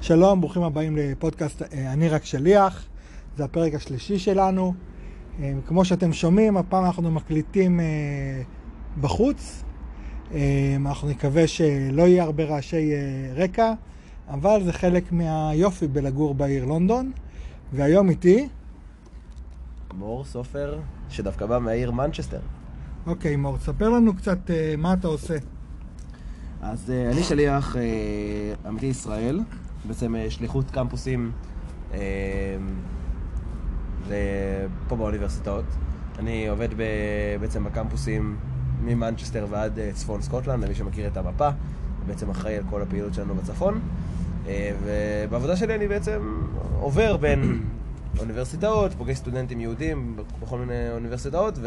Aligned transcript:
שלום, 0.00 0.40
ברוכים 0.40 0.62
הבאים 0.62 0.96
לפודקאסט 0.96 1.62
אה, 1.62 1.92
אני 1.92 2.08
רק 2.08 2.24
שליח, 2.24 2.86
זה 3.36 3.44
הפרק 3.44 3.74
השלישי 3.74 4.18
שלנו. 4.18 4.74
אה, 5.40 5.52
כמו 5.66 5.84
שאתם 5.84 6.12
שומעים, 6.12 6.56
הפעם 6.56 6.84
אנחנו 6.84 7.10
מקליטים 7.10 7.80
אה, 7.80 8.42
בחוץ. 9.00 9.64
אנחנו 10.76 11.08
נקווה 11.08 11.46
שלא 11.46 12.02
יהיה 12.02 12.24
הרבה 12.24 12.44
רעשי 12.44 12.90
רקע, 13.36 13.72
אבל 14.28 14.64
זה 14.64 14.72
חלק 14.72 15.12
מהיופי 15.12 15.86
בלגור 15.86 16.34
בעיר 16.34 16.64
לונדון. 16.64 17.12
והיום 17.72 18.08
איתי... 18.10 18.48
מור 19.94 20.24
סופר, 20.24 20.78
שדווקא 21.08 21.46
בא 21.46 21.58
מהעיר 21.58 21.90
מנצ'סטר. 21.90 22.40
אוקיי, 23.06 23.36
מור, 23.36 23.56
תספר 23.56 23.88
לנו 23.88 24.16
קצת 24.16 24.38
מה 24.78 24.94
אתה 24.94 25.08
עושה. 25.08 25.36
אז 26.62 26.92
אני 27.12 27.22
שליח 27.22 27.76
עמיתי 28.68 28.86
ישראל. 28.86 29.40
בעצם 29.88 30.16
אה, 30.16 30.30
שליחות 30.30 30.70
קמפוסים 30.70 31.32
אה, 31.94 32.56
פה 34.88 34.96
באוניברסיטאות. 34.96 35.64
אני 36.18 36.48
עובד 36.48 36.68
בעצם 37.40 37.64
בקמפוסים 37.64 38.36
ממנצ'סטר 38.82 39.46
ועד 39.50 39.78
אה, 39.78 39.90
צפון 39.92 40.22
סקוטלנד, 40.22 40.64
למי 40.64 40.74
שמכיר 40.74 41.06
את 41.06 41.16
המפה, 41.16 41.48
בעצם 42.06 42.30
אחראי 42.30 42.56
על 42.56 42.62
כל 42.70 42.82
הפעילות 42.82 43.14
שלנו 43.14 43.34
בצפון. 43.34 43.80
ובעבודה 44.82 45.56
שלי 45.56 45.74
אני 45.74 45.88
בעצם 45.88 46.42
עובר 46.80 47.16
בין 47.16 47.62
אוניברסיטאות, 48.20 48.94
פוגש 48.94 49.16
סטודנטים 49.16 49.60
יהודים 49.60 50.16
בכל 50.42 50.58
מיני 50.58 50.90
אוניברסיטאות 50.90 51.58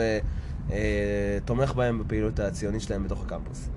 ותומך 0.67 1.73
בהם 1.73 1.99
בפעילות 1.99 2.39
הציונית 2.39 2.81
שלהם 2.81 3.03
בתוך 3.03 3.25
הקמפוס. 3.25 3.69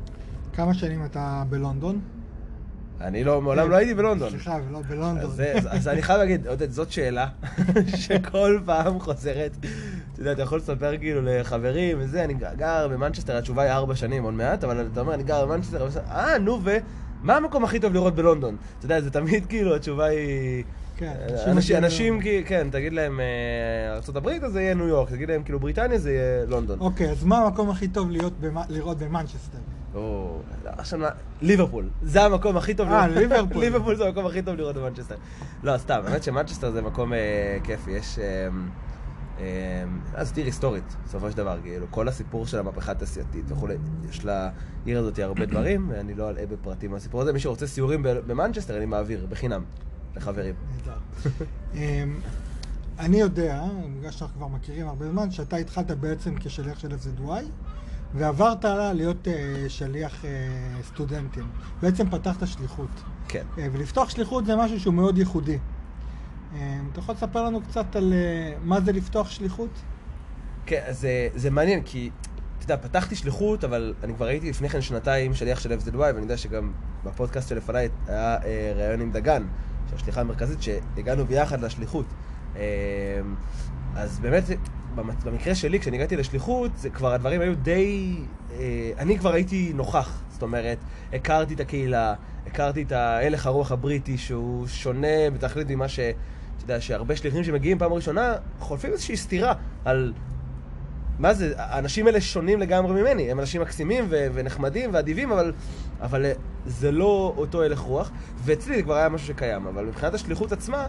כמה 0.52 0.74
שנים 0.74 1.04
אתה 1.04 1.44
בלונדון? 1.50 2.00
אני 3.00 3.24
לא, 3.24 3.40
מעולם 3.40 3.70
לא 3.70 3.76
הייתי 3.76 3.94
בלונדון. 3.94 4.30
סליחה, 4.30 4.58
לא 4.70 4.80
בלונדון. 4.88 5.30
אז 5.70 5.88
אני 5.88 6.02
חייב 6.02 6.18
להגיד, 6.18 6.46
עודד, 6.46 6.70
זאת 6.70 6.92
שאלה 6.92 7.26
שכל 8.02 8.58
פעם 8.64 9.00
חוזרת. 9.00 9.56
אתה 10.12 10.20
יודע, 10.20 10.32
אתה 10.32 10.42
יכול 10.42 10.58
לספר 10.58 10.98
כאילו 10.98 11.20
לחברים 11.24 11.96
וזה, 12.00 12.24
אני 12.24 12.34
גר 12.34 12.88
במנצ'סטר, 12.88 13.36
התשובה 13.36 13.62
היא 13.62 13.72
ארבע 13.72 13.94
שנים 13.94 14.22
עוד 14.22 14.34
מעט, 14.34 14.64
אבל 14.64 14.86
אתה 14.92 15.00
אומר, 15.00 15.14
אני 15.14 15.22
גר 15.22 15.46
במנצ'סטר, 15.46 15.88
אה, 16.10 16.38
נו, 16.38 16.60
ומה 16.64 17.36
המקום 17.36 17.64
הכי 17.64 17.80
טוב 17.80 17.94
לראות 17.94 18.14
בלונדון? 18.14 18.56
אתה 18.78 18.84
יודע, 18.84 19.00
זה 19.00 19.10
תמיד 19.10 19.46
כאילו, 19.50 19.76
התשובה 19.76 20.04
היא... 20.04 20.64
כן, 20.96 21.12
אנשים, 21.46 21.76
אנשים, 21.76 22.20
כן, 22.46 22.68
תגיד 22.72 22.92
להם 22.92 23.20
אה, 23.20 23.94
ארה"ב, 23.94 24.28
אז 24.44 24.52
זה 24.52 24.62
יהיה 24.62 24.74
ניו 24.74 24.88
יורק, 24.88 25.10
תגיד 25.10 25.28
להם 25.28 25.42
כאילו 25.42 25.60
בריטניה, 25.60 25.98
זה 25.98 26.12
יהיה 26.12 26.46
לונדון. 26.46 26.80
אוקיי, 26.80 27.10
אז 27.10 27.24
מה 27.24 27.38
המקום 27.38 27.70
הכי 27.70 27.88
טוב 27.88 28.10
לראות 28.68 28.98
במנצ'סטר? 28.98 29.58
או, 29.94 30.40
ליברפול. 31.42 31.88
זה 32.02 32.22
המקום 32.22 32.56
הכי 32.56 32.74
טוב 32.74 32.88
אה, 32.88 33.08
ליברפול. 33.08 33.60
ליברפול 33.64 33.96
זה 33.96 34.06
המקום 34.06 34.26
הכי 34.26 34.42
טוב 34.42 34.54
לראות 34.54 34.76
במנצ'סטר. 34.76 35.14
לא, 35.62 35.78
סתם, 35.78 36.00
האמת 36.06 36.22
שמנצ'סטר 36.22 36.70
זה 36.70 36.82
מקום 36.82 37.12
אה, 37.12 37.58
כיפי. 37.64 37.90
יש... 37.90 38.18
אה, 38.18 38.48
אה, 40.16 40.24
זאת 40.24 40.36
עיר 40.36 40.46
היסטורית, 40.46 40.96
בסופו 41.04 41.30
של 41.30 41.36
דבר, 41.36 41.58
כאילו, 41.62 41.86
כל 41.90 42.08
הסיפור 42.08 42.46
של 42.46 42.58
המהפכה 42.58 42.92
התעשייתית 42.92 43.44
וכולי, 43.48 43.74
יש 44.10 44.24
לעיר 44.24 44.98
הזאת 44.98 45.18
הרבה 45.18 45.46
דברים, 45.46 45.86
ואני 45.90 46.14
לא 46.14 46.30
אלאה 46.30 46.46
בפרטים 46.46 46.90
מהסיפור 46.90 47.22
הזה. 47.22 47.32
מי 47.32 47.40
שרוצה 47.40 47.66
סיורים 47.66 48.02
במנצ'סטר, 48.02 48.76
אני 48.76 48.86
מעביר, 48.86 49.26
בחינם, 49.30 49.64
לחברים. 50.16 50.54
אני 52.98 53.16
יודע, 53.16 53.64
בגלל 53.98 54.10
שאנחנו 54.10 54.36
כבר 54.36 54.48
מכירים 54.48 54.88
הרבה 54.88 55.10
זמן, 55.10 55.30
שאתה 55.30 55.56
התחלת 55.56 55.90
בעצם 55.90 56.34
כשליח 56.40 56.78
של 56.78 56.88
FZY, 56.88 57.44
ועברת 58.14 58.64
להיות 58.94 59.28
uh, 59.28 59.30
שליח 59.68 60.22
uh, 60.22 60.26
סטודנטים. 60.86 61.44
בעצם 61.82 62.10
פתחת 62.10 62.46
שליחות. 62.46 63.02
כן. 63.28 63.42
Uh, 63.56 63.60
ולפתוח 63.72 64.10
שליחות 64.10 64.46
זה 64.46 64.56
משהו 64.56 64.80
שהוא 64.80 64.94
מאוד 64.94 65.18
ייחודי. 65.18 65.58
Uh, 65.58 66.56
אתה 66.92 67.00
יכול 67.00 67.14
לספר 67.14 67.44
לנו 67.44 67.60
קצת 67.62 67.96
על 67.96 68.12
uh, 68.12 68.58
מה 68.64 68.80
זה 68.80 68.92
לפתוח 68.92 69.30
שליחות? 69.30 69.70
כן, 70.66 70.82
זה, 70.90 71.28
זה 71.34 71.50
מעניין, 71.50 71.82
כי, 71.84 72.10
אתה 72.58 72.64
יודע, 72.64 72.88
פתחתי 72.88 73.16
שליחות, 73.16 73.64
אבל 73.64 73.94
אני 74.04 74.14
כבר 74.14 74.26
הייתי 74.26 74.50
לפני 74.50 74.68
כן 74.68 74.80
שנתיים 74.80 75.34
שליח 75.34 75.60
של 75.60 75.72
FZY, 75.72 75.96
ואני 75.96 76.20
יודע 76.20 76.36
שגם 76.36 76.72
בפודקאסט 77.04 77.48
שלפניי 77.48 77.88
היה 78.06 78.36
uh, 78.36 78.42
ראיון 78.76 79.00
עם 79.00 79.12
דגן, 79.12 79.42
שהשליחה 79.90 80.20
המרכזית, 80.20 80.62
שהגענו 80.62 81.26
ביחד 81.26 81.60
לשליחות. 81.60 82.06
אז 83.96 84.18
באמת, 84.20 84.44
במקרה 85.24 85.54
שלי, 85.54 85.80
כשאני 85.80 85.96
הגעתי 85.96 86.16
לשליחות, 86.16 86.70
זה 86.76 86.90
כבר 86.90 87.12
הדברים 87.12 87.40
היו 87.40 87.56
די... 87.56 88.16
אה, 88.52 88.90
אני 88.98 89.18
כבר 89.18 89.32
הייתי 89.32 89.72
נוכח. 89.74 90.22
זאת 90.30 90.42
אומרת, 90.42 90.78
הכרתי 91.12 91.54
את 91.54 91.60
הקהילה, 91.60 92.14
הכרתי 92.46 92.82
את 92.82 92.92
ההלך 92.92 93.46
הרוח 93.46 93.72
הבריטי, 93.72 94.18
שהוא 94.18 94.66
שונה 94.66 95.30
בתכלית 95.34 95.70
ממה 95.70 95.88
ש... 95.88 95.98
אתה 95.98 96.64
יודע, 96.64 96.80
שהרבה 96.80 97.16
שליחים 97.16 97.44
שמגיעים 97.44 97.78
פעם 97.78 97.92
ראשונה, 97.92 98.34
חולפים 98.58 98.92
איזושהי 98.92 99.16
סתירה 99.16 99.52
על... 99.84 100.12
מה 101.18 101.34
זה, 101.34 101.52
האנשים 101.56 102.06
האלה 102.06 102.20
שונים 102.20 102.60
לגמרי 102.60 103.02
ממני, 103.02 103.30
הם 103.30 103.40
אנשים 103.40 103.62
מקסימים 103.62 104.06
ו- 104.08 104.26
ונחמדים 104.34 104.90
ואדיבים, 104.92 105.32
אבל, 105.32 105.52
אבל 106.00 106.26
זה 106.66 106.92
לא 106.92 107.34
אותו 107.36 107.62
הלך 107.62 107.78
רוח, 107.78 108.10
ואצלי 108.44 108.76
זה 108.76 108.82
כבר 108.82 108.94
היה 108.94 109.08
משהו 109.08 109.26
שקיים, 109.26 109.66
אבל 109.66 109.84
מבחינת 109.84 110.14
השליחות 110.14 110.52
עצמה, 110.52 110.86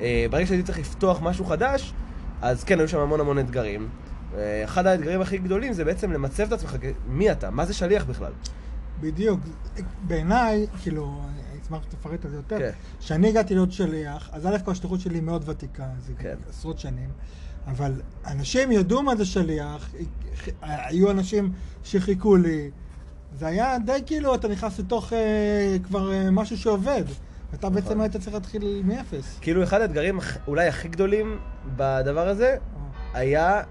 אה, 0.00 0.26
ברגע 0.30 0.46
שהייתי 0.46 0.64
צריך 0.66 0.78
לפתוח 0.78 1.22
משהו 1.22 1.44
חדש, 1.44 1.94
אז 2.44 2.64
כן, 2.64 2.78
היו 2.78 2.88
שם 2.88 2.98
המון 2.98 3.20
המון 3.20 3.38
אתגרים. 3.38 3.88
אחד 4.64 4.86
האתגרים 4.86 5.20
הכי 5.20 5.38
גדולים 5.38 5.72
זה 5.72 5.84
בעצם 5.84 6.12
למצב 6.12 6.42
את 6.42 6.52
עצמך, 6.52 6.76
מי 7.06 7.32
אתה? 7.32 7.50
מה 7.50 7.64
זה 7.64 7.74
שליח 7.74 8.04
בכלל? 8.04 8.32
בדיוק. 9.00 9.40
בעיניי, 10.06 10.66
כאילו, 10.82 11.20
אני 11.28 11.60
אשמח 11.62 11.82
שתפרט 11.82 12.24
על 12.24 12.30
זה 12.30 12.36
יותר. 12.36 12.58
כשאני 13.00 13.22
כן. 13.22 13.28
הגעתי 13.28 13.54
להיות 13.54 13.72
שליח, 13.72 14.30
אז 14.32 14.46
א' 14.46 14.56
כל 14.64 14.70
השליחות 14.70 15.00
שלי 15.00 15.20
מאוד 15.20 15.48
ותיקה, 15.48 15.86
זה 16.06 16.12
כן. 16.18 16.34
עשרות 16.48 16.78
שנים. 16.78 17.10
אבל 17.66 17.92
אנשים 18.26 18.72
ידעו 18.72 19.02
מה 19.02 19.16
זה 19.16 19.24
שליח, 19.24 19.94
היו 20.62 21.10
אנשים 21.10 21.52
שחיכו 21.84 22.36
לי. 22.36 22.70
זה 23.38 23.46
היה 23.46 23.78
די 23.78 23.98
כאילו, 24.06 24.34
אתה 24.34 24.48
נכנס 24.48 24.78
לתוך 24.78 25.12
אה, 25.12 25.76
כבר 25.82 26.12
אה, 26.12 26.30
משהו 26.30 26.58
שעובד. 26.58 27.04
אתה 27.54 27.70
בעצם 27.70 27.86
נכון. 27.86 28.00
היית 28.00 28.16
צריך 28.16 28.34
להתחיל 28.34 28.82
מאפס. 28.84 29.38
כאילו 29.40 29.62
אחד 29.62 29.80
האתגרים 29.80 30.18
אולי 30.48 30.68
הכי 30.68 30.88
גדולים 30.88 31.38
בדבר 31.76 32.28
הזה 32.28 32.56
היה 33.14 33.62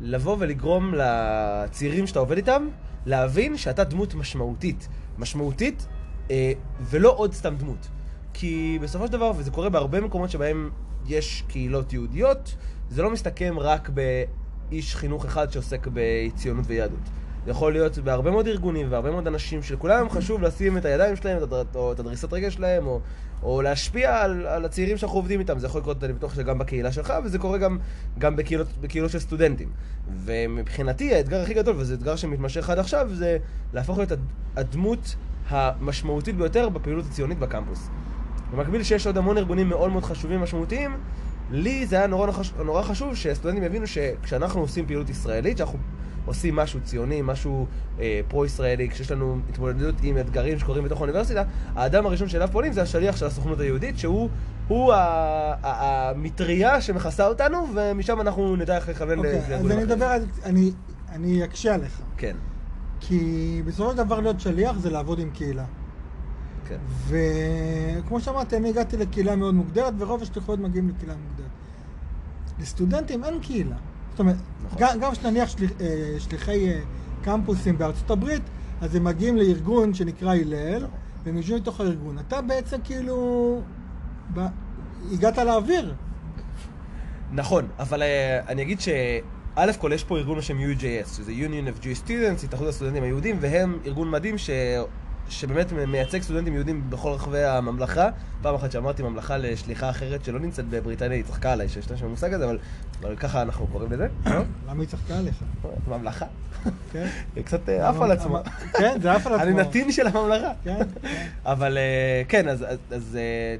לבוא 0.00 0.36
ולגרום 0.38 0.94
לצעירים 0.94 2.06
שאתה 2.06 2.18
עובד 2.18 2.36
איתם 2.36 2.68
להבין 3.06 3.56
שאתה 3.56 3.84
דמות 3.84 4.14
משמעותית. 4.14 4.88
משמעותית 5.18 5.86
אה, 6.30 6.52
ולא 6.80 7.14
עוד 7.16 7.34
סתם 7.34 7.56
דמות. 7.56 7.88
כי 8.34 8.78
בסופו 8.82 9.06
של 9.06 9.12
דבר, 9.12 9.32
וזה 9.36 9.50
קורה 9.50 9.68
בהרבה 9.68 10.00
מקומות 10.00 10.30
שבהם 10.30 10.70
יש 11.06 11.44
קהילות 11.48 11.92
יהודיות, 11.92 12.56
זה 12.90 13.02
לא 13.02 13.10
מסתכם 13.10 13.54
רק 13.58 13.88
באיש 13.88 14.96
חינוך 14.96 15.24
אחד 15.24 15.52
שעוסק 15.52 15.88
בציונות 15.92 16.64
ויהדות. 16.68 17.08
זה 17.44 17.50
יכול 17.50 17.72
להיות 17.72 17.98
בהרבה 17.98 18.30
מאוד 18.30 18.46
ארגונים 18.46 18.86
והרבה 18.90 19.10
מאוד 19.10 19.26
אנשים 19.26 19.62
שלכולם 19.62 20.10
חשוב 20.10 20.42
לשים 20.42 20.78
את 20.78 20.84
הידיים 20.84 21.16
שלהם, 21.16 21.38
או 21.74 21.92
את 21.92 22.00
הדריסת 22.00 22.32
רגל 22.32 22.50
שלהם, 22.50 22.86
או, 22.86 23.00
או 23.42 23.62
להשפיע 23.62 24.16
על, 24.16 24.46
על 24.46 24.64
הצעירים 24.64 24.96
שאנחנו 24.96 25.18
עובדים 25.18 25.40
איתם. 25.40 25.58
זה 25.58 25.66
יכול 25.66 25.80
לקרות, 25.80 26.04
אני 26.04 26.12
בטוח 26.12 26.34
שגם 26.34 26.58
בקהילה 26.58 26.92
שלך, 26.92 27.12
וזה 27.24 27.38
קורה 27.38 27.58
גם, 27.58 27.78
גם 28.18 28.36
בקהילות, 28.36 28.66
בקהילות 28.80 29.10
של 29.10 29.18
סטודנטים. 29.18 29.68
ומבחינתי 30.24 31.14
האתגר 31.14 31.40
הכי 31.40 31.54
גדול, 31.54 31.76
וזה 31.78 31.94
אתגר 31.94 32.16
שמתמשך 32.16 32.70
עד 32.70 32.78
עכשיו, 32.78 33.08
זה 33.12 33.38
להפוך 33.72 33.98
להיות 33.98 34.12
הדמות 34.56 35.16
המשמעותית 35.48 36.36
ביותר 36.36 36.68
בפעילות 36.68 37.04
הציונית 37.06 37.38
בקמפוס. 37.38 37.88
במקביל 38.52 38.82
שיש 38.82 39.06
עוד 39.06 39.18
המון 39.18 39.38
ארגונים 39.38 39.68
מאוד 39.68 39.92
מאוד 39.92 40.04
חשובים 40.04 40.40
ומשמעותיים, 40.40 40.96
לי 41.50 41.86
זה 41.86 41.96
היה 41.96 42.06
נורא, 42.06 42.30
נורא 42.64 42.82
חשוב 42.82 43.14
שהסטודנטים 43.14 43.62
יבינו 43.62 43.86
שכשאנחנו 43.86 44.60
עושים 44.60 44.86
פעילות 44.86 45.10
ישראלית, 45.10 45.58
שאנחנו 45.58 45.78
עושים 46.26 46.56
משהו 46.56 46.80
ציוני, 46.80 47.22
משהו 47.22 47.66
אה, 48.00 48.20
פרו-ישראלי, 48.28 48.88
כשיש 48.88 49.10
לנו 49.10 49.38
התמודדות 49.48 49.94
עם 50.02 50.18
אתגרים 50.18 50.58
שקורים 50.58 50.84
בתוך 50.84 50.98
האוניברסיטה, 50.98 51.42
האדם 51.74 52.06
הראשון 52.06 52.28
שאליו 52.28 52.48
פועלים 52.52 52.72
זה 52.72 52.82
השליח 52.82 53.16
של 53.16 53.26
הסוכנות 53.26 53.60
היהודית, 53.60 53.98
שהוא 53.98 54.28
הוא 54.68 54.92
המטריה 55.62 56.80
שמכסה 56.80 57.26
אותנו, 57.26 57.66
ומשם 57.74 58.20
אנחנו 58.20 58.56
נדע 58.56 58.76
איך 58.76 58.88
לכוון 58.88 59.18
okay, 59.18 59.26
אוקיי, 59.26 59.56
אז 59.56 59.70
אני 59.70 59.82
אדבר. 59.82 60.12
אני, 60.44 60.72
אני 61.08 61.44
אקשה 61.44 61.74
עליך. 61.74 62.00
כן. 62.16 62.36
כי 63.00 63.62
בסופו 63.66 63.90
של 63.90 63.96
דבר 63.96 64.20
להיות 64.20 64.40
שליח 64.40 64.78
זה 64.78 64.90
לעבוד 64.90 65.18
עם 65.18 65.30
קהילה. 65.30 65.64
כן. 66.68 66.78
וכמו 67.08 68.20
שאמרתי, 68.20 68.56
אני 68.56 68.68
הגעתי 68.68 68.96
לקהילה 68.96 69.36
מאוד 69.36 69.54
מוגדרת, 69.54 69.94
ורוב 69.98 70.22
השליחויות 70.22 70.60
מגיעים 70.60 70.88
לקהילה 70.88 71.14
מוגדרת. 71.14 71.50
לסטודנטים 72.60 73.24
אין 73.24 73.40
קהילה. 73.40 73.76
זאת 74.12 74.20
אומרת, 74.20 74.36
נכון. 74.64 74.78
גם 75.00 75.12
כשנניח 75.12 75.48
שליח, 75.48 75.70
אה, 75.80 76.14
שליחי 76.18 76.68
אה, 76.68 76.80
קמפוסים 77.22 77.78
בארצות 77.78 78.10
הברית, 78.10 78.42
אז 78.80 78.94
הם 78.94 79.04
מגיעים 79.04 79.36
לארגון 79.36 79.94
שנקרא 79.94 80.34
הלל, 80.34 80.76
נכון. 80.76 80.88
והם 81.24 81.36
יושבים 81.36 81.56
לתוך 81.56 81.80
הארגון. 81.80 82.18
אתה 82.18 82.42
בעצם 82.42 82.76
כאילו... 82.84 83.60
ב... 84.34 84.40
הגעת 85.12 85.38
לאוויר. 85.38 85.94
נכון, 87.32 87.68
אבל 87.78 88.02
uh, 88.02 88.48
אני 88.48 88.62
אגיד 88.62 88.80
שא' 88.80 89.72
כל 89.78 89.90
יש 89.94 90.04
פה 90.04 90.18
ארגון 90.18 90.38
בשם 90.38 90.58
UJS, 90.58 91.08
שזה 91.16 91.32
Union 91.32 91.68
of 91.68 91.84
Jewish 91.84 92.08
Students, 92.08 92.44
התאחדות 92.44 92.68
הסטודנטים 92.68 93.02
היהודים, 93.02 93.36
והם 93.40 93.78
ארגון 93.86 94.10
מדהים 94.10 94.38
ש... 94.38 94.50
שבאמת 95.28 95.72
מייצג 95.72 96.22
סטודנטים 96.22 96.54
יהודים 96.54 96.90
בכל 96.90 97.10
רחבי 97.10 97.44
הממלכה. 97.44 98.08
פעם 98.42 98.54
אחת 98.54 98.72
שאמרתי 98.72 99.02
ממלכה 99.02 99.36
לשליחה 99.36 99.90
אחרת 99.90 100.24
שלא 100.24 100.38
נמצאת 100.38 100.64
בבריטניה, 100.68 101.16
היא 101.16 101.24
צחקה 101.24 101.52
עליי 101.52 101.68
שיש 101.68 101.84
שם 101.84 102.06
המושג 102.06 102.34
הזה, 102.34 102.44
אבל, 102.44 102.58
אבל 103.00 103.16
ככה 103.16 103.42
אנחנו 103.42 103.66
קוראים 103.66 103.92
לזה. 103.92 104.08
לא? 104.26 104.40
למה 104.68 104.80
היא 104.80 104.88
צחקה 104.88 105.18
עליך? 105.18 105.44
ממלכה. 105.88 106.26
כן. 106.92 107.06
היא 107.36 107.44
קצת 107.44 107.68
אה, 107.68 107.88
עף 107.88 108.00
על 108.00 108.12
עצמה. 108.12 108.40
כן, 108.72 108.98
זה 109.02 109.12
עף 109.12 109.26
על 109.26 109.32
עצמה. 109.32 109.44
אני 109.48 109.54
נתין 109.54 109.92
של 109.92 110.06
הממלכה. 110.06 110.52
כן, 110.64 110.78
כן. 111.02 111.26
אבל 111.44 111.78
אה, 111.78 112.22
כן, 112.28 112.48
אז 112.48 112.62
אה, 112.62 112.74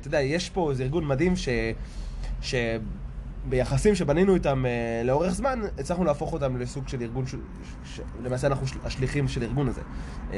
אתה 0.01 0.09
יודע, 0.09 0.21
יש 0.21 0.51
פה 0.51 0.71
איזה 0.71 0.83
ארגון 0.83 1.07
מדהים 1.07 1.35
ש... 1.37 2.55
ביחסים 3.49 3.95
שבנינו 3.95 4.35
איתם 4.35 4.65
uh, 4.65 5.07
לאורך 5.07 5.33
זמן, 5.33 5.61
הצלחנו 5.79 6.05
להפוך 6.05 6.33
אותם 6.33 6.57
לסוג 6.57 6.89
של 6.89 7.03
ארגון, 7.03 7.27
ש... 7.27 7.35
ש... 7.85 8.01
למעשה 8.23 8.47
אנחנו 8.47 8.67
של... 8.67 8.79
השליחים 8.85 9.29
של 9.29 9.43
הארגון 9.43 9.69
הזה. 9.69 9.81
Uh, 9.81 10.35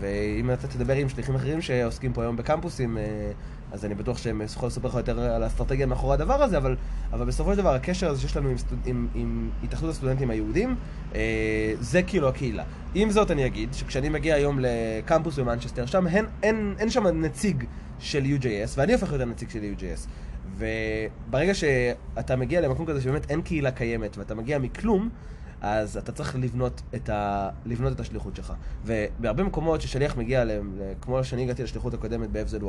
ואם 0.00 0.50
אתה 0.50 0.68
תדבר 0.68 0.94
עם 0.94 1.08
שליחים 1.08 1.34
אחרים 1.34 1.60
שעוסקים 1.60 2.12
פה 2.12 2.22
היום 2.22 2.36
בקמפוסים, 2.36 2.96
uh, 2.96 3.74
אז 3.74 3.84
אני 3.84 3.94
בטוח 3.94 4.18
שהם 4.18 4.42
יכולים 4.42 4.68
לספר 4.68 4.88
לך 4.88 4.94
יותר 4.94 5.20
על 5.20 5.42
האסטרטגיה 5.42 5.86
מאחורי 5.86 6.14
הדבר 6.14 6.42
הזה, 6.42 6.56
אבל, 6.56 6.76
אבל 7.12 7.26
בסופו 7.26 7.52
של 7.52 7.58
דבר 7.58 7.74
הקשר 7.74 8.10
הזה 8.10 8.20
שיש 8.20 8.36
לנו 8.36 8.48
עם, 8.48 8.58
סטוד... 8.58 8.78
עם, 8.84 9.08
עם 9.14 9.50
התאחדות 9.62 9.90
הסטודנטים 9.90 10.30
היהודים, 10.30 10.76
uh, 11.12 11.16
זה 11.80 12.02
כאילו 12.02 12.28
הקהילה. 12.28 12.64
עם 12.94 13.10
זאת 13.10 13.30
אני 13.30 13.46
אגיד, 13.46 13.74
שכשאני 13.74 14.08
מגיע 14.08 14.34
היום 14.34 14.58
לקמפוס 14.60 15.38
במנצ'סטר, 15.38 15.86
שם 15.86 16.06
אין, 16.06 16.24
אין, 16.42 16.74
אין 16.78 16.90
שם 16.90 17.06
נציג 17.06 17.64
של 17.98 18.24
UJS, 18.24 18.70
ואני 18.76 18.92
הופך 18.92 19.08
להיות 19.08 19.22
הנציג 19.22 19.50
של 19.50 19.60
UJS. 19.78 20.08
וברגע 20.62 21.54
שאתה 21.54 22.36
מגיע 22.36 22.60
למקום 22.60 22.86
כזה 22.86 23.00
שבאמת 23.00 23.30
אין 23.30 23.42
קהילה 23.42 23.70
קיימת 23.70 24.18
ואתה 24.18 24.34
מגיע 24.34 24.58
מכלום, 24.58 25.08
אז 25.60 25.96
אתה 25.96 26.12
צריך 26.12 26.36
לבנות 26.36 26.82
את, 26.94 27.08
ה... 27.08 27.48
לבנות 27.66 27.92
את 27.92 28.00
השליחות 28.00 28.36
שלך. 28.36 28.52
ובהרבה 28.84 29.42
מקומות 29.42 29.80
ששליח 29.80 30.16
מגיע 30.16 30.42
אליהם, 30.42 30.78
כמו 31.00 31.24
שאני 31.24 31.42
הגעתי 31.42 31.62
לשליחות 31.62 31.94
הקודמת 31.94 32.30
ב-FZY, 32.32 32.66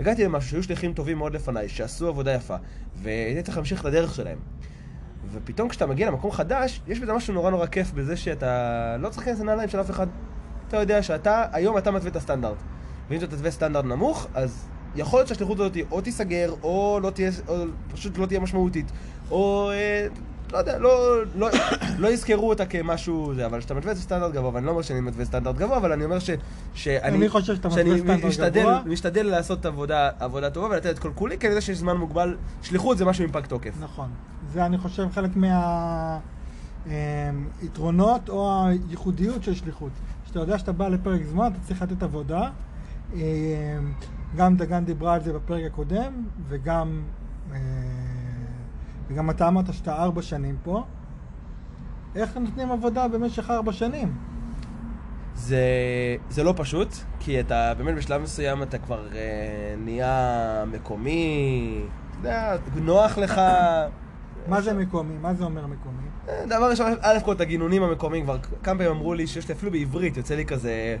הגעתי 0.00 0.24
למשהו 0.24 0.50
שהיו 0.50 0.62
שליחים 0.62 0.92
טובים 0.92 1.18
מאוד 1.18 1.34
לפניי, 1.34 1.68
שעשו 1.68 2.08
עבודה 2.08 2.34
יפה, 2.34 2.56
והייתי 2.94 3.42
צריך 3.42 3.56
להמשיך 3.56 3.80
את 3.80 3.86
הדרך 3.86 4.14
שלהם. 4.14 4.38
ופתאום 5.32 5.68
כשאתה 5.68 5.86
מגיע 5.86 6.06
למקום 6.06 6.30
חדש, 6.30 6.80
יש 6.86 7.00
בזה 7.00 7.12
משהו 7.12 7.34
נורא 7.34 7.50
נורא 7.50 7.66
כיף 7.66 7.92
בזה 7.92 8.16
שאתה 8.16 8.96
לא 9.00 9.08
צריך 9.08 9.26
להיכנס 9.26 9.42
לנעליים 9.42 9.68
של 9.68 9.80
אף 9.80 9.90
אחד. 9.90 10.06
אתה 10.68 10.76
יודע 10.76 11.02
שאתה, 11.02 11.44
היום 11.52 11.78
אתה 11.78 11.90
מתווה 11.90 12.10
את 12.10 12.16
הסטנדרט. 12.16 12.56
ואם 13.10 13.18
אתה 13.18 13.26
תתווה 13.26 13.50
סטנדרט 13.50 13.84
נמוך, 13.84 14.26
אז 14.34 14.68
יכול 14.96 15.18
להיות 15.18 15.28
שהשליחות 15.28 15.60
הזאת 15.60 15.76
או 15.90 16.00
תיסגר, 16.00 16.54
או, 16.62 16.98
לא 17.02 17.10
תהיה, 17.10 17.30
או 17.48 17.54
פשוט 17.92 18.18
לא 18.18 18.26
תהיה 18.26 18.40
משמעותית, 18.40 18.92
או 19.30 19.70
אה, 19.70 20.06
לא 20.52 20.58
יודע, 20.58 20.78
לא, 20.78 21.16
לא, 21.36 21.48
לא 22.02 22.08
יזכרו 22.08 22.48
אותה 22.48 22.66
כמשהו 22.66 23.32
זה, 23.34 23.46
אבל 23.46 23.58
כשאתה 23.58 23.74
מתווה 23.74 23.92
את 23.92 23.96
סטנדרט 23.96 24.32
גבוה, 24.32 24.50
ואני 24.54 24.66
לא 24.66 24.70
אומר 24.70 24.82
שאני 24.82 25.00
מתווה 25.00 25.24
סטנדרט 25.24 25.56
גבוה, 25.56 25.76
אבל 25.76 25.92
אני 25.92 26.04
אומר 26.04 26.18
ש, 26.18 26.30
שאני, 26.74 27.16
אני 27.16 27.28
חושב 27.28 27.54
שאתה 27.54 27.68
מתווה 27.68 27.98
סטנדרט 27.98 28.24
משתדל, 28.24 28.60
גבוה. 28.60 28.82
משתדל 28.86 29.26
לעשות 29.26 29.66
עבודה, 29.66 30.10
עבודה 30.18 30.50
טובה 30.50 30.68
ולתת 30.68 30.86
את 30.86 30.98
כל 30.98 31.10
כולי, 31.14 31.38
כי 31.38 31.46
אני 31.46 31.52
יודע 31.52 31.60
שיש 31.60 31.78
זמן 31.78 31.96
מוגבל, 31.96 32.36
שליחות 32.62 32.98
זה 32.98 33.04
משהו 33.04 33.24
עם 33.24 33.32
פג 33.32 33.46
תוקף. 33.46 33.74
נכון. 33.80 34.08
זה 34.52 34.66
אני 34.66 34.78
חושב 34.78 35.06
חלק 35.12 35.30
מהיתרונות 36.86 38.28
או 38.28 38.66
הייחודיות 38.66 39.42
של 39.42 39.54
שליחות. 39.54 39.92
שאתה 40.26 40.40
יודע 40.40 40.58
שאתה 40.58 40.72
בא 40.72 40.88
לפרק 40.88 41.20
זמן, 41.24 41.46
אתה 41.46 41.58
צריך 41.66 41.82
לתת 41.82 42.02
עבודה. 42.02 42.50
גם 44.36 44.56
דגן 44.56 44.84
דיברה 44.84 45.14
על 45.14 45.22
זה 45.22 45.32
בפרק 45.32 45.64
הקודם, 45.64 46.12
וגם, 46.48 47.02
אה, 47.52 47.58
וגם 49.08 49.30
אתה 49.30 49.48
אמרת 49.48 49.74
שאתה 49.74 50.02
ארבע 50.02 50.22
שנים 50.22 50.56
פה. 50.62 50.84
איך 52.16 52.36
נותנים 52.36 52.72
עבודה 52.72 53.08
במשך 53.08 53.50
ארבע 53.50 53.72
שנים? 53.72 54.14
זה, 55.34 55.60
זה 56.30 56.44
לא 56.44 56.54
פשוט, 56.56 56.88
כי 57.20 57.40
אתה 57.40 57.72
באמת 57.78 57.94
בשלב 57.94 58.22
מסוים 58.22 58.62
אתה 58.62 58.78
כבר 58.78 59.08
אה, 59.14 59.74
נהיה 59.78 60.64
מקומי, 60.72 61.80
אתה 62.10 62.18
יודע, 62.18 62.56
נוח 62.74 63.18
לך. 63.18 63.40
מה 64.48 64.60
זה 64.60 64.74
מקומי? 64.74 65.14
מה 65.20 65.34
זה 65.34 65.44
אומר 65.44 65.66
מקומי? 65.66 66.02
אה, 66.28 66.46
דבר 66.46 66.70
ראשון, 66.70 66.92
א' 67.00 67.18
כל 67.24 67.32
את 67.32 67.40
הגינונים 67.40 67.82
המקומיים, 67.82 68.24
כבר 68.24 68.38
כמה 68.62 68.78
פעמים 68.78 68.90
אמרו 68.92 69.14
לי 69.14 69.26
שיש 69.26 69.48
לי 69.48 69.54
אפילו 69.54 69.72
בעברית, 69.72 70.16
יוצא 70.16 70.34
לי 70.34 70.44
כזה... 70.44 70.96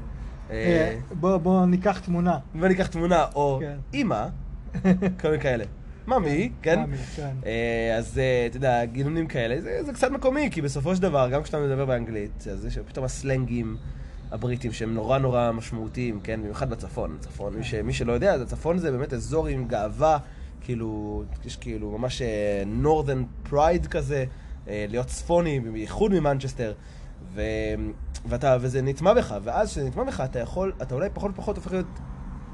אה, 0.50 0.96
אה, 1.24 1.38
בוא, 1.38 1.66
ניקח 1.66 1.98
תמונה. 1.98 2.38
בוא 2.54 2.68
ניקח 2.68 2.86
תמונה, 2.86 3.24
או 3.34 3.58
כן. 3.62 3.76
אימא, 3.94 4.26
כל 5.20 5.28
מיני 5.28 5.40
כאלה. 5.42 5.64
ממי, 6.06 6.52
כן? 6.62 6.80
ממי, 6.80 6.96
כן. 6.96 7.34
אה, 7.46 7.96
אז 7.98 8.20
אתה 8.46 8.56
יודע, 8.56 8.84
גינונים 8.84 9.26
כאלה, 9.26 9.60
זה, 9.60 9.82
זה 9.86 9.92
קצת 9.92 10.10
מקומי, 10.10 10.48
כי 10.52 10.62
בסופו 10.62 10.96
של 10.96 11.02
דבר, 11.02 11.28
גם 11.30 11.42
כשאתה 11.42 11.58
מדבר 11.58 11.84
באנגלית, 11.84 12.46
אז 12.52 12.66
יש 12.66 12.78
פתאום 12.78 13.04
הסלנגים 13.04 13.76
הבריטים 14.30 14.72
שהם 14.72 14.94
נורא 14.94 15.18
נורא 15.18 15.52
משמעותיים, 15.52 16.20
כן? 16.20 16.40
במיוחד 16.42 16.70
בצפון. 16.70 17.16
צפון, 17.20 17.54
מי, 17.54 17.64
ש, 17.64 17.74
מי 17.74 17.92
שלא 17.92 18.12
יודע, 18.12 18.34
אז 18.34 18.40
הצפון 18.40 18.78
זה 18.78 18.90
באמת 18.90 19.12
אזור 19.12 19.46
עם 19.46 19.68
גאווה, 19.68 20.18
כאילו, 20.60 21.22
יש 21.44 21.56
כאילו 21.56 21.98
ממש 21.98 22.22
northern 22.82 23.50
pride 23.52 23.88
כזה, 23.90 24.24
להיות 24.66 25.06
צפוני, 25.06 25.60
בייחוד 25.60 26.12
ממנצ'סטר. 26.12 26.72
ו... 27.34 27.42
ואתה, 28.28 28.56
וזה 28.60 28.82
נטמע 28.82 29.14
בך, 29.14 29.34
ואז 29.42 29.70
כשזה 29.70 29.88
נטמע 29.88 30.04
בך, 30.04 30.20
אתה 30.20 30.38
יכול, 30.38 30.72
אתה 30.82 30.94
אולי 30.94 31.08
פחות 31.14 31.30
ופחות 31.30 31.56
הופך 31.56 31.72
להיות, 31.72 31.86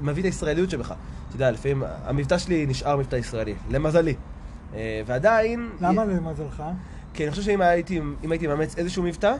מביא 0.01 0.21
את 0.21 0.25
הישראליות 0.25 0.69
שבך. 0.69 0.93
אתה 1.27 1.35
יודע, 1.35 1.51
לפעמים, 1.51 1.83
המבטא 2.03 2.37
שלי 2.37 2.65
נשאר 2.65 2.97
מבטא 2.97 3.15
ישראלי, 3.15 3.55
למזלי. 3.69 4.15
אה, 4.75 5.01
ועדיין... 5.05 5.69
למה 5.81 6.05
למזלך? 6.05 6.63
כי 7.13 7.23
אני 7.23 7.31
חושב 7.31 7.43
שאם 7.43 7.61
הייתי, 7.61 8.01
הייתי 8.29 8.47
מאמץ 8.47 8.77
איזשהו 8.77 9.03
מבטא, 9.03 9.35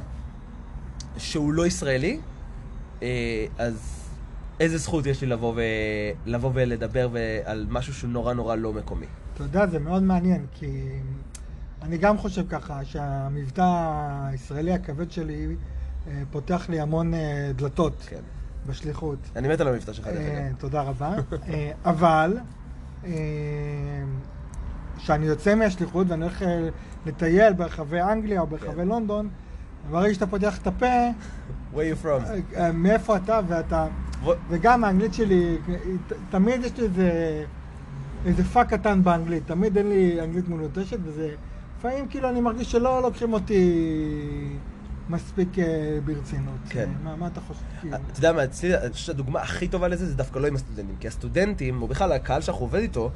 שהוא 1.18 1.54
לא 1.54 1.68
ישראלי, 1.68 2.20
אה, 3.04 3.46
אז 3.58 4.08
איזה 4.60 4.78
זכות 4.78 5.06
יש 5.06 5.22
לי 5.22 5.28
לבוא, 5.28 5.54
ו... 5.56 5.62
לבוא 6.26 6.52
ולדבר 6.54 7.10
על 7.46 7.68
משהו 7.70 7.94
שהוא 7.94 8.10
נורא 8.10 8.34
נורא 8.34 8.56
לא 8.56 8.74
מקומי. 8.74 9.06
אתה 9.34 9.44
יודע, 9.44 9.68
זה 9.68 9.80
מאוד 9.80 10.04
מעניין, 10.04 10.46
כי 10.52 10.90
אני 11.82 11.98
גם 11.98 12.18
חושב 12.18 12.48
ככה, 12.50 12.86
שהמבטא 12.86 13.62
הישראלי 14.28 14.72
הכבד 14.74 15.12
שלי 15.12 15.46
אה, 15.46 15.54
פותח 16.32 16.70
לי 16.70 16.80
המון 16.80 17.14
אה, 17.14 17.52
דלתות 17.56 18.06
כן. 18.08 18.22
בשליחות. 18.68 19.18
אני 19.36 19.48
מת 19.48 19.62
על 19.62 19.68
המבטא 19.68 19.94
שלך, 19.94 20.08
דרך 20.08 20.18
אה, 20.18 20.48
אגב. 20.48 20.56
תודה 20.58 20.82
רבה. 20.82 21.16
אבל, 21.86 22.38
כשאני 24.98 25.26
יוצא 25.26 25.56
מהשליחות 25.56 26.10
ואני 26.10 26.24
הולך 26.24 26.44
לטייל 27.06 27.54
ברחבי 27.54 28.02
אנגליה 28.02 28.42
או 28.42 28.48
ברחבי 28.48 28.76
כן. 28.76 28.88
לונדון, 28.88 29.30
ברגע 29.92 30.14
שאתה 30.14 30.28
פותח 30.28 30.58
את 30.58 30.68
הפה, 30.68 31.10
Where 31.74 31.78
you 31.78 32.06
from? 32.06 32.60
מאיפה 32.74 33.16
אתה 33.16 33.40
ואתה, 33.48 33.88
וגם 34.50 34.84
האנגלית 34.84 35.14
שלי, 35.14 35.58
תמיד 36.30 36.66
יש 36.66 36.78
לי 36.78 36.84
איזה, 36.84 37.44
איזה 38.26 38.44
פאק 38.44 38.74
קטן 38.74 39.04
באנגלית, 39.04 39.44
תמיד 39.48 39.78
אין 39.78 39.90
לי 39.90 40.22
אנגלית 40.22 40.48
מלוטשת, 40.48 40.98
וזה, 41.04 41.30
לפעמים 41.78 42.08
כאילו 42.08 42.30
אני 42.30 42.42
מרגיש 42.42 42.72
שלא 42.72 43.02
לוקחים 43.02 43.34
אותי 43.34 43.80
מספיק 45.10 45.60
אה, 45.60 45.64
ברצינות. 46.06 46.56
כן. 46.70 46.90
מה, 47.04 47.16
מה 47.16 47.28
אתה 47.28 47.42
חושב? 47.42 47.60
כאילו? 47.82 47.96
אתה 47.96 48.20
יודע 48.20 48.32
מה, 48.34 48.44
אצלי, 48.44 48.78
אני 48.78 48.92
חושב 48.94 49.06
שהדוגמה 49.06 49.42
הכי 49.42 49.68
טובה 49.68 49.88
לזה 49.88 50.06
זה 50.06 50.16
דווקא 50.16 50.40
לא 50.40 50.48
עם 50.48 50.56
הסטודנטים. 50.56 50.96
כי 51.00 51.08
הסטודנטים, 51.08 51.82
או 51.82 51.88
בכלל 51.88 52.12
הקהל 52.12 52.42
שאנחנו 52.42 52.66
עובד 52.66 52.80
איתו, 52.80 53.12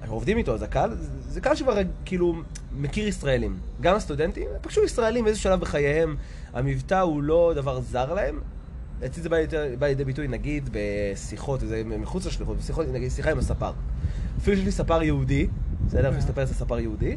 אנחנו 0.00 0.14
עובדים 0.14 0.38
איתו, 0.38 0.54
אז 0.54 0.62
הקהל, 0.62 0.96
זה- 1.28 1.40
קהל 1.40 1.54
שכבר 1.56 1.76
כאילו 2.04 2.34
מכיר 2.76 3.08
ישראלים. 3.08 3.56
גם 3.80 3.96
הסטודנטים, 3.96 4.48
הם 4.54 4.58
פגשו 4.62 4.84
ישראלים 4.84 5.24
באיזשהו 5.24 5.42
שלב 5.42 5.60
בחייהם. 5.60 6.16
המבטא 6.52 7.00
הוא 7.00 7.22
לא 7.22 7.52
דבר 7.56 7.80
זר 7.80 8.14
להם. 8.14 8.40
אצלי 9.06 9.22
זה 9.22 9.28
בא, 9.28 9.38
יותר, 9.38 9.64
בא 9.78 9.86
לידי 9.86 10.04
ביטוי, 10.04 10.28
נגיד, 10.28 10.70
בשיחות, 10.72 11.60
זה 11.60 11.82
מחוץ 11.98 12.26
לשליחות, 12.26 12.56
בשיחות, 12.58 12.86
נגיד, 12.92 13.10
שיחה 13.10 13.30
עם 13.30 13.38
הספר. 13.38 13.72
אפילו 14.38 14.56
שיש 14.56 14.66
לי 14.66 14.72
ספר 14.72 15.02
יהודי, 15.02 15.46
בסדר? 15.86 16.08
אני 16.08 16.16
מסתפר 16.18 16.40
על 16.40 16.46
ספר 16.46 16.78
יהודי. 16.80 17.16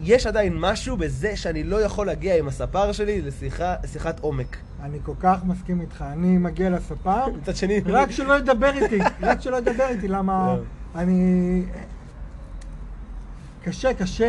יש 0.00 0.26
עדיין 0.26 0.54
משהו 0.56 0.96
בזה 0.96 1.36
שאני 1.36 1.64
לא 1.64 1.82
יכול 1.82 2.06
להגיע 2.06 2.38
עם 2.38 2.48
הספר 2.48 2.92
שלי 2.92 3.22
לשיחת 3.22 4.20
עומק. 4.20 4.56
אני 4.82 4.98
כל 5.02 5.12
כך 5.20 5.44
מסכים 5.44 5.80
איתך, 5.80 6.04
אני 6.12 6.38
מגיע 6.38 6.70
לספר, 6.70 7.26
מצד 7.42 7.56
שני... 7.56 7.80
רק 7.86 8.10
שלא 8.10 8.38
ידבר 8.38 8.70
איתי, 8.82 8.98
רק 9.22 9.40
שלא 9.40 9.56
ידבר 9.56 9.88
איתי, 9.88 10.08
למה 10.08 10.56
לא. 10.56 10.62
אני... 11.00 11.62
קשה, 13.64 13.94
קשה, 13.94 14.26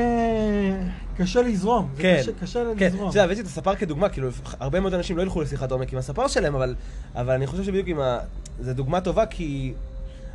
קשה 1.17 1.41
לזרום. 1.41 1.89
זה 1.95 2.01
כן, 2.01 2.17
קשה, 2.19 2.31
קשה 2.41 2.63
כן, 2.77 2.85
לזרום. 2.85 3.09
אתה 3.09 3.17
יודע, 3.17 3.23
הבאתי 3.23 3.41
את 3.41 3.45
הספר 3.45 3.75
כדוגמה, 3.75 4.09
כאילו, 4.09 4.29
הרבה 4.59 4.79
מאוד 4.79 4.93
אנשים 4.93 5.17
לא 5.17 5.21
ילכו 5.21 5.41
לשיחת 5.41 5.71
עומק 5.71 5.93
עם 5.93 5.99
הספר 5.99 6.27
שלהם, 6.27 6.55
אבל, 6.55 6.75
אבל 7.15 7.33
אני 7.33 7.47
חושב 7.47 7.63
שבדיוק 7.63 7.87
עם 7.87 7.99
ה... 7.99 8.19
זו 8.59 8.73
דוגמה 8.73 9.01
טובה, 9.01 9.25
כי 9.25 9.73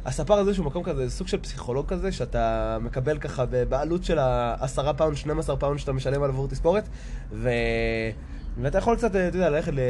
הספר 0.04 0.34
הזה 0.34 0.54
שהוא 0.54 0.66
מקום 0.66 0.82
כזה, 0.82 1.10
סוג 1.10 1.28
של 1.28 1.38
פסיכולוג 1.38 1.88
כזה, 1.88 2.12
שאתה 2.12 2.78
מקבל 2.80 3.18
ככה 3.18 3.44
בעלות 3.46 4.04
של 4.04 4.18
ה-10 4.18 4.92
פאונד, 4.96 5.16
12 5.16 5.56
פאונד 5.56 5.78
שאתה 5.78 5.92
משלם 5.92 6.22
עבור 6.22 6.48
תספורת, 6.48 6.88
ו... 7.32 7.50
ואתה 8.62 8.78
יכול 8.78 8.96
קצת, 8.96 9.10
אתה 9.10 9.18
יודע, 9.18 9.50
ללכת 9.50 9.72
ל... 9.74 9.80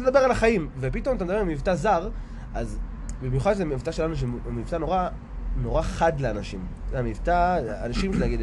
לדבר 0.00 0.18
על 0.18 0.30
החיים, 0.30 0.68
ופתאום 0.80 1.16
אתה 1.16 1.24
מדבר 1.24 1.38
עם 1.38 1.48
מבטא 1.48 1.74
זר, 1.74 2.08
אז 2.54 2.78
במיוחד 3.22 3.54
שזה 3.54 3.64
מבטא 3.64 3.92
שלנו, 3.92 4.16
שהוא 4.16 4.30
מבטא 4.50 4.76
נורא, 4.76 5.08
נורא 5.56 5.82
חד 5.82 6.20
לאנשים. 6.20 6.66
זה 6.90 6.98
המבטא, 6.98 7.58
אנשים, 7.84 8.14
נגיד, 8.20 8.40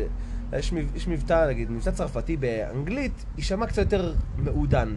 יש, 0.53 0.73
יש 0.95 1.07
מבטא, 1.07 1.47
נגיד, 1.47 1.71
מבטא 1.71 1.91
צרפתי 1.91 2.37
באנגלית, 2.37 3.25
יישמע 3.37 3.67
קצת 3.67 3.77
יותר 3.77 4.13
מעודן. 4.37 4.95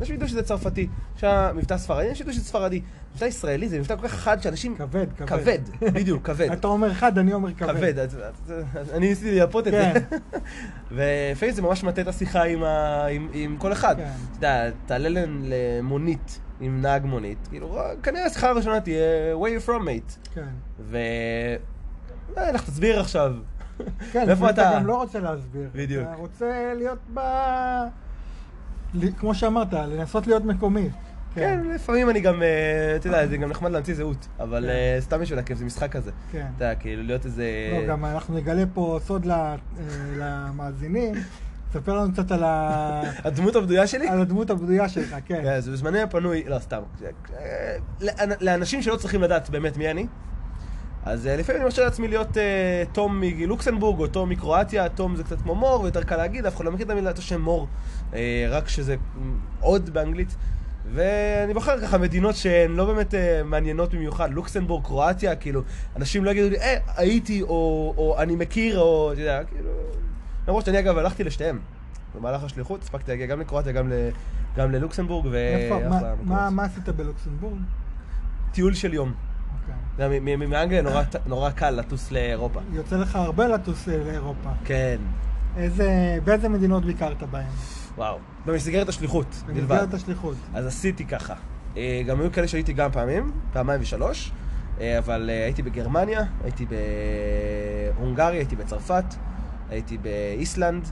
אנשים 0.00 0.14
ידעו 0.14 0.28
שזה 0.28 0.42
צרפתי. 0.42 0.88
שהיה 1.16 1.52
מבטא 1.54 1.78
ספרדי, 1.78 2.08
אנשים 2.08 2.22
ידעו 2.22 2.34
שזה 2.34 2.44
ספרדי. 2.44 2.80
מבטא 3.14 3.24
ישראלי 3.24 3.68
זה 3.68 3.78
מבטא 3.78 3.96
כל 3.96 4.08
כך 4.08 4.14
חד 4.14 4.42
שאנשים... 4.42 4.76
כבד, 4.76 5.06
כבד. 5.16 5.28
כבד, 5.28 5.58
בדיוק, 5.94 6.26
כבד. 6.26 6.50
אתה 6.52 6.66
אומר 6.66 6.94
חד, 6.94 7.18
אני 7.18 7.32
אומר 7.32 7.54
כבד. 7.54 7.76
כבד, 7.76 7.98
אז- 7.98 8.16
אז- 8.16 8.52
אז 8.74 8.90
אני 8.94 9.08
ניסיתי 9.08 9.30
לייפות 9.30 9.66
את 9.66 9.72
זה. 9.72 9.92
כן. 10.10 10.16
ולפעמים 10.94 11.54
זה 11.54 11.62
ממש 11.62 11.84
מטה 11.84 12.00
את 12.00 12.08
השיחה 12.08 12.42
עם 12.42 12.62
ה- 12.64 13.06
עם- 13.06 13.28
עם 13.32 13.56
כל 13.58 13.72
אחד. 13.72 13.96
כן. 13.96 14.02
אתה 14.02 14.36
יודע, 14.36 14.70
תעלה 14.86 15.08
למונית 15.42 16.40
עם 16.60 16.80
נהג 16.82 17.04
מונית, 17.04 17.38
כאילו, 17.50 17.78
כנראה 18.02 18.26
השיחה 18.26 18.48
הראשונה 18.48 18.80
תהיה 18.80 19.02
where 19.42 19.62
you 19.62 19.68
from 19.68 19.82
mate. 19.82 20.28
כן. 20.34 20.46
ו... 20.80 20.98
אה, 22.36 22.52
לך 22.52 22.64
תסביר 22.64 23.00
עכשיו. 23.00 23.34
כן, 24.12 24.26
מאיפה 24.26 24.50
אתה? 24.50 24.68
אתה 24.70 24.76
גם 24.78 24.86
לא 24.86 24.96
רוצה 24.96 25.20
להסביר. 25.20 25.68
בדיוק. 25.74 26.02
אתה 26.08 26.14
רוצה 26.16 26.72
להיות 26.76 26.98
ב... 27.14 27.20
כמו 29.18 29.34
שאמרת, 29.34 29.72
לנסות 29.72 30.26
להיות 30.26 30.44
מקומי. 30.44 30.88
כן, 31.34 31.60
לפעמים 31.74 32.10
אני 32.10 32.20
גם, 32.20 32.42
אה, 32.42 32.48
אתה 32.96 33.06
יודע, 33.08 33.26
זה 33.26 33.36
גם 33.36 33.48
נחמד 33.48 33.70
להמציא 33.70 33.94
זהות, 33.94 34.28
אבל 34.40 34.62
כן. 34.62 34.68
אה, 34.68 34.96
סתם 35.00 35.20
בשביל 35.20 35.38
הכיף, 35.38 35.58
זה 35.58 35.64
משחק 35.64 35.92
כזה. 35.92 36.10
כן. 36.32 36.46
אתה 36.56 36.64
יודע, 36.64 36.74
כאילו, 36.74 37.02
להיות 37.02 37.24
איזה... 37.24 37.44
לא, 37.80 37.86
גם 37.86 38.04
אנחנו 38.04 38.36
נגלה 38.36 38.62
פה 38.74 38.98
סוד 39.06 39.26
אה, 39.30 39.56
למאזינים. 40.16 41.14
ספר 41.72 41.94
לנו 41.98 42.12
קצת 42.12 42.30
על 42.30 42.44
ה- 42.44 43.02
הדמות 43.24 43.56
הבדויה 43.56 43.86
שלי? 43.86 44.08
על 44.08 44.20
הדמות 44.20 44.50
הבדויה 44.50 44.88
שלך, 44.88 45.10
כן. 45.10 45.40
כן, 45.42 45.48
אז 45.48 45.68
בזמני 45.68 46.00
הפנוי, 46.00 46.44
לא, 46.46 46.58
סתם. 46.58 46.80
לאנ- 48.00 48.36
לאנשים 48.40 48.82
שלא 48.82 48.96
צריכים 48.96 49.22
לדעת 49.22 49.50
באמת 49.50 49.76
מי 49.76 49.90
אני, 49.90 50.06
אז 51.04 51.26
לפעמים 51.26 51.56
אני 51.60 51.64
מרשה 51.64 51.84
לעצמי 51.84 52.08
להיות 52.08 52.36
תום 52.92 53.20
מלוקסנבורג 53.20 54.00
או 54.00 54.06
תום 54.06 54.28
מקרואטיה, 54.28 54.88
תום 54.88 55.16
זה 55.16 55.24
קצת 55.24 55.40
כמו 55.40 55.54
מור, 55.54 55.80
ויותר 55.82 56.02
קל 56.02 56.16
להגיד, 56.16 56.46
אף 56.46 56.56
אחד 56.56 56.64
לא 56.64 56.72
מכיר 56.72 56.86
את 56.86 56.90
המילה, 56.90 57.10
את 57.10 57.18
השם 57.18 57.40
מור, 57.40 57.68
רק 58.50 58.68
שזה 58.68 58.96
עוד 59.60 59.90
באנגלית. 59.90 60.36
ואני 60.94 61.54
בוחר 61.54 61.80
ככה 61.80 61.98
מדינות 61.98 62.34
שהן 62.36 62.70
לא 62.70 62.84
באמת 62.84 63.14
אה, 63.14 63.42
מעניינות 63.44 63.94
במיוחד, 63.94 64.30
לוקסנבורג, 64.32 64.84
קרואטיה, 64.84 65.36
כאילו, 65.36 65.62
אנשים 65.96 66.24
לא 66.24 66.30
יגידו 66.30 66.48
לי, 66.50 66.58
אה, 66.60 66.76
הייתי, 66.96 67.42
או, 67.42 67.46
או 67.96 68.18
אני 68.18 68.36
מכיר, 68.36 68.78
או, 68.80 69.12
אתה 69.12 69.20
יודע, 69.20 69.44
כאילו... 69.44 69.70
למרות 70.48 70.64
שאני 70.64 70.78
אגב 70.78 70.98
הלכתי 70.98 71.24
לשתיהם. 71.24 71.58
במהלך 72.14 72.44
השליחות 72.44 72.82
הספקתי 72.82 73.10
להגיע 73.10 73.26
גם 73.26 73.40
לקרואטיה, 73.40 73.72
גם, 73.72 73.88
ל, 73.90 73.92
גם 74.56 74.70
ללוקסנבורג, 74.72 75.26
איפה, 75.34 75.74
ואחלה 75.74 75.88
מה- 75.88 75.96
מקומות. 76.14 76.26
מה- 76.38 76.50
מה 76.50 76.64
עשית 76.64 76.88
בלוקסמבורג? 76.88 77.58
טיול 78.52 78.74
של 78.74 78.94
יום. 78.94 79.12
אוקיי. 79.98 80.20
מאנגליה 80.36 80.82
נורא, 80.82 81.02
נורא 81.26 81.50
קל 81.50 81.70
לטוס 81.70 82.12
לאירופה. 82.12 82.60
יוצא 82.72 82.96
לך 82.96 83.16
הרבה 83.16 83.48
לטוס 83.48 83.86
לאירופה. 83.86 84.50
כן, 84.64 84.96
איזה, 85.56 86.18
באיזה 86.24 86.48
מדינות 86.48 86.84
ביקרת 86.84 87.22
בהן? 87.22 87.44
וואו. 87.96 88.18
במסגרת 88.46 88.88
השליחות 88.88 89.26
בלבד. 89.46 89.60
במסגרת 89.60 89.94
השליחות. 89.94 90.36
אז 90.54 90.66
עשיתי 90.66 91.04
ככה. 91.04 91.34
אה, 91.76 92.02
גם 92.06 92.20
היו 92.20 92.32
כאלה 92.32 92.48
שהייתי 92.48 92.72
גם 92.72 92.92
פעמים, 92.92 93.30
פעמיים 93.52 93.80
ושלוש, 93.82 94.32
אה, 94.80 94.98
אבל 94.98 95.30
אה, 95.32 95.44
הייתי 95.44 95.62
בגרמניה, 95.62 96.24
הייתי 96.44 96.66
בהונגריה, 97.96 98.38
הייתי 98.38 98.56
בצרפת, 98.56 99.04
הייתי 99.70 99.98
באיסלנד. 99.98 100.88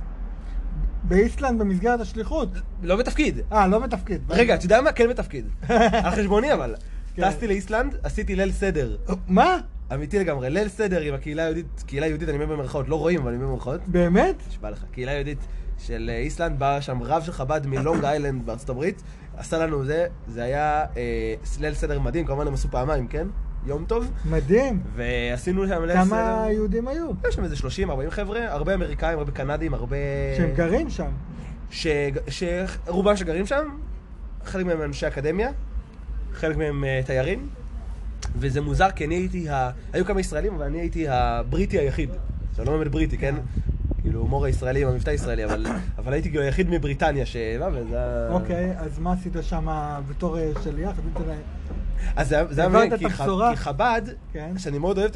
באיסלנד 1.03 1.61
במסגרת 1.61 2.01
השליחות. 2.01 2.49
לא 2.83 2.97
בתפקיד. 2.97 3.41
אה, 3.53 3.67
לא 3.67 3.79
בתפקיד. 3.79 4.23
רגע, 4.31 4.55
אתה 4.55 4.65
יודע 4.65 4.81
מה? 4.81 4.93
כן 4.93 5.09
בתפקיד. 5.09 5.49
על 6.05 6.11
חשבוני 6.11 6.53
אבל. 6.53 6.75
כן. 7.15 7.31
טסתי 7.31 7.47
לאיסלנד, 7.47 7.97
עשיתי 8.03 8.37
ליל 8.37 8.53
סדר. 8.53 8.97
מה? 9.29 9.57
אמיתי 9.95 10.19
לגמרי, 10.19 10.51
ליל 10.51 10.69
סדר 10.69 11.01
עם 11.01 11.15
הקהילה 11.15 11.43
היהודית, 11.43 11.85
קהילה 11.87 12.07
יהודית, 12.07 12.29
אני 12.29 12.45
אומר 12.45 12.57
במרכאות, 12.57 12.89
לא 12.89 12.97
רואים, 12.97 13.21
אבל 13.21 13.29
אני 13.29 13.37
אומר 13.37 13.53
במרכאות. 13.53 13.81
באמת? 13.87 14.37
נשבע 14.49 14.71
לך. 14.71 14.85
קהילה 14.93 15.13
יהודית 15.13 15.39
של 15.79 16.11
אה, 16.13 16.19
איסלנד, 16.19 16.59
בא 16.59 16.81
שם 16.81 17.03
רב 17.03 17.23
של 17.23 17.33
חב"ד 17.33 17.67
מלונג 17.67 18.05
איילנד 18.05 18.47
בארצות 18.47 18.71
הברית, 18.71 19.03
עשה 19.37 19.59
לנו 19.59 19.85
זה, 19.85 20.07
זה 20.29 20.43
היה 20.43 20.85
אה, 20.97 21.35
ליל 21.61 21.75
סדר 21.75 22.01
מדהים, 22.01 22.27
כמובן 22.27 22.47
הם 22.47 22.55
עשו 22.55 22.69
פעמיים, 22.71 23.07
כן? 23.07 23.27
יום 23.67 23.85
טוב, 23.85 24.11
מדהים. 24.31 24.83
ועשינו 24.95 25.67
שם 25.67 25.85
ליל 25.85 25.93
סדר. 25.93 26.05
כמה 26.05 26.47
יהודים 26.51 26.89
היו? 26.89 27.11
יש 27.29 27.35
שם 27.35 27.45
איזה 27.45 27.57
30, 27.57 27.91
40 27.91 28.11
חבר'ה, 28.11 28.53
הרבה 28.53 28.75
אמריקאים, 28.75 29.19
הרבה 29.19 29.33
קנדים, 29.33 29.75
הרבה... 29.75 29.97
שהם 30.37 30.51
גרים 30.55 30.91
שם. 30.91 31.11
ש... 31.71 31.87
שרובם 32.29 33.17
שגרים 33.17 33.47
שם, 33.47 33.69
חלק 34.45 34.67
מהם 34.67 34.83
אנשי 34.83 35.07
אקדמיה, 35.07 35.51
חלק 36.33 36.57
מהם 36.57 36.85
uh, 36.85 37.07
תיירים, 37.07 37.49
וזה 38.37 38.61
מוזר 38.61 38.91
כי 38.91 39.05
אני 39.05 39.15
הייתי, 39.15 39.49
ה... 39.49 39.71
היו 39.93 40.05
כמה 40.05 40.21
ישראלים, 40.21 40.55
אבל 40.55 40.65
אני 40.65 40.81
הייתי 40.81 41.09
הבריטי 41.09 41.79
היחיד. 41.79 42.11
עכשיו 42.51 42.65
לא 42.65 42.77
באמת 42.79 42.89
בריטי, 42.89 43.19
כן? 43.19 43.35
כאילו 44.09 44.21
הומור 44.21 44.45
הישראלי 44.45 44.83
עם 44.83 44.89
המבטא 44.89 45.11
הישראלי, 45.11 45.45
אבל, 45.45 45.67
אבל 45.99 46.13
הייתי 46.13 46.29
כאילו 46.31 46.43
היחיד 46.45 46.71
מבריטניה 46.71 47.27
ש... 47.27 47.37
וזה... 47.75 48.29
אוקיי, 48.31 48.73
אז 48.79 48.99
מה 48.99 49.13
עשית 49.13 49.33
שם 49.43 49.67
בתור 50.09 50.39
אה, 50.39 50.51
שליח? 50.65 50.97
אז 52.17 52.29
זה 52.29 52.37
היה- 52.61 52.69
מעניין, 52.69 52.95
את 52.95 52.99
כי, 52.99 53.05
חב"ד, 53.57 54.03
כן. 54.33 54.59
שאני 54.59 54.79
מאוד 54.79 54.99
אוהב 54.99 55.11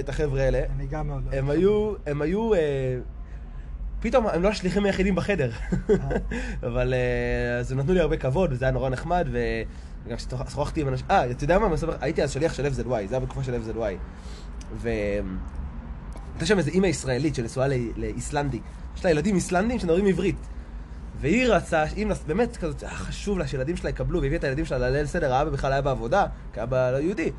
את- 0.00 0.08
החבר'ה 0.08 0.42
האלה, 0.42 0.62
אני 0.76 0.86
גם 0.86 1.06
מאוד 1.06 1.22
אוהב. 1.26 1.34
הם 2.06 2.22
היו, 2.22 2.54
אה, 2.54 2.98
פתאום 4.00 4.26
הם 4.26 4.42
לא 4.42 4.48
השליחים 4.48 4.84
היחידים 4.84 5.14
בחדר, 5.14 5.50
אבל 6.66 6.94
אה, 6.94 7.58
אז 7.58 7.72
הם 7.72 7.78
נתנו 7.78 7.92
לי 7.92 8.00
הרבה 8.00 8.16
כבוד, 8.16 8.52
וזה 8.52 8.64
היה 8.64 8.72
נורא 8.72 8.88
נחמד, 8.90 9.28
וגם 10.06 10.16
כששוחחתי 10.16 10.80
עם 10.80 10.88
אנשים, 10.88 11.06
אה, 11.10 11.30
אתה 11.30 11.44
יודע 11.44 11.58
מה, 11.58 11.66
הייתי 12.00 12.22
אז 12.22 12.30
שליח 12.30 12.54
של 12.54 12.66
FZY, 12.66 12.72
זה 13.08 13.14
היה 13.14 13.20
בתקופה 13.20 13.42
של 13.44 13.54
FZY, 13.54 13.94
והייתה 16.32 16.46
שם 16.46 16.58
איזו 16.58 16.70
אימא 16.70 16.86
ישראלית 16.86 17.34
שנשואה 17.34 17.66
לאיסלנדי, 17.96 18.60
יש 18.96 19.04
לה 19.04 19.10
ילדים 19.10 19.34
איסלנדים 19.34 19.78
שמדברים 19.78 20.06
עברית. 20.06 20.36
והיא 21.20 21.46
רצה, 21.46 21.84
אם 21.96 22.10
באמת 22.26 22.56
כזאת, 22.56 22.82
היה 22.82 22.90
חשוב 22.90 23.38
לה 23.38 23.46
שילדים 23.46 23.76
שלה 23.76 23.90
יקבלו, 23.90 24.22
והביאה 24.22 24.38
את 24.38 24.44
הילדים 24.44 24.64
שלה 24.64 24.78
לליל 24.78 25.06
סדר, 25.06 25.34
האבא 25.34 25.50
בכלל 25.50 25.72
היה 25.72 25.82
בעבודה, 25.82 26.26
כאבא 26.52 26.90
לא 26.90 26.96
יהודי. 26.96 27.30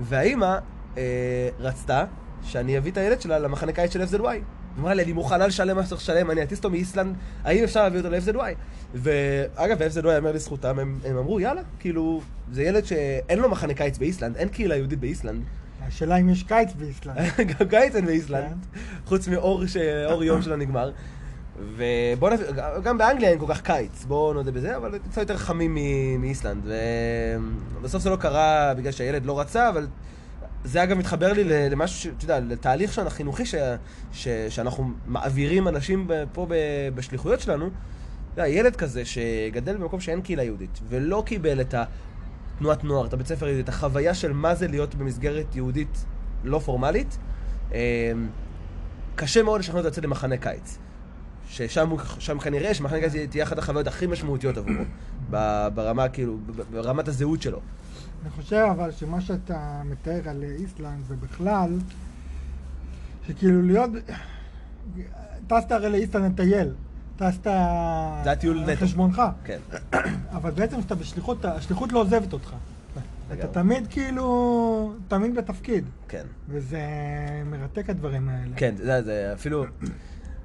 והאימא 0.00 0.58
אה, 0.96 1.48
רצתה 1.58 2.04
שאני 2.42 2.78
אביא 2.78 2.92
את 2.92 2.96
הילד 2.96 3.20
שלה 3.20 3.38
למחנה 3.38 3.72
קיץ 3.72 3.92
של 3.92 4.02
FZY. 4.02 4.28
היא 4.28 4.42
אמרה 4.78 4.94
לי, 4.94 5.02
אני 5.02 5.12
מוכנה 5.12 5.46
לשלם 5.46 5.76
מה 5.76 5.86
שצריך 5.86 6.00
לשלם, 6.00 6.30
אני 6.30 6.42
אטיס 6.42 6.58
אותו 6.58 6.70
מאיסלנד, 6.70 7.16
האם 7.44 7.64
אפשר 7.64 7.82
להביא 7.82 7.98
אותו 7.98 8.10
ל-FZY? 8.10 8.54
ואגב, 8.94 9.82
ה-FZY 9.82 10.08
יאמר 10.08 10.32
לזכותם, 10.32 10.78
הם, 10.78 10.98
הם 11.04 11.16
אמרו, 11.16 11.40
יאללה, 11.40 11.62
כאילו, 11.78 12.20
זה 12.52 12.62
ילד 12.62 12.84
שאין 12.84 13.38
לו 13.38 13.50
מחנה 13.50 13.74
קיץ 13.74 13.98
באיסלנד, 13.98 14.36
אין 14.36 14.48
קהילה 14.48 14.76
יהודית 14.76 15.00
באיסלנד. 15.00 15.42
השאלה 15.90 16.16
אם 16.16 16.28
יש 16.28 16.42
קיץ 16.42 16.72
באיסלנד. 16.78 17.16
גם 17.50 17.68
קיץ 17.68 17.94
אין 17.96 18.06
באיסלנד, 18.06 18.66
חוץ 19.06 19.28
מאור 19.28 19.64
יום 20.24 20.42
שלו 20.42 20.56
נגמר. 20.56 20.92
ובוא 21.76 22.30
נביא, 22.30 22.46
גם 22.82 22.98
באנגליה 22.98 23.30
אין 23.30 23.38
כל 23.38 23.46
כך 23.48 23.60
קיץ, 23.60 24.04
בואו 24.04 24.32
נודה 24.32 24.50
בזה, 24.50 24.76
אבל 24.76 24.98
קצת 25.10 25.20
יותר 25.20 25.36
חמים 25.36 25.78
מאיסלנד. 26.18 26.62
ובסוף 27.80 28.02
זה 28.02 28.10
לא 28.10 28.16
קרה 28.16 28.74
בגלל 28.76 28.92
שהילד 28.92 29.26
לא 29.26 29.40
רצה, 29.40 29.68
אבל 29.68 29.86
זה 30.64 30.82
אגב 30.82 30.96
מתחבר 30.98 31.32
לי 31.32 31.44
למשהו, 31.70 32.12
אתה 32.16 32.24
יודע, 32.24 32.40
לתהליך 32.40 32.92
שלנו, 32.92 33.08
החינוכי 33.08 33.46
ש... 33.46 33.54
ש... 34.12 34.28
שאנחנו 34.28 34.90
מעבירים 35.06 35.68
אנשים 35.68 36.10
פה 36.32 36.46
ב... 36.48 36.54
בשליחויות 36.94 37.40
שלנו. 37.40 37.66
אתה 37.66 38.40
יודע, 38.40 38.48
ילד 38.48 38.76
כזה 38.76 39.02
שגדל 39.04 39.76
במקום 39.76 40.00
שאין 40.00 40.20
קהילה 40.20 40.42
יהודית, 40.42 40.80
ולא 40.88 41.22
קיבל 41.26 41.60
את 41.60 41.74
התנועת 42.60 42.84
נוער, 42.84 43.06
את 43.06 43.12
הבית 43.12 43.26
ספר 43.26 43.46
יהודי, 43.46 43.62
את 43.62 43.68
החוויה 43.68 44.14
של 44.14 44.32
מה 44.32 44.54
זה 44.54 44.68
להיות 44.68 44.94
במסגרת 44.94 45.56
יהודית 45.56 46.04
לא 46.44 46.58
פורמלית, 46.58 47.18
אמ, 47.72 47.76
קשה 49.14 49.42
מאוד 49.42 49.60
לשכנע 49.60 49.78
אותו 49.78 49.88
לצאת 49.88 50.04
למחנה 50.04 50.36
קיץ. 50.36 50.78
ששם 51.48 52.38
כנראה 52.42 52.74
שמחנה 52.74 53.00
קיץ 53.00 53.12
תהיה 53.30 53.44
אחת 53.44 53.58
החוויות 53.58 53.86
הכי 53.86 54.06
משמעותיות 54.06 54.56
עבורו, 54.56 54.84
ברמה, 55.74 56.08
כאילו, 56.08 56.38
ברמת 56.70 57.08
הזהות 57.08 57.42
שלו. 57.42 57.60
אני 58.22 58.30
חושב 58.30 58.66
אבל 58.70 58.90
שמה 58.90 59.20
שאתה 59.20 59.82
מתאר 59.84 60.28
על 60.28 60.42
איסלנד 60.42 61.02
ובכלל, 61.08 61.78
שכאילו 63.26 63.62
להיות... 63.62 63.90
טסת 65.46 65.72
הרי 65.72 65.90
לאיסלנד 65.90 66.32
לטייל. 66.32 66.74
טסת... 67.20 67.46
על. 67.46 68.76
חשבונך. 68.76 69.22
כן. 69.44 69.58
אבל 70.36 70.50
בעצם 70.50 70.78
כשאתה 70.78 70.94
בשליחות, 70.94 71.44
השליחות 71.44 71.92
לא 71.92 72.00
עוזבת 72.00 72.32
אותך. 72.32 72.54
אתה. 73.32 73.46
תמיד 73.46 73.86
כאילו... 73.86 74.94
תמיד 75.08 75.34
בתפקיד. 75.34 75.84
כן. 76.08 76.24
וזה 76.48 76.80
מרתק 77.46 77.90
הדברים 77.90 78.28
האלה. 78.28 78.56
כן, 78.56 78.74
אתה 78.74 78.82
יודע, 78.82 79.02
זה 79.02 79.30
אפילו... 79.32 79.64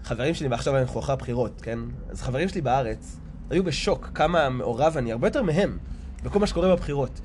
חברים 0.03 0.33
שלי, 0.33 0.47
ועכשיו 0.47 0.77
אנחנו 0.77 0.99
אחרי 0.99 1.13
הבחירות, 1.13 1.61
כן? 1.61 1.79
אז 2.09 2.21
חברים 2.21 2.49
שלי 2.49 2.61
בארץ 2.61 3.19
היו 3.49 3.63
בשוק 3.63 4.09
כמה 4.13 4.49
מעורב 4.49 4.97
אני, 4.97 5.11
הרבה 5.11 5.27
יותר 5.27 5.43
מהם, 5.43 5.77
בכל 6.23 6.39
מה 6.39 6.47
שקורה 6.47 6.75
בבחירות. 6.75 7.21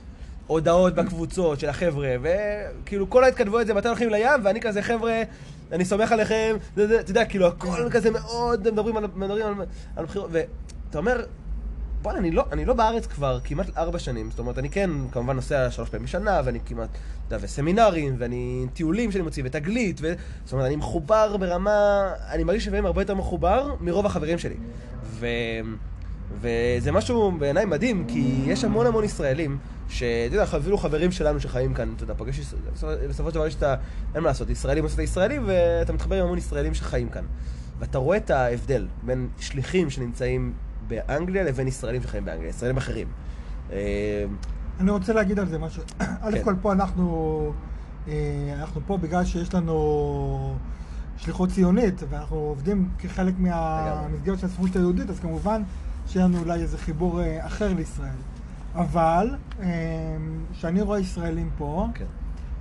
הודעות 0.50 0.94
בקבוצות 0.94 1.60
של 1.60 1.68
החבר'ה, 1.68 2.16
וכאילו 2.22 3.10
כל 3.10 3.24
ההתכתבויות 3.24 3.66
זה 3.66 3.74
מתי 3.74 3.88
הולכים 3.88 4.10
לים, 4.10 4.40
ואני 4.44 4.60
כזה, 4.60 4.82
חבר'ה, 4.82 5.22
אני 5.72 5.84
סומך 5.84 6.12
עליכם, 6.12 6.56
אתה 6.74 6.82
יודע, 7.10 7.24
כאילו 7.24 7.46
הכל 7.46 7.88
כזה 7.90 8.10
מאוד, 8.10 8.70
מדברים 8.72 8.96
על, 8.96 9.04
מדברים 9.14 9.46
על, 9.46 9.54
על 9.96 10.04
בחירות, 10.04 10.30
ואתה 10.32 10.98
אומר, 10.98 11.24
בוא'נה, 12.02 12.18
אני 12.18 12.30
לא, 12.30 12.44
אני 12.52 12.64
לא 12.64 12.74
בארץ 12.74 13.06
כבר 13.06 13.38
כמעט 13.44 13.66
ארבע 13.76 13.98
שנים, 13.98 14.30
זאת 14.30 14.38
אומרת, 14.38 14.58
אני 14.58 14.70
כן 14.70 14.90
כמובן 15.12 15.36
נוסע 15.36 15.70
שלוש 15.70 15.88
פעמים 15.88 16.06
בשנה, 16.06 16.40
ואני 16.44 16.58
כמעט, 16.66 16.88
אתה 16.90 17.34
יודע, 17.34 17.44
וסמינרים, 17.46 18.14
ואני 18.18 18.66
טיולים 18.74 19.12
שאני 19.12 19.24
מוציא, 19.24 19.42
ותגלית, 19.46 19.98
ו... 20.02 20.12
זאת 20.44 20.52
אומרת, 20.52 20.66
אני 20.66 20.76
מחובר 20.76 21.36
ברמה, 21.36 22.10
אני 22.30 22.44
מרגיש 22.44 22.64
שבהם 22.64 22.86
הרבה 22.86 23.02
יותר 23.02 23.14
מחובר 23.14 23.74
מרוב 23.80 24.06
החברים 24.06 24.38
שלי. 24.38 24.56
ו... 25.02 25.26
וזה 26.34 26.92
משהו 26.92 27.32
בעיניי 27.38 27.64
מדהים, 27.64 28.04
כי 28.08 28.42
יש 28.46 28.64
המון 28.64 28.86
המון 28.86 29.04
ישראלים, 29.04 29.58
שאתה 29.88 30.34
יודע, 30.34 30.42
אפילו 30.42 30.78
חברים 30.78 31.12
שלנו 31.12 31.40
שחיים 31.40 31.74
כאן, 31.74 31.92
אתה 31.96 32.04
יודע, 32.04 32.14
פוגש, 32.14 32.40
בסופו 33.08 33.30
של 33.30 33.34
דבר 33.34 33.46
יש 33.46 33.54
את 33.54 33.62
ה... 33.62 33.74
אין 34.14 34.22
מה 34.22 34.28
לעשות, 34.28 34.50
ישראלים 34.50 34.84
עושים 34.84 34.94
את 34.94 35.00
הישראלים, 35.00 35.42
ואתה 35.46 35.92
מתחבר 35.92 36.16
עם 36.16 36.24
המון 36.24 36.38
ישראלים 36.38 36.74
שחיים 36.74 37.08
כאן. 37.08 37.24
ואתה 37.78 37.98
רואה 37.98 38.16
את 38.16 38.30
ההבדל 38.30 38.86
בין 39.02 39.28
שליחים 39.40 39.90
שנמצאים 39.90 40.52
באנגליה 40.88 41.44
לבין 41.44 41.68
ישראלים 41.68 42.02
שחיים 42.02 42.24
באנגליה, 42.24 42.48
ישראלים 42.48 42.76
אחרים. 42.76 43.08
אה, 43.72 44.24
אני 44.80 44.90
רוצה 44.90 45.12
להגיד 45.12 45.38
על 45.38 45.48
זה 45.48 45.58
משהו. 45.58 45.82
א' 45.98 46.30
כן. 46.32 46.42
כל 46.44 46.54
פה 46.62 46.72
אנחנו, 46.72 47.52
אה, 48.08 48.14
אנחנו 48.60 48.80
פה 48.86 48.96
בגלל 48.96 49.24
שיש 49.24 49.54
לנו 49.54 50.56
שליחות 51.16 51.50
ציונית, 51.50 52.02
ואנחנו 52.10 52.36
עובדים 52.36 52.88
כחלק 52.98 53.34
מהמסגרת 53.38 54.38
של 54.38 54.46
הספרות 54.46 54.76
היהודית, 54.76 55.10
אז 55.10 55.20
כמובן 55.20 55.62
שיהיה 56.10 56.24
לנו 56.26 56.38
אולי 56.38 56.62
איזה 56.62 56.78
חיבור 56.78 57.20
אה, 57.20 57.46
אחר 57.46 57.72
לישראל. 57.74 58.16
אבל 58.74 59.36
כשאני 60.52 60.82
רואה 60.82 61.00
ישראלים 61.00 61.50
פה, 61.58 61.86
כן. 61.94 62.04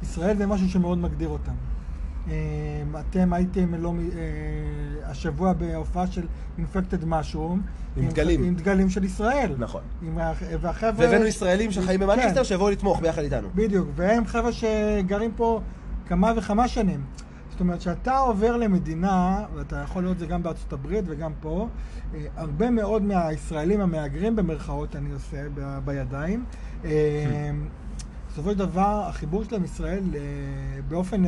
ישראל 0.03 0.37
זה 0.37 0.47
משהו 0.47 0.69
שמאוד 0.69 0.97
מגדיר 0.97 1.29
אותם. 1.29 1.53
אתם 2.99 3.33
הייתם 3.33 3.75
לא, 3.75 3.93
השבוע 5.03 5.53
בהופעה 5.53 6.07
של 6.07 6.25
אינפקטד 6.57 7.05
משום. 7.05 7.61
עם 7.97 8.09
דגלים. 8.09 8.43
עם 8.43 8.55
דגלים 8.55 8.89
של 8.89 9.03
ישראל. 9.03 9.55
נכון. 9.57 9.81
עם, 10.01 10.17
והחבר'ה... 10.61 10.91
והבאנו 10.95 11.25
ישראלים 11.25 11.71
שחיים 11.71 11.99
במנצ'סטר 11.99 12.35
כן. 12.35 12.43
שיבואו 12.43 12.69
לתמוך 12.69 12.99
ביחד 12.99 13.21
איתנו. 13.21 13.47
בדיוק, 13.55 13.87
והם 13.95 14.25
חבר'ה 14.25 14.51
שגרים 14.51 15.31
פה 15.35 15.61
כמה 16.07 16.33
וכמה 16.35 16.67
שנים. 16.67 17.03
זאת 17.59 17.61
אומרת, 17.61 17.79
כשאתה 17.79 18.17
עובר 18.17 18.57
למדינה, 18.57 19.45
ואתה 19.55 19.75
יכול 19.75 20.03
לראות 20.03 20.15
את 20.15 20.19
זה 20.19 20.25
גם 20.25 20.43
בארצות 20.43 20.73
הברית 20.73 21.05
וגם 21.07 21.31
פה, 21.41 21.67
אה, 22.13 22.25
הרבה 22.35 22.69
מאוד 22.69 23.03
מהישראלים 23.03 23.81
המהגרים 23.81 24.35
במרכאות 24.35 24.95
אני 24.95 25.11
עושה 25.11 25.37
ב- 25.53 25.79
בידיים. 25.85 26.45
אה, 26.85 27.51
בסופו 28.29 28.51
של 28.51 28.57
דבר, 28.57 29.05
החיבור 29.09 29.43
שלהם 29.43 29.63
ישראל 29.63 30.03
אה, 30.15 30.19
באופן 30.87 31.23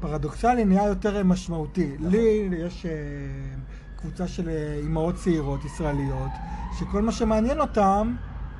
פרדוקסלי 0.00 0.64
נהיה 0.64 0.86
יותר 0.86 1.24
משמעותי. 1.24 1.92
נכון. 1.94 2.10
לי 2.10 2.48
יש 2.66 2.86
קבוצה 3.96 4.28
של 4.28 4.48
אימהות 4.82 5.14
צעירות 5.14 5.64
ישראליות, 5.64 6.30
שכל 6.78 7.02
מה 7.02 7.12
שמעניין 7.12 7.60
אותם, 7.60 8.14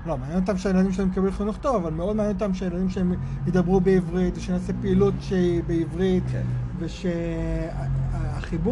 לא, 0.07 0.19
מעניין 0.19 0.39
אותם 0.41 0.59
שהילדים 0.59 0.93
שלהם 0.93 1.09
יקבלו 1.09 1.33
חינוך 1.33 1.57
טוב, 1.57 1.77
אבל 1.77 1.91
מאוד 1.91 2.17
מעניין 2.17 2.37
אותם 2.37 2.55
שהילדים 2.55 2.89
שלהם 2.89 3.15
ידברו 3.47 3.81
בעברית, 3.81 4.37
ושנעשה 4.37 4.73
פעילות 4.81 5.15
שהיא 5.21 5.63
בעברית, 5.67 6.25
כן. 6.33 6.64
ושהחיבור 6.79 7.61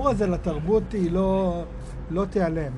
הזה 0.08 0.26
לתרבות 0.26 0.92
היא 0.92 1.10
לא, 1.10 1.62
לא 2.10 2.24
תיעלם. 2.24 2.72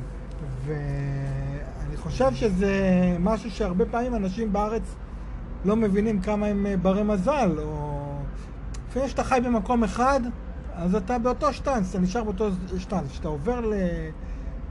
ואני 0.65 1.97
חושב 1.97 2.35
שזה 2.35 2.73
משהו 3.21 3.51
שהרבה 3.51 3.85
פעמים 3.87 4.15
אנשים 4.15 4.53
בארץ 4.53 4.95
לא 5.65 5.77
מבינים 5.77 6.21
כמה 6.21 6.47
הם 6.47 6.67
ברי 6.83 7.03
מזל, 7.03 7.51
או 7.59 8.01
לפעמים 8.89 9.09
שאתה 9.09 9.25
חי 9.25 9.39
במקום 9.45 9.85
אחד, 9.85 10.21
אז 10.75 10.95
אתה 10.95 11.19
באותו 11.19 11.53
שטאנץ, 11.53 11.91
אתה 11.91 11.99
נשאר 11.99 12.25
באותו 12.25 12.49
שטאנץ. 12.79 13.11
כשאתה 13.11 13.29
עובר 13.29 13.61
ל... 13.61 13.75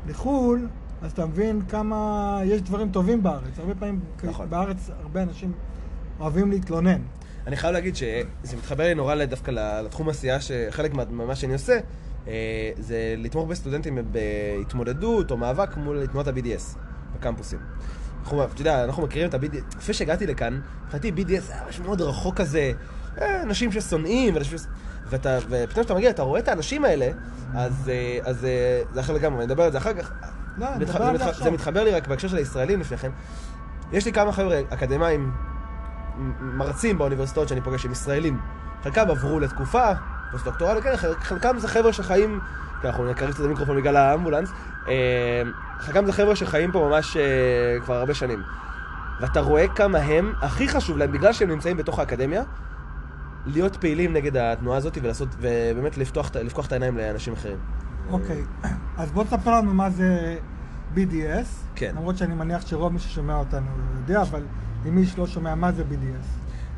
לחו"ל, 0.08 0.68
אז 1.02 1.12
אתה 1.12 1.26
מבין 1.26 1.62
כמה 1.62 2.40
יש 2.44 2.62
דברים 2.62 2.92
טובים 2.92 3.24
בארץ. 3.24 3.60
הרבה 3.60 3.76
פעמים 3.76 4.00
נכון. 4.24 4.50
בארץ 4.50 4.90
הרבה 5.02 5.24
אנשים 5.24 5.52
אוהבים 6.20 6.52
להתלונן. 6.52 7.02
אני 7.48 7.56
חייב 7.56 7.74
להגיד 7.74 7.96
שזה 7.96 8.58
מתחבר 8.58 8.84
לי 8.84 8.96
נורא 8.96 9.26
דווקא 9.26 9.52
לתחום 9.52 10.10
עשייה, 10.10 10.42
שחלק 10.42 10.94
ממה 10.94 11.36
שאני 11.36 11.54
עושה, 11.54 11.80
אה, 12.28 12.72
זה 12.80 13.16
לתמוך 13.18 13.48
בסטודנטים 13.48 13.98
בהתמודדות 14.12 15.32
או 15.32 15.38
מאבק 15.38 15.78
מול 15.78 16.08
תנועת 16.08 16.28
ה-BDS 16.28 16.78
בקמפוסים. 17.16 17.60
אנחנו, 18.24 18.44
אתה 18.44 18.62
יודע, 18.62 18.84
אנחנו 18.84 19.04
מכירים 19.04 19.30
את 19.30 19.34
ה-BDS, 19.34 19.78
לפני 19.78 19.94
שהגעתי 19.94 20.28
לכאן, 20.28 20.62
מבחינתי 20.86 21.12
BDS 21.18 21.52
היה 21.54 21.62
משהו 21.70 21.84
מאוד 21.84 22.02
רחוק 22.02 22.36
כזה, 22.36 22.72
אה, 23.22 23.42
אנשים 23.42 23.72
ששונאים, 23.72 24.44
ש... 24.44 24.54
ואתה, 25.06 25.38
ופתאום 25.50 25.84
כשאתה 25.84 25.94
מגיע, 25.94 26.10
אתה 26.10 26.22
רואה 26.22 26.40
את 26.40 26.48
האנשים 26.48 26.86
האלה, 26.86 27.10
אז, 27.54 27.90
אה, 27.90 28.20
אז 28.24 28.48
זה 28.94 29.00
אחר 29.00 29.14
לגמרי, 29.14 29.44
אני 29.44 29.46
אדבר 29.46 29.64
על 29.64 29.72
זה 29.72 29.78
אחר 29.78 29.94
כך. 29.94 30.12
לא, 30.58 30.68
מתח... 30.80 30.98
זה, 30.98 31.12
מתח... 31.12 31.44
זה 31.44 31.52
מתחבר 31.52 31.84
לי 31.84 31.92
רק 31.92 32.08
בהקשר 32.08 32.28
של 32.28 32.38
הישראלים 32.38 32.80
לפני 32.80 32.98
כן. 32.98 33.10
יש 33.92 34.06
לי 34.06 34.14
כמה 34.14 34.32
חבר'ה 34.32 34.62
אקדמאים, 34.70 35.32
מרצים 36.40 36.98
באוניברסיטאות 36.98 37.48
שאני 37.48 37.62
פוגש 37.62 37.86
עם 37.86 37.92
ישראלים. 37.92 38.40
חלקם 38.84 39.10
עברו 39.10 39.40
לתקופה, 39.40 39.92
post-doctoral, 40.32 40.82
כן, 40.82 40.96
חלקם 41.20 41.60
זה 41.60 41.68
חבר'ה 41.68 41.94
שחיים, 41.94 42.40
כי 42.82 42.88
אנחנו 42.88 43.12
נקרב 43.12 43.32
קצת 43.32 43.44
המיקרופון 43.44 43.78
בגלל 43.78 43.96
האמבולנס, 43.96 44.52
חלקם 45.80 46.06
זה 46.06 46.14
חבר'ה 46.14 46.36
שחיים 46.36 46.72
פה 46.72 46.90
ממש 46.90 47.18
כבר 47.84 47.96
הרבה 47.96 48.14
שנים. 48.14 48.44
ואתה 49.22 49.40
רואה 49.40 49.68
כמה 49.68 49.98
הם, 49.98 50.34
הכי 50.42 50.68
חשוב 50.68 50.98
להם, 50.98 51.12
בגלל 51.12 51.34
שהם 51.34 51.50
נמצאים 51.50 51.78
בתוך 51.78 52.00
האקדמיה, 52.00 52.44
להיות 53.46 53.76
פעילים 53.76 54.14
נגד 54.14 54.38
התנועה 54.38 54.78
הזאת 54.78 54.98
ולעשות, 55.02 55.30
ובאמת 55.40 55.98
לפתוח, 55.98 56.32
לפקוח 56.36 56.68
את 56.68 56.72
העיניים 56.72 56.98
לאנשים 56.98 57.34
אחרים. 57.34 57.58
אוקיי, 58.10 58.44
אז 58.98 59.12
בוא 59.12 59.24
תספר 59.24 59.52
לנו 59.52 59.74
מה 59.74 59.90
זה 59.90 60.38
BDS. 60.96 61.48
כן. 61.76 61.94
למרות 61.98 62.18
שאני 62.18 62.36
מניח 62.36 62.68
שרוב 62.68 62.94
מי 62.94 63.00
ששומע 63.00 63.36
אותנו 63.36 63.68
יודע, 63.96 64.22
אבל 64.22 64.44
אם 64.88 64.96
מי 64.96 65.06
שלא 65.06 65.28
שומע 65.28 65.56
מה 65.56 65.72
זה 65.72 65.84
BDS. 65.84 66.26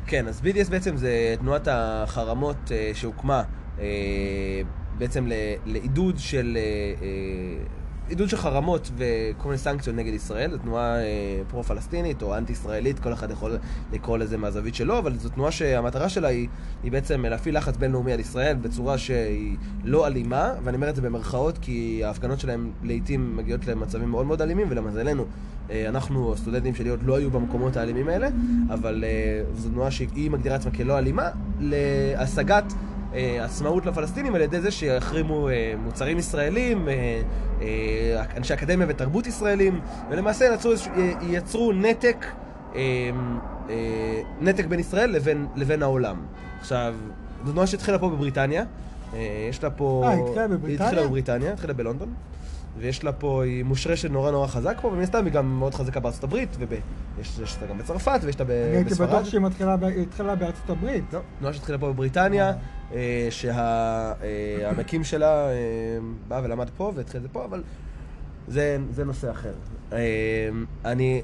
כן, 0.06 0.28
אז 0.28 0.40
BDS 0.40 0.70
בעצם 0.70 0.96
זה 0.96 1.34
תנועת 1.38 1.68
החרמות 1.70 2.72
אה, 2.72 2.90
שהוקמה 2.94 3.42
אה, 3.80 3.84
בעצם 4.98 5.26
לעידוד 5.66 6.18
של... 6.18 6.58
אה, 7.02 7.06
עידוד 8.08 8.28
של 8.28 8.36
חרמות 8.36 8.90
וכל 8.96 9.48
מיני 9.48 9.58
סנקציות 9.58 9.96
נגד 9.96 10.14
ישראל, 10.14 10.50
זו 10.50 10.58
תנועה 10.58 10.98
אה, 10.98 11.42
פרו-פלסטינית 11.48 12.22
או 12.22 12.36
אנטי-ישראלית, 12.36 12.98
כל 12.98 13.12
אחד 13.12 13.30
יכול 13.30 13.56
לקרוא 13.92 14.18
לזה 14.18 14.36
מהזווית 14.36 14.74
שלו, 14.74 14.98
אבל 14.98 15.18
זו 15.18 15.28
תנועה 15.28 15.50
שהמטרה 15.50 16.08
שלה 16.08 16.28
היא, 16.28 16.48
היא 16.82 16.92
בעצם 16.92 17.24
להפעיל 17.24 17.56
לחץ 17.56 17.76
בינלאומי 17.76 18.12
על 18.12 18.20
ישראל 18.20 18.56
בצורה 18.56 18.98
שהיא 18.98 19.56
לא 19.84 20.06
אלימה, 20.06 20.54
ואני 20.64 20.76
אומר 20.76 20.90
את 20.90 20.96
זה 20.96 21.02
במרכאות 21.02 21.58
כי 21.58 22.02
ההפגנות 22.04 22.40
שלהם 22.40 22.70
לעיתים 22.82 23.36
מגיעות 23.36 23.66
למצבים 23.66 24.08
מאוד 24.08 24.26
מאוד 24.26 24.42
אלימים, 24.42 24.66
ולמזלנו, 24.70 25.24
אה, 25.70 25.88
אנחנו, 25.88 26.32
הסטודנטים 26.32 26.74
שלי 26.74 26.88
עוד 26.88 27.02
לא 27.02 27.16
היו 27.16 27.30
במקומות 27.30 27.76
האלימים 27.76 28.08
האלה, 28.08 28.28
אבל 28.70 29.04
אה, 29.06 29.42
זו 29.54 29.68
תנועה 29.68 29.90
שהיא 29.90 30.30
מגדירה 30.30 30.56
עצמה 30.56 30.70
כלא 30.70 30.98
אלימה, 30.98 31.28
להשגת 31.60 32.72
אה, 32.72 32.95
עצמאות 33.40 33.86
לפלסטינים 33.86 34.34
על 34.34 34.40
ידי 34.40 34.60
זה 34.60 34.70
שיחרימו 34.70 35.48
אה, 35.48 35.74
מוצרים 35.84 36.18
ישראלים, 36.18 36.88
אה, 36.88 38.22
אנשי 38.36 38.54
אקדמיה 38.54 38.86
ותרבות 38.90 39.26
ישראלים, 39.26 39.80
ולמעשה 40.10 40.54
יצרו, 40.54 40.72
יצרו 41.22 41.72
נתק, 41.72 42.26
נתק 44.40 44.64
בין 44.64 44.80
ישראל 44.80 45.10
לבין, 45.10 45.46
לבין 45.56 45.82
העולם. 45.82 46.16
עכשיו, 46.60 46.94
זו 47.44 47.52
תנועה 47.52 47.66
שהתחילה 47.66 47.98
פה 47.98 48.08
בבריטניה. 48.08 48.64
יש 49.50 49.64
לה 49.64 49.70
פה... 49.70 50.02
אה, 50.06 50.14
התחילה 50.14 50.48
בבריטניה? 50.48 50.88
התחילה 50.88 51.06
בבריטניה, 51.06 51.52
התחילה 51.52 51.72
בלונדון. 51.72 52.14
ויש 52.78 53.04
לה 53.04 53.12
פה, 53.12 53.44
היא 53.44 53.64
מושרשת 53.64 54.10
נורא 54.10 54.30
נורא 54.30 54.46
חזק 54.46 54.78
פה, 54.80 54.88
ומן 54.88 55.02
הסתם 55.02 55.24
היא 55.24 55.32
גם 55.32 55.58
מאוד 55.58 55.74
חזקה 55.74 56.00
בארצות 56.00 56.24
הברית, 56.24 56.56
ויש 57.16 57.40
אותה 57.54 57.66
גם 57.66 57.78
בצרפת, 57.78 58.20
ויש 58.22 58.34
אותה 58.34 58.44
בספרד. 58.44 58.68
אני 58.68 58.76
הייתי 58.76 58.94
בטוח 58.94 59.24
שהיא 59.24 59.40
התחילה 60.02 60.34
בארצות 60.34 60.70
הברית. 60.70 61.04
לא, 61.12 61.20
תנועה 61.38 61.54
שהתחילה 61.54 61.78
פה 61.78 61.92
בבריטניה, 61.92 62.52
אה, 62.94 63.28
שהמקים 63.30 65.04
שלה 65.04 65.48
אה, 65.48 65.54
בא 66.28 66.40
ולמד 66.44 66.70
פה 66.76 66.92
והתחיל 66.94 67.18
את 67.18 67.22
זה 67.22 67.28
פה, 67.28 67.44
אבל 67.44 67.62
זה 68.48 69.04
נושא 69.04 69.30
אחר. 69.30 69.52
אה, 69.92 70.48
אני 70.84 71.22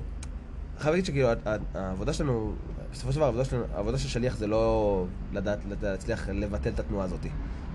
חייב 0.79 0.93
להגיד 0.93 1.05
שכאילו, 1.05 1.29
העבודה 1.75 2.13
שלנו, 2.13 2.53
בסופו 2.93 3.13
של 3.13 3.21
דבר 3.21 3.43
העבודה 3.75 3.99
של 3.99 4.09
שליח 4.09 4.37
זה 4.37 4.47
לא 4.47 5.05
לדעת 5.33 5.59
להצליח 5.83 6.29
לבטל 6.29 6.71
את 6.71 6.81
התנועה 6.81 7.05
הזאת. 7.05 7.27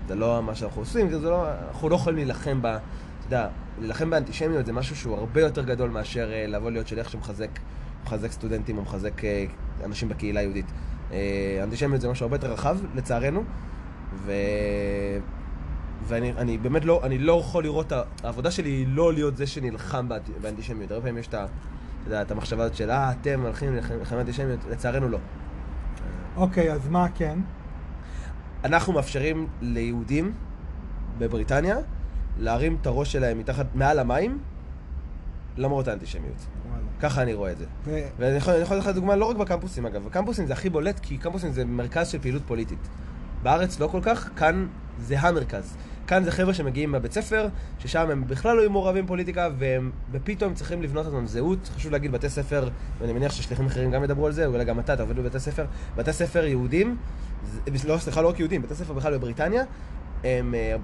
זה 0.08 0.14
לא 0.14 0.42
מה 0.42 0.54
שאנחנו 0.54 0.82
עושים, 0.82 1.10
לא, 1.10 1.46
אנחנו 1.68 1.88
לא 1.88 1.94
יכולים 1.94 2.16
להילחם 2.16 2.62
ב... 2.62 2.76
אתה 3.28 3.36
יודע, 3.36 3.48
להילחם 3.78 4.10
באנטישמיות 4.10 4.66
זה 4.66 4.72
משהו 4.72 4.96
שהוא 4.96 5.16
הרבה 5.16 5.40
יותר 5.40 5.64
גדול 5.64 5.90
מאשר 5.90 6.30
uh, 6.30 6.50
לבוא 6.50 6.70
להיות 6.70 6.88
שליח 6.88 7.08
שמחזק 7.08 7.50
מחזק 8.04 8.32
סטודנטים 8.32 8.78
או 8.78 8.82
מחזק 8.82 9.20
uh, 9.20 9.84
אנשים 9.84 10.08
בקהילה 10.08 10.40
היהודית. 10.40 10.66
Uh, 11.10 11.12
אנטישמיות 11.62 12.00
זה 12.00 12.08
משהו 12.08 12.24
הרבה 12.24 12.36
יותר 12.36 12.52
רחב, 12.52 12.78
לצערנו, 12.94 13.44
ו... 14.14 14.32
ואני 16.06 16.58
באמת 16.58 16.84
לא, 16.84 17.00
אני 17.04 17.18
לא 17.18 17.40
יכול 17.40 17.64
לראות, 17.64 17.92
העבודה 18.24 18.50
שלי 18.50 18.68
היא 18.68 18.86
לא 18.90 19.12
להיות 19.12 19.36
זה 19.36 19.46
שנלחם 19.46 20.08
באנטישמיות. 20.40 20.90
הרבה 20.90 21.02
פעמים 21.02 21.18
יש 21.18 21.28
את, 21.28 21.34
יודע, 22.06 22.22
את 22.22 22.30
המחשבה 22.30 22.62
הזאת 22.64 22.76
של, 22.76 22.90
אה, 22.90 23.12
אתם 23.12 23.40
הולכים 23.40 23.74
ללחם 23.74 24.16
באנטישמיות, 24.16 24.60
לצערנו 24.70 25.08
לא. 25.08 25.18
אוקיי, 26.36 26.70
okay, 26.70 26.74
אז 26.74 26.88
מה 26.88 27.06
כן? 27.14 27.38
אנחנו 28.64 28.92
מאפשרים 28.92 29.46
ליהודים 29.60 30.32
בבריטניה 31.18 31.76
להרים 32.38 32.76
את 32.80 32.86
הראש 32.86 33.12
שלהם 33.12 33.38
מתחת, 33.38 33.66
מעל 33.74 33.98
המים, 33.98 34.38
למרות 35.56 35.88
האנטישמיות. 35.88 36.46
ככה 37.00 37.22
אני 37.22 37.34
רואה 37.34 37.52
את 37.52 37.58
זה. 37.58 37.64
ו... 37.84 38.00
ואני 38.18 38.36
יכול, 38.36 38.54
לתת 38.54 38.72
לך 38.72 38.88
דוגמה 38.88 39.16
לא 39.16 39.24
רק 39.24 39.36
בקמפוסים 39.36 39.86
אגב, 39.86 40.04
בקמפוסים 40.04 40.46
זה 40.46 40.52
הכי 40.52 40.70
בולט 40.70 40.98
כי 40.98 41.18
קמפוסים 41.18 41.52
זה 41.52 41.64
מרכז 41.64 42.08
של 42.08 42.18
פעילות 42.18 42.42
פוליטית. 42.46 42.88
בארץ 43.42 43.80
לא 43.80 43.86
כל 43.86 44.00
כך, 44.02 44.30
כאן 44.36 44.66
זה 44.98 45.20
המרכז. 45.20 45.76
כאן 46.06 46.24
זה 46.24 46.32
חבר'ה 46.32 46.54
שמגיעים 46.54 46.92
מהבית 46.92 47.12
ספר, 47.12 47.48
ששם 47.78 48.10
הם 48.10 48.24
בכלל 48.26 48.56
לא 48.56 48.60
היו 48.60 48.70
מעורבים 48.70 49.06
פוליטיקה, 49.06 49.48
והם 49.58 49.90
ופתאום 50.10 50.54
צריכים 50.54 50.82
לבנות 50.82 51.04
לעצמם 51.06 51.26
זהות. 51.26 51.70
חשוב 51.76 51.92
להגיד, 51.92 52.12
בתי 52.12 52.28
ספר, 52.28 52.68
ואני 52.98 53.12
מניח 53.12 53.32
ששליחים 53.32 53.66
אחרים 53.66 53.90
גם 53.90 54.04
ידברו 54.04 54.26
על 54.26 54.32
זה, 54.32 54.46
אולי 54.46 54.64
גם 54.64 54.80
אתה, 54.80 54.94
אתה 54.94 55.02
עובד 55.02 55.16
בבתי 55.16 55.40
ספר, 55.40 55.66
בתי 55.96 56.12
ספר 56.12 56.44
יהודים, 56.44 56.96
לא, 57.84 57.98
סליחה, 57.98 58.22
לא 58.22 58.28
רק 58.28 58.38
יהודים, 58.40 58.62
בתי 58.62 58.74
ספר 58.74 58.92
בכלל 58.92 59.18
בבריטניה, 59.18 59.64
הם, 60.24 60.54
אה, 60.54 60.76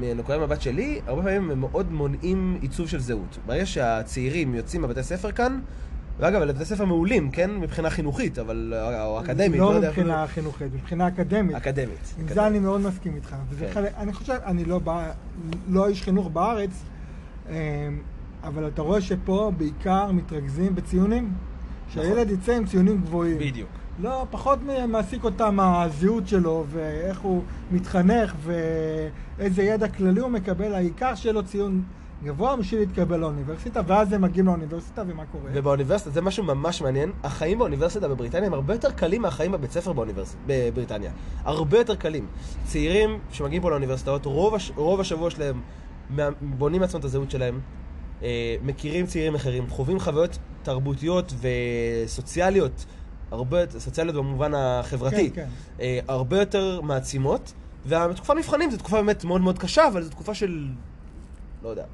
מנקודת 0.00 0.40
מבט 0.40 0.60
שלי, 0.60 1.00
הרבה 1.06 1.22
פעמים 1.22 1.50
הם 1.50 1.60
מאוד 1.60 1.92
מונעים 1.92 2.58
עיצוב 2.60 2.88
של 2.88 2.98
זהות. 3.00 3.38
ברגע 3.46 3.66
שהצעירים 3.66 4.54
יוצאים 4.54 4.82
מהבתי 4.82 5.02
ספר 5.02 5.32
כאן, 5.32 5.60
ואגב, 6.18 6.42
אלה 6.42 6.52
בתי 6.52 6.64
ספר 6.64 6.84
מעולים, 6.84 7.30
כן? 7.30 7.50
מבחינה 7.56 7.90
חינוכית, 7.90 8.38
אבל... 8.38 8.74
או 9.04 9.20
אקדמית, 9.20 9.60
לא, 9.60 9.70
לא 9.70 9.76
יודע. 9.76 9.88
מבחינה 9.88 10.26
חינוכית, 10.26 10.74
מבחינה 10.74 11.08
אקדמית. 11.08 11.56
אקדמית. 11.56 12.14
עם 12.18 12.28
זה 12.28 12.46
אני 12.46 12.58
מאוד 12.58 12.80
מסכים 12.80 13.14
איתך. 13.14 13.36
וזה 13.48 13.66
כן. 13.66 13.72
חלק, 13.72 13.92
אני 13.96 14.12
חושב, 14.12 14.36
אני 14.44 14.64
לא, 14.64 14.78
בא, 14.78 15.10
לא 15.68 15.88
איש 15.88 16.02
חינוך 16.02 16.28
בארץ, 16.28 16.70
אמ, 17.48 17.54
אבל 18.44 18.68
אתה 18.68 18.82
רואה 18.82 19.00
שפה 19.00 19.52
בעיקר 19.56 20.12
מתרכזים 20.12 20.74
בציונים. 20.74 21.32
שהילד 21.88 22.26
נכון. 22.26 22.34
יצא 22.34 22.56
עם 22.56 22.66
ציונים 22.66 23.00
גבוהים. 23.00 23.38
בדיוק. 23.38 23.68
לא, 24.02 24.26
פחות 24.30 24.58
מעסיק 24.88 25.24
אותם 25.24 25.60
הזהות 25.60 26.28
שלו, 26.28 26.64
ואיך 26.68 27.20
הוא 27.20 27.42
מתחנך, 27.72 28.34
ואיזה 28.42 29.62
ידע 29.62 29.88
כללי 29.88 30.20
הוא 30.20 30.30
מקבל, 30.30 30.74
העיקר 30.74 31.14
שיהיה 31.14 31.32
לו 31.32 31.42
ציון 31.42 31.82
גבוה 32.24 32.56
בשביל 32.56 32.80
להתקבל 32.80 33.16
לאוניברסיטה, 33.16 33.80
ואז 33.86 34.12
הם 34.12 34.22
מגיעים 34.22 34.46
לאוניברסיטה, 34.46 35.02
ומה 35.06 35.22
קורה? 35.32 35.50
ובאוניברסיטה, 35.54 36.10
זה 36.10 36.20
משהו 36.20 36.44
ממש 36.44 36.82
מעניין, 36.82 37.12
החיים 37.24 37.58
באוניברסיטה 37.58 38.08
בבריטניה 38.08 38.46
הם 38.46 38.54
הרבה 38.54 38.74
יותר 38.74 38.90
קלים 38.90 39.22
מהחיים 39.22 39.52
בבית 39.52 39.72
ספר 39.72 39.92
באוניברסיטה, 39.92 40.38
בבריטניה. 40.46 41.10
הרבה 41.44 41.78
יותר 41.78 41.96
קלים. 41.96 42.26
צעירים 42.64 43.18
שמגיעים 43.30 43.62
פה 43.62 43.70
לאוניברסיטאות, 43.70 44.26
רוב, 44.26 44.54
הש... 44.54 44.72
רוב 44.76 45.00
השבוע 45.00 45.30
שלהם 45.30 45.60
בונים 46.40 46.80
לעצמם 46.80 47.00
את 47.00 47.04
הזהות 47.04 47.30
שלהם, 47.30 47.60
אה, 48.22 48.56
מכירים 48.62 49.06
צעירים 49.06 49.34
אחרים, 49.34 49.68
חווים 49.68 50.00
חוויות 50.00 50.38
תרבותיות 50.62 51.32
וסוציאליות, 52.04 52.84
הרבה, 53.30 53.58
סוציאליות 53.78 54.16
במובן 54.16 54.52
החברתי, 54.54 55.30
כן, 55.30 55.44
כן. 55.44 55.48
אה, 55.80 55.98
הרבה 56.08 56.38
יותר 56.38 56.80
מעצימות, 56.80 57.52
והתקופה 57.86 58.34
מבחנים 58.34 58.70
זו 58.70 58.76
תקופה 58.76 58.96
באמת 58.96 59.24
מאוד 59.24 59.40
מאוד 59.40 59.58
קשה, 59.58 59.88
אבל 59.88 60.02
זו 60.02 60.10
תקופה 60.10 60.34
של, 60.34 60.66
לא 61.62 61.68
יודע, 61.68 61.84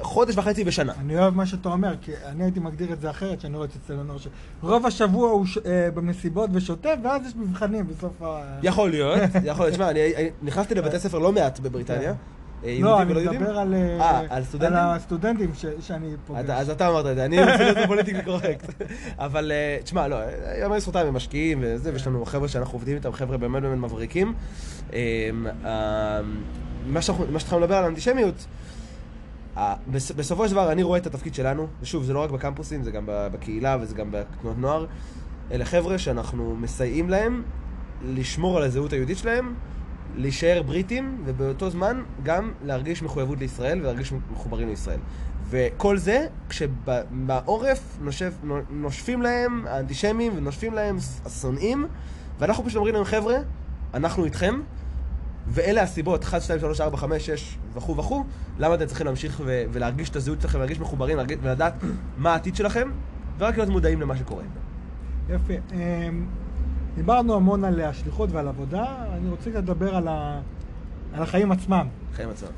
חודש 0.00 0.36
וחצי 0.36 0.64
בשנה. 0.64 0.92
אני 1.00 1.18
אוהב 1.18 1.34
מה 1.34 1.46
שאתה 1.46 1.68
אומר, 1.68 1.94
כי 2.02 2.12
אני 2.26 2.44
הייתי 2.44 2.60
מגדיר 2.60 2.92
את 2.92 3.00
זה 3.00 3.10
אחרת, 3.10 3.40
שאני 3.40 3.56
רואה 3.56 3.68
אצל 3.84 4.00
הנוער 4.00 4.18
שרוב 4.18 4.86
השבוע 4.86 5.30
הוא 5.30 5.46
ש... 5.46 5.58
אה, 5.58 5.90
במסיבות 5.94 6.50
ושוטף, 6.52 6.96
ואז 7.04 7.26
יש 7.26 7.36
מבחנים 7.36 7.86
בסוף 7.86 8.22
ה... 8.22 8.58
יכול 8.62 8.90
להיות, 8.90 9.20
יכול 9.44 9.66
להיות. 9.66 9.76
שמע, 9.76 9.90
אני 9.90 10.00
נכנסתי 10.42 10.74
לבתי 10.74 10.98
ספר 10.98 11.18
לא 11.18 11.32
מעט 11.32 11.60
בבריטניה. 11.60 12.14
אה, 12.64 12.78
לא, 12.80 13.02
אני 13.02 13.14
מדבר 13.14 13.58
על, 13.58 13.74
אה, 13.74 14.00
אה, 14.00 14.20
על, 14.30 14.44
סטודנטים? 14.44 14.76
על 14.76 14.96
הסטודנטים 14.96 15.54
ש, 15.54 15.66
שאני 15.80 16.14
פוגש. 16.26 16.40
אתה, 16.44 16.58
אז 16.58 16.70
אתה 16.70 16.88
אמרת 16.88 17.06
את 17.06 17.16
זה, 17.16 17.24
אני 17.24 17.40
רוצה 17.40 17.56
להיות 17.56 17.78
פוליטיקלי 17.86 18.22
קורקט. 18.22 18.82
אבל 19.18 19.52
תשמע, 19.84 20.08
לא, 20.08 20.16
יאמר 20.60 20.76
לזכותם 20.76 20.98
הם 20.98 21.14
משקיעים 21.14 21.58
וזה, 21.62 21.92
ויש 21.92 22.06
לנו 22.06 22.24
חבר'ה 22.24 22.48
שאנחנו 22.48 22.74
עובדים 22.74 22.96
איתם, 22.96 23.12
חבר'ה 23.12 23.36
באמת 23.36 23.62
באמת 23.62 23.78
מבריקים. 23.78 24.34
מה 26.86 27.02
שאתה 27.38 27.58
מדבר 27.58 27.74
על 27.76 27.84
אנטישמיות, 27.84 28.46
בסופו 29.88 30.48
של 30.48 30.52
דבר 30.52 30.72
אני 30.72 30.82
רואה 30.82 30.98
את 30.98 31.06
התפקיד 31.06 31.34
שלנו, 31.34 31.66
ושוב, 31.82 32.04
זה 32.04 32.12
לא 32.12 32.22
רק 32.22 32.30
בקמפוסים, 32.30 32.82
זה 32.82 32.90
גם 32.90 33.04
בקהילה 33.06 33.76
וזה 33.80 33.94
גם 33.94 34.10
בתנועות 34.10 34.58
נוער. 34.58 34.86
אלה 35.52 35.64
חבר'ה 35.64 35.98
שאנחנו 35.98 36.56
מסייעים 36.56 37.10
להם 37.10 37.42
לשמור 38.04 38.56
על 38.56 38.62
הזהות 38.62 38.92
היהודית 38.92 39.18
שלהם, 39.18 39.54
להישאר 40.16 40.62
בריטים, 40.62 41.22
ובאותו 41.24 41.70
זמן 41.70 42.02
גם 42.22 42.52
להרגיש 42.64 43.02
מחויבות 43.02 43.38
לישראל 43.38 43.80
ולהרגיש 43.80 44.12
מחוברים 44.32 44.68
לישראל. 44.68 44.98
וכל 45.50 45.98
זה 45.98 46.26
כשבעורף 46.48 47.98
נושף, 48.00 48.34
נושפים 48.70 49.22
להם 49.22 49.66
האנטישמים 49.66 50.32
ונושפים 50.36 50.74
להם 50.74 50.96
השונאים, 51.24 51.86
ואנחנו 52.38 52.64
פשוט 52.64 52.76
אומרים 52.76 52.94
להם, 52.94 53.04
חבר'ה, 53.04 53.36
אנחנו 53.94 54.24
איתכם, 54.24 54.60
ואלה 55.48 55.82
הסיבות, 55.82 56.24
1, 56.24 56.42
2, 56.42 56.60
3, 56.60 56.80
4, 56.80 56.96
5, 56.96 57.26
6 57.26 57.58
וכו' 57.74 57.96
וכו', 57.96 58.24
למה 58.58 58.74
אתם 58.74 58.86
צריכים 58.86 59.06
להמשיך 59.06 59.40
ו- 59.44 59.64
ולהרגיש 59.72 60.10
את 60.10 60.16
הזהות 60.16 60.40
שלכם, 60.40 60.58
להרגיש 60.58 60.80
מחוברים 60.80 61.16
להרגיש, 61.16 61.38
ולדעת 61.42 61.74
מה 62.16 62.32
העתיד 62.32 62.56
שלכם, 62.56 62.90
ורק 63.38 63.56
להיות 63.56 63.70
מודעים 63.70 64.00
למה 64.00 64.16
שקורה. 64.16 64.42
יפה. 65.28 65.54
דיברנו 66.96 67.34
המון 67.34 67.64
על 67.64 67.80
השליחות 67.80 68.30
ועל 68.32 68.48
עבודה, 68.48 69.04
אני 69.12 69.28
רוצה 69.30 69.50
לדבר 69.50 69.96
על, 69.96 70.08
ה... 70.08 70.40
על 71.12 71.22
החיים 71.22 71.52
עצמם. 71.52 71.88
החיים 72.12 72.28
עצמם. 72.28 72.48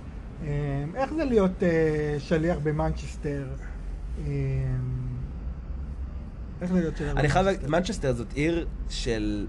אמ, 0.43 0.47
איך 0.95 1.13
זה 1.13 1.25
להיות 1.25 1.51
אה, 1.61 2.21
שליח 2.21 2.59
במנצ'סטר? 2.63 3.47
אמ, 4.19 4.25
איך 6.61 6.73
זה 6.73 6.81
להיות 6.81 6.97
שליח 6.97 7.11
במנצ'סטר? 7.11 7.21
אני 7.21 7.29
חייב 7.29 7.47
להגיד, 7.47 7.71
מנצ'סטר 7.71 8.13
זאת 8.13 8.33
עיר 8.33 8.67
של 8.89 9.47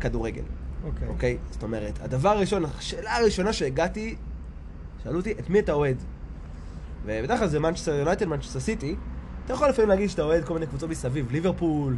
כדורגל. 0.00 0.42
אוקיי. 0.84 1.08
אוקיי? 1.08 1.38
זאת 1.50 1.62
אומרת, 1.62 1.98
הדבר 2.02 2.28
הראשון, 2.28 2.64
השאלה 2.64 3.16
הראשונה 3.16 3.52
שהגעתי, 3.52 4.16
שאלו 5.04 5.18
אותי, 5.18 5.32
את 5.32 5.50
מי 5.50 5.58
אתה 5.58 5.72
אוהד? 5.72 5.96
ובדרך 7.04 7.38
כלל 7.38 7.48
זה 7.48 7.60
מנצ'סטר 7.60 7.94
יונייטד, 7.94 8.26
מנצ'סטר 8.26 8.60
סיטי. 8.60 8.96
אתה 9.44 9.52
יכול 9.52 9.68
לפעמים 9.68 9.88
להגיד 9.88 10.10
שאתה 10.10 10.22
אוהד 10.22 10.44
כל 10.44 10.54
מיני 10.54 10.66
קבוצות 10.66 10.90
מסביב, 10.90 11.32
ליברפול, 11.32 11.96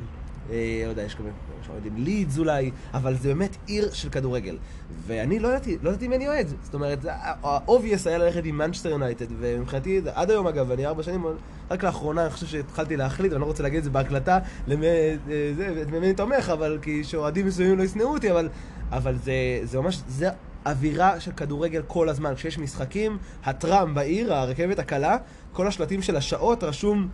אה, 0.51 0.83
לא 0.85 0.91
יודע, 0.91 1.03
יש 1.03 1.15
כל 1.15 1.23
מיני, 1.23 1.35
שאוהדים 1.67 1.97
לידס 1.97 2.39
אולי, 2.39 2.71
אבל 2.95 3.15
זה 3.15 3.29
באמת 3.29 3.57
עיר 3.67 3.91
של 3.93 4.09
כדורגל. 4.11 4.59
ואני 5.07 5.39
לא 5.39 5.49
ידעתי, 5.49 5.79
לא 5.83 5.91
ידעתי 5.91 6.09
מי 6.09 6.17
אני 6.17 6.29
אוהד. 6.29 6.47
זאת 6.63 6.75
אומרת, 6.75 6.99
ה 7.43 7.51
obvious 7.51 8.07
היה 8.07 8.19
ללכת 8.19 8.43
עם 8.45 8.59
מנצ'סטר 8.59 8.89
יונייטד, 8.89 9.27
ומבחינתי, 9.39 10.01
עד 10.15 10.31
היום 10.31 10.47
אגב, 10.47 10.71
אני 10.71 10.87
ארבע 10.87 11.03
שנים, 11.03 11.25
רק 11.71 11.85
לאחרונה 11.85 12.23
אני 12.23 12.31
חושב 12.31 12.47
שהתחלתי 12.47 12.97
להחליט, 12.97 13.33
ואני 13.33 13.41
לא 13.41 13.47
רוצה 13.47 13.63
להגיד 13.63 13.79
את 13.79 13.85
זה 13.85 13.91
בהקלטה, 13.91 14.39
למי 14.67 14.87
אה, 14.87 15.99
אני 15.99 16.15
תומך, 16.15 16.49
אבל 16.49 16.79
כי 16.83 17.05
שאוהדים 17.05 17.47
מסוימים 17.47 17.79
לא 17.79 17.83
ישנאו 17.83 18.13
אותי, 18.13 18.31
אבל, 18.31 18.49
אבל 18.91 19.17
זה, 19.17 19.33
זה 19.65 19.81
ממש, 19.81 20.01
זה 20.09 20.29
אווירה 20.67 21.21
של 21.21 21.33
כדורגל 21.33 21.83
כל 21.87 22.09
הזמן. 22.09 22.35
כשיש 22.35 22.59
משחקים, 22.59 23.19
ה 23.45 23.55
tram 23.55 23.95
בעיר, 23.95 24.35
הרכבת 24.35 24.79
הקלה, 24.79 25.17
כל 25.53 25.67
השלטים 25.67 26.03
של 26.03 26.17
השעות 26.17 26.65
רשום 26.65 27.09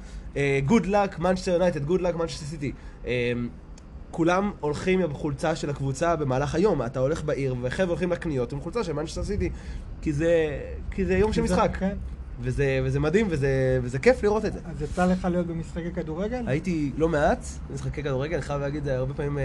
Good 0.68 0.86
luck, 0.86 1.18
Manchester 1.18 1.56
United, 1.58 1.88
Good 1.88 2.00
luck, 2.00 2.16
Manchester 2.16 2.46
City. 2.54 2.72
Uh, 3.04 3.08
כולם 4.10 4.52
הולכים 4.60 5.00
עם 5.00 5.12
חולצה 5.12 5.56
של 5.56 5.70
הקבוצה 5.70 6.16
במהלך 6.16 6.54
היום. 6.54 6.82
אתה 6.82 7.00
הולך 7.00 7.24
בעיר, 7.24 7.54
וחבר'ה 7.62 7.88
הולכים 7.88 8.12
לקניות 8.12 8.52
עם 8.52 8.60
חולצה 8.60 8.84
של 8.84 8.92
מנצ'סטר 8.92 9.24
סיטי, 9.24 9.50
כי 10.02 10.12
זה, 10.12 10.60
כי 10.90 11.04
זה 11.04 11.18
יום 11.18 11.32
של 11.32 11.42
משחק. 11.42 11.76
כן. 11.78 11.96
וזה, 12.40 12.80
וזה 12.84 13.00
מדהים, 13.00 13.26
וזה, 13.30 13.80
וזה 13.82 13.98
כיף 13.98 14.22
לראות 14.22 14.44
את 14.44 14.52
זה. 14.52 14.58
אז 14.64 14.82
יצא 14.82 15.06
לך 15.06 15.24
להיות 15.30 15.46
במשחקי 15.46 15.92
כדורגל? 15.92 16.44
הייתי 16.46 16.92
לא 16.96 17.08
מעט 17.08 17.46
במשחקי 17.70 18.02
כדורגל, 18.02 18.34
אני 18.34 18.42
חייב 18.42 18.60
להגיד, 18.60 18.88
הרבה 18.88 19.14
פעמים 19.14 19.38
אה, 19.38 19.44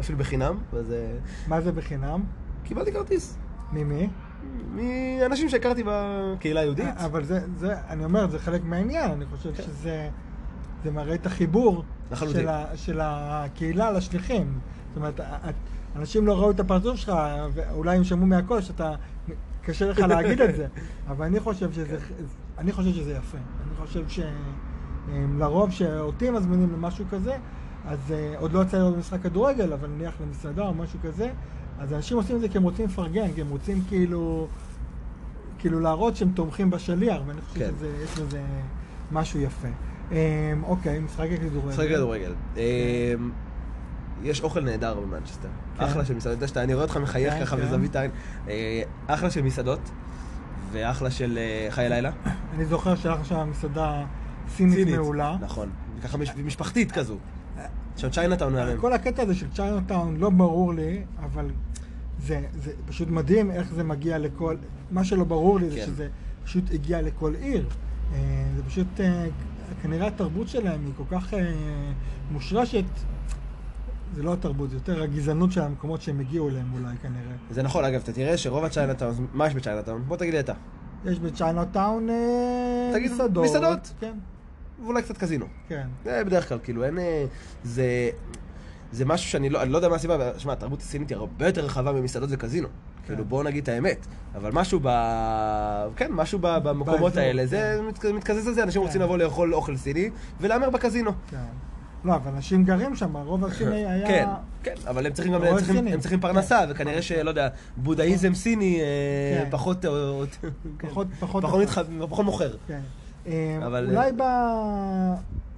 אפילו 0.00 0.18
בחינם. 0.18 0.58
וזה... 0.72 1.18
מה 1.46 1.60
זה 1.60 1.72
בחינם? 1.72 2.22
קיבלתי 2.64 2.92
כרטיס. 2.92 3.36
ממי? 3.72 4.08
מאנשים 4.74 5.48
שהכרתי 5.48 5.82
בקהילה 5.86 6.60
היהודית. 6.60 6.86
אה, 6.86 7.06
אבל 7.06 7.24
זה, 7.24 7.40
זה, 7.56 7.74
אני 7.88 8.04
אומר, 8.04 8.26
זה 8.26 8.38
חלק 8.38 8.64
מהעניין, 8.64 9.10
אני 9.10 9.24
חושב 9.26 9.54
כן. 9.54 9.62
שזה 9.62 10.08
זה 10.84 10.90
מראה 10.90 11.14
את 11.14 11.26
החיבור 11.26 11.84
של, 12.14 12.48
ה, 12.48 12.76
של 12.76 13.00
הקהילה 13.02 13.90
לשליחים. 13.90 14.58
זאת 14.88 14.96
אומרת, 14.96 15.20
אנשים 15.96 16.26
לא 16.26 16.40
ראו 16.40 16.50
את 16.50 16.60
הפרצוף 16.60 16.96
שלך, 16.96 17.12
ואולי 17.54 17.96
הם 17.96 18.04
שמעו 18.04 18.26
מהכל, 18.26 18.60
שאתה, 18.60 18.94
קשה 19.62 19.90
לך 19.90 19.98
להגיד 19.98 20.40
את 20.40 20.54
זה, 20.56 20.66
אבל 21.10 21.26
אני 21.26 21.40
חושב 21.40 21.72
שזה, 21.72 21.98
כן. 21.98 22.24
אני 22.58 22.72
חושב 22.72 22.92
שזה 22.92 23.12
יפה. 23.12 23.38
אני 23.38 23.86
חושב 23.86 24.04
שלרוב 25.08 25.70
שאותי 25.70 26.30
מזמינים 26.30 26.72
למשהו 26.72 27.04
כזה, 27.10 27.36
אז 27.86 27.98
uh, 28.08 28.38
עוד 28.38 28.52
לא 28.52 28.62
יצא 28.62 28.78
לי 28.78 28.94
במשחק 28.94 29.22
כדורגל, 29.22 29.72
אבל 29.72 29.88
נניח 29.88 30.14
למסעדה 30.20 30.66
או 30.66 30.74
משהו 30.74 30.98
כזה, 31.02 31.30
אז 31.80 31.92
אנשים 31.92 32.16
עושים 32.16 32.36
את 32.36 32.40
זה 32.40 32.48
כי 32.48 32.58
הם 32.58 32.62
רוצים 32.62 32.84
לפרגן, 32.84 33.32
כי 33.34 33.40
הם 33.40 33.48
רוצים 33.48 33.82
כאילו, 33.88 34.46
כאילו 35.58 35.80
להראות 35.80 36.16
שהם 36.16 36.30
תומכים 36.34 36.70
בשליח, 36.70 37.22
ואני 37.26 37.40
חושב 37.40 37.60
כן. 37.60 37.70
שיש 37.80 38.18
לזה 38.18 38.42
משהו 39.12 39.40
יפה. 39.40 39.68
אמ, 40.10 40.14
אוקיי, 40.62 41.00
משחקי 41.00 41.36
כדורגל. 41.36 41.68
משחקי 41.68 41.88
כדורגל. 41.88 42.32
אמ, 42.54 42.58
יש 44.22 44.40
אוכל 44.40 44.60
נהדר 44.60 45.00
במנצ'סטר. 45.00 45.48
כן. 45.78 45.84
אחלה 45.84 46.04
של 46.04 46.14
מסעדות. 46.14 46.56
אני 46.56 46.74
רואה 46.74 46.84
אותך 46.84 46.96
מחייך 46.96 47.34
כן, 47.34 47.40
ככה 47.40 47.56
כן. 47.56 47.62
בזווית 47.62 47.96
העין. 47.96 48.10
אה, 48.48 48.82
אחלה 49.06 49.30
של 49.30 49.42
מסעדות, 49.42 49.90
ואחלה 50.72 51.10
של 51.10 51.38
אה, 51.38 51.66
חיי 51.70 51.88
לילה. 51.88 52.10
אני 52.54 52.64
זוכר 52.64 52.96
שהלכנו 52.96 53.24
שם 53.24 53.50
מסעדה 53.50 54.04
סינית 54.48 54.88
מעולה. 54.88 55.36
נכון. 55.40 55.70
וככה 55.98 56.18
משפחתית 56.44 56.92
כזו. 56.92 57.16
שם 57.96 58.10
צ'יינאטאון 58.10 58.52
מהמם. 58.52 58.80
כל 58.80 58.92
הקטע 58.92 59.22
הזה 59.22 59.34
של 59.34 59.46
צ'יינאטאון 59.50 60.16
לא 60.16 60.30
ברור 60.30 60.74
לי, 60.74 61.02
אבל 61.18 61.50
זה, 62.20 62.40
זה 62.54 62.72
פשוט 62.86 63.08
מדהים 63.08 63.50
איך 63.50 63.74
זה 63.74 63.84
מגיע 63.84 64.18
לכל... 64.18 64.56
מה 64.90 65.04
שלא 65.04 65.24
ברור 65.24 65.60
לי 65.60 65.70
כן. 65.70 65.74
זה 65.76 65.80
שזה 65.82 66.08
פשוט 66.44 66.64
הגיע 66.72 67.02
לכל 67.02 67.34
עיר. 67.40 67.68
אה, 68.14 68.18
זה 68.56 68.62
פשוט, 68.62 69.00
כנראה 69.82 70.06
התרבות 70.06 70.48
שלהם 70.48 70.86
היא 70.86 70.92
כל 70.96 71.16
כך 71.16 71.34
מושרשת 72.30 72.84
זה 74.14 74.22
לא 74.22 74.32
התרבות, 74.32 74.70
זה 74.70 74.76
יותר 74.76 75.02
הגזענות 75.02 75.52
של 75.52 75.60
המקומות 75.60 76.02
שהם 76.02 76.20
הגיעו 76.20 76.48
אליהם 76.48 76.72
אולי 76.72 76.96
כנראה. 77.02 77.36
זה 77.50 77.62
נכון, 77.62 77.84
אגב, 77.84 78.00
אתה 78.02 78.12
תראה 78.12 78.36
שרוב 78.36 78.64
הצ'יינאטאון, 78.64 79.26
מה 79.32 79.46
יש 79.46 79.54
בצ'יינאטאון? 79.54 80.02
בוא 80.08 80.16
תגיד 80.16 80.34
לי 80.34 80.40
אתה. 80.40 80.52
יש 81.04 81.18
בצ'יינאטאון 81.18 82.10
אה, 82.10 82.92
מסעדות. 83.04 83.44
מסעדות? 83.44 83.92
כן, 84.00 84.12
ואולי 84.82 85.02
קצת 85.02 85.18
קזינו. 85.18 85.46
כן. 85.68 85.88
זה 86.04 86.22
בדרך 86.24 86.48
כלל, 86.48 86.58
כאילו, 86.62 86.84
אין... 86.84 86.98
אה, 86.98 87.24
זה... 87.64 88.10
זה 88.92 89.04
משהו 89.04 89.30
שאני 89.30 89.50
לא, 89.50 89.62
אני 89.62 89.72
לא 89.72 89.78
יודע 89.78 89.88
מה 89.88 89.94
הסיבה, 89.96 90.14
אבל 90.14 90.30
שמע, 90.38 90.52
התרבות 90.52 90.80
הסינית 90.80 91.08
היא 91.10 91.16
הרבה 91.16 91.46
יותר 91.46 91.64
רחבה 91.64 91.92
ממסעדות 91.92 92.28
וקזינו. 92.32 92.68
כאילו, 93.06 93.24
בואו 93.24 93.42
נגיד 93.42 93.62
את 93.62 93.68
האמת. 93.68 94.06
אבל 94.34 94.50
משהו 94.52 94.80
ב... 94.82 94.88
כן, 95.96 96.12
משהו 96.12 96.38
ב... 96.42 96.46
במקומות 96.62 97.00
באזור, 97.00 97.18
האלה, 97.22 97.42
כן. 97.42 97.46
זה 97.48 97.80
מת- 97.88 98.04
מתקזז 98.04 98.46
על 98.48 98.54
זה, 98.54 98.62
אנשים 98.62 98.80
כן. 98.82 98.86
רוצים 98.86 99.00
לבוא 99.02 99.18
לאכול 99.18 99.54
אוכל 99.54 99.76
סיני 99.76 100.10
ולהמר 100.40 100.70
בקזינו. 100.70 101.10
כן. 101.30 101.36
לא, 102.04 102.14
אבל 102.14 102.30
אנשים 102.30 102.64
גרים 102.64 102.96
שם, 102.96 103.16
רוב 103.16 103.44
הסיני 103.44 103.86
היה... 103.90 104.06
כן, 104.06 104.26
כן, 104.62 104.74
אבל 104.88 105.06
הם 105.06 105.12
צריכים 105.12 105.32
גם, 105.34 105.42
הם 105.42 105.56
צריכים. 105.56 105.86
הם 105.86 106.00
צריכים 106.00 106.20
פרנסה, 106.20 106.58
כן. 106.66 106.66
וכנראה 106.70 107.02
שלא 107.02 107.28
יודע, 107.30 107.48
בודהיזם 107.76 108.34
סיני 108.34 108.80
אה, 108.80 108.84
כן. 109.44 109.50
פחות, 109.50 109.84
אה, 109.84 109.90
פחות, 110.80 111.06
פחות... 111.20 111.44
פחות 111.54 111.78
פחות 112.08 112.24
מוכר. 112.24 112.50
כן. 112.66 112.80
אה, 113.26 113.58
אבל- 113.66 113.86
אולי 113.90 114.12
ב... 114.16 114.22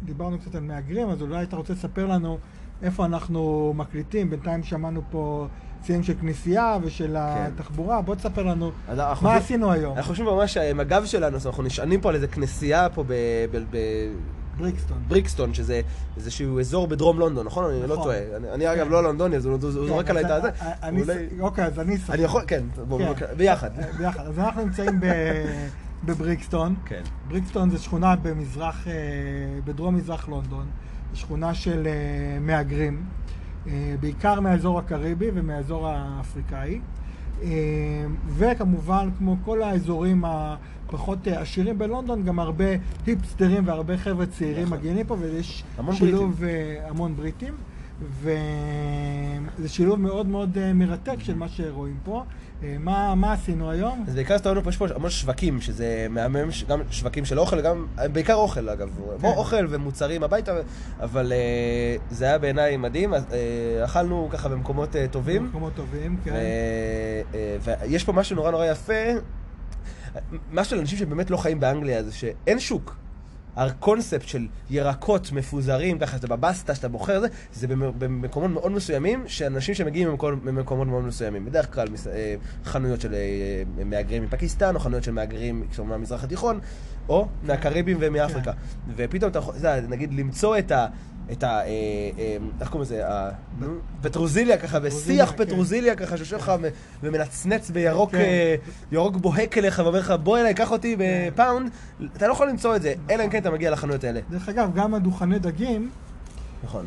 דיברנו 0.04 0.38
קצת 0.38 0.54
על 0.54 0.60
מהגרים, 0.62 1.10
אז 1.10 1.22
אולי 1.22 1.42
אתה 1.42 1.56
רוצה 1.56 1.72
לספר 1.72 2.06
לנו 2.06 2.38
איפה 2.82 3.04
אנחנו 3.04 3.72
מקליטים. 3.76 4.30
בינתיים 4.30 4.62
שמענו 4.62 5.02
פה 5.10 5.46
ציונים 5.82 6.02
של 6.02 6.14
כנסייה 6.20 6.78
ושל 6.82 7.16
התחבורה. 7.18 8.02
בוא 8.02 8.14
תספר 8.14 8.42
לנו 8.42 8.70
מה 8.96 9.14
חושבים- 9.14 9.36
עשינו 9.36 9.72
היום. 9.72 9.96
אנחנו 9.96 10.10
חושבים 10.10 10.28
ממש 10.28 10.56
עם 10.56 10.80
הגב 10.80 11.04
שלנו, 11.04 11.36
אנחנו 11.46 11.62
נשענים 11.62 12.00
פה 12.00 12.08
על 12.08 12.14
איזה 12.14 12.26
כנסייה 12.28 12.88
פה 12.88 13.02
ב- 13.06 13.12
ב- 13.70 14.12
בריקסטון. 14.58 14.98
בבריקסטון, 15.06 15.54
שזה 15.54 15.80
איזשהו 16.16 16.60
אזור 16.60 16.88
בדרום 16.88 17.18
לונדון, 17.18 17.46
נכון? 17.46 17.64
אני 17.64 17.80
לא 17.80 17.86
נכון. 17.86 18.02
טועה. 18.04 18.18
אני- 18.36 18.50
אני 18.50 18.72
אגב 18.72 18.84
כן. 18.84 18.90
לא 18.90 19.02
לונדוני, 19.02 19.36
אז 19.36 19.46
הוא 19.46 19.52
הוא 19.52 19.60
כן, 19.62 19.70
זורק 19.70 20.10
עליי 20.10 20.24
את 20.24 20.30
הזה. 20.30 20.48
אוקיי, 21.40 21.64
אז 21.64 21.78
אני 21.80 21.96
אספר. 21.96 22.12
אני 22.14 22.22
יכול, 22.22 22.42
כן, 22.46 22.62
בוא, 22.88 23.14
כן. 23.14 23.26
ביחד. 23.36 23.70
ביחד. 23.98 24.26
אז 24.26 24.38
אנחנו 24.38 24.64
נמצאים 24.64 25.00
ב- 25.00 25.06
בבריקסטון. 26.06 26.74
כן. 26.86 27.02
בריקסטון 27.28 27.70
זה 27.70 27.78
שכונה 27.78 28.16
במזרח, 28.22 28.88
אה, 28.88 28.92
בדרום 29.64 29.94
מזרח 29.96 30.28
לונדון, 30.28 30.66
שכונה 31.14 31.54
של 31.54 31.86
אה, 31.86 32.38
מהגרים, 32.40 33.04
אה, 33.66 33.94
בעיקר 34.00 34.40
מהאזור 34.40 34.78
הקריבי 34.78 35.30
ומהאזור 35.34 35.88
האפריקאי. 35.88 36.80
אה, 37.42 37.48
וכמובן, 38.28 39.08
כמו 39.18 39.36
כל 39.44 39.62
האזורים 39.62 40.24
הפחות 40.24 41.28
אה, 41.28 41.40
עשירים 41.40 41.78
בלונדון, 41.78 42.22
גם 42.24 42.38
הרבה 42.38 42.64
היפסטרים 43.06 43.66
והרבה 43.66 43.96
חבר'ה 43.96 44.26
צעירים 44.26 44.64
נכון. 44.66 44.78
מגיעים 44.78 44.96
לפה, 44.96 45.16
ויש 45.20 45.64
המון 45.78 45.94
שילוב, 45.94 46.44
אה, 46.44 46.88
המון 46.88 47.16
בריטים. 47.16 47.54
וזה 48.20 49.68
שילוב 49.68 50.00
מאוד 50.00 50.26
מאוד 50.26 50.58
אה, 50.58 50.72
מרתק 50.72 51.16
של 51.18 51.34
מה 51.34 51.48
שרואים 51.48 51.96
פה. 52.04 52.22
אה, 52.62 52.76
מה, 52.80 53.14
מה 53.14 53.32
עשינו 53.32 53.70
היום? 53.70 54.04
אז 54.08 54.14
בעיקר 54.14 54.34
הסתובבנו 54.34 54.62
פה, 54.62 54.70
יש 54.70 54.76
פה 54.76 54.86
המון 54.94 55.10
שווקים, 55.10 55.60
שזה 55.60 56.06
מהמם, 56.10 56.48
גם 56.68 56.80
שווקים 56.90 57.24
של 57.24 57.38
אוכל, 57.38 57.60
גם, 57.60 57.86
בעיקר 58.12 58.34
אוכל 58.34 58.68
אגב, 58.68 58.88
כן. 59.20 59.26
אוכל 59.26 59.66
ומוצרים 59.68 60.22
הביתה, 60.22 60.52
אבל 61.00 61.32
אה, 61.32 61.96
זה 62.10 62.24
היה 62.24 62.38
בעיניי 62.38 62.76
מדהים, 62.76 63.14
אז, 63.14 63.24
אה, 63.32 63.84
אכלנו 63.84 64.28
ככה 64.32 64.48
במקומות 64.48 64.96
אה, 64.96 65.06
טובים, 65.08 65.44
מקומות 65.44 65.72
טובים, 65.74 66.16
כן. 66.24 66.32
ו- 67.32 67.60
ויש 67.60 68.04
פה 68.04 68.12
משהו 68.12 68.36
נורא 68.36 68.50
נורא 68.50 68.66
יפה, 68.66 69.02
משהו 70.52 70.76
לאנשים 70.76 70.98
שבאמת 70.98 71.30
לא 71.30 71.36
חיים 71.36 71.60
באנגליה, 71.60 72.02
זה 72.02 72.12
שאין 72.12 72.60
שוק. 72.60 73.01
הקונספט 73.56 74.28
של 74.28 74.46
ירקות 74.70 75.32
מפוזרים, 75.32 75.98
ככה 75.98 76.16
שאתה 76.16 76.36
בבסטה, 76.36 76.74
שאתה 76.74 76.88
בוחר 76.88 77.20
זה, 77.20 77.26
זה 77.52 77.68
במ- 77.68 77.92
במקומות 77.98 78.50
מאוד 78.50 78.72
מסוימים, 78.72 79.24
שאנשים 79.26 79.74
שמגיעים 79.74 80.08
ממקומות, 80.44 80.86
מאוד 80.86 81.04
מסוימים. 81.04 81.44
בדרך 81.44 81.74
כלל 81.74 81.88
אה, 82.12 82.34
חנויות 82.64 83.00
של 83.00 83.14
אה, 83.14 83.62
מהגרים 83.84 84.22
מפקיסטן, 84.22 84.74
או 84.74 84.80
חנויות 84.80 85.04
של 85.04 85.12
מהגרים 85.12 85.64
מהמזרח 85.84 86.24
התיכון, 86.24 86.60
או 87.08 87.28
מהקריבים 87.42 87.96
ומאפריקה. 88.00 88.52
ופתאום 88.96 89.30
אתה 89.30 89.38
יכול, 89.38 89.54
נגיד, 89.88 90.14
למצוא 90.14 90.58
את 90.58 90.72
ה... 90.72 90.86
את 91.32 91.42
ה... 91.42 91.46
אה, 91.46 91.64
אה, 92.18 92.36
איך 92.60 92.68
קוראים 92.68 92.82
לזה? 92.82 93.02
פטרוזיליה 94.02 94.58
ככה, 94.58 94.80
בשיח 94.80 95.30
כן. 95.30 95.44
פטרוזיליה 95.44 95.96
ככה, 95.96 96.16
שיושב 96.16 96.36
לך 96.36 96.52
ומנצנץ 97.02 97.70
בירוק 97.70 98.10
כן. 98.10 98.18
אה, 98.18 98.54
ירוק 98.92 99.16
בוהק 99.16 99.58
אליך 99.58 99.82
ואומר 99.84 99.98
לך, 99.98 100.14
בוא 100.22 100.38
אליי, 100.38 100.54
קח 100.54 100.72
אותי. 100.72 100.96
בפאונד, 100.98 101.70
אתה 102.16 102.26
לא 102.26 102.32
יכול 102.32 102.48
למצוא 102.48 102.76
את 102.76 102.82
זה, 102.82 102.94
אלא 103.10 103.24
אם 103.24 103.30
כן 103.30 103.38
אתה 103.38 103.50
מגיע 103.50 103.70
לחנויות 103.70 104.04
האלה. 104.04 104.20
דרך 104.30 104.48
אגב, 104.48 104.70
גם 104.74 104.94
הדוכני 104.94 105.38
דגים, 105.38 105.90
נכון. 106.64 106.86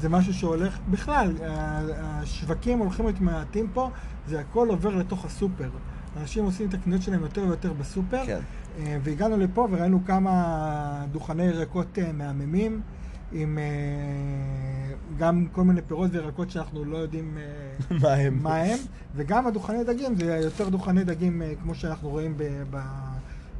זה 0.00 0.08
משהו 0.08 0.34
שהולך, 0.34 0.78
בכלל, 0.90 1.32
השווקים 1.42 2.78
הולכים 2.78 3.06
ומעטים 3.20 3.68
פה, 3.74 3.90
זה 4.28 4.40
הכל 4.40 4.68
עובר 4.68 4.96
לתוך 4.96 5.24
הסופר. 5.24 5.68
אנשים 6.20 6.44
עושים 6.44 6.68
את 6.68 6.74
הקניות 6.74 7.02
שלהם 7.02 7.22
יותר 7.22 7.42
ויותר 7.42 7.72
בסופר, 7.72 8.26
כן. 8.26 8.40
והגענו 9.02 9.36
לפה 9.36 9.68
וראינו 9.70 10.00
כמה 10.06 11.04
דוכני 11.12 11.44
ירקות 11.44 11.98
מהממים, 12.14 12.80
עם 13.34 13.58
אה, 13.58 14.94
גם 15.18 15.46
כל 15.52 15.62
מיני 15.62 15.82
פירות 15.82 16.10
וירקות 16.12 16.50
שאנחנו 16.50 16.84
לא 16.84 16.96
יודעים 16.96 17.38
אה, 17.38 17.96
מה 18.02 18.12
הם? 18.12 18.38
מה 18.42 18.56
הם, 18.56 18.78
וגם 19.14 19.46
הדוכני 19.46 19.84
דגים, 19.84 20.16
זה 20.16 20.40
יותר 20.44 20.68
דוכני 20.68 21.04
דגים 21.04 21.42
אה, 21.42 21.52
כמו 21.62 21.74
שאנחנו 21.74 22.08
רואים 22.08 22.36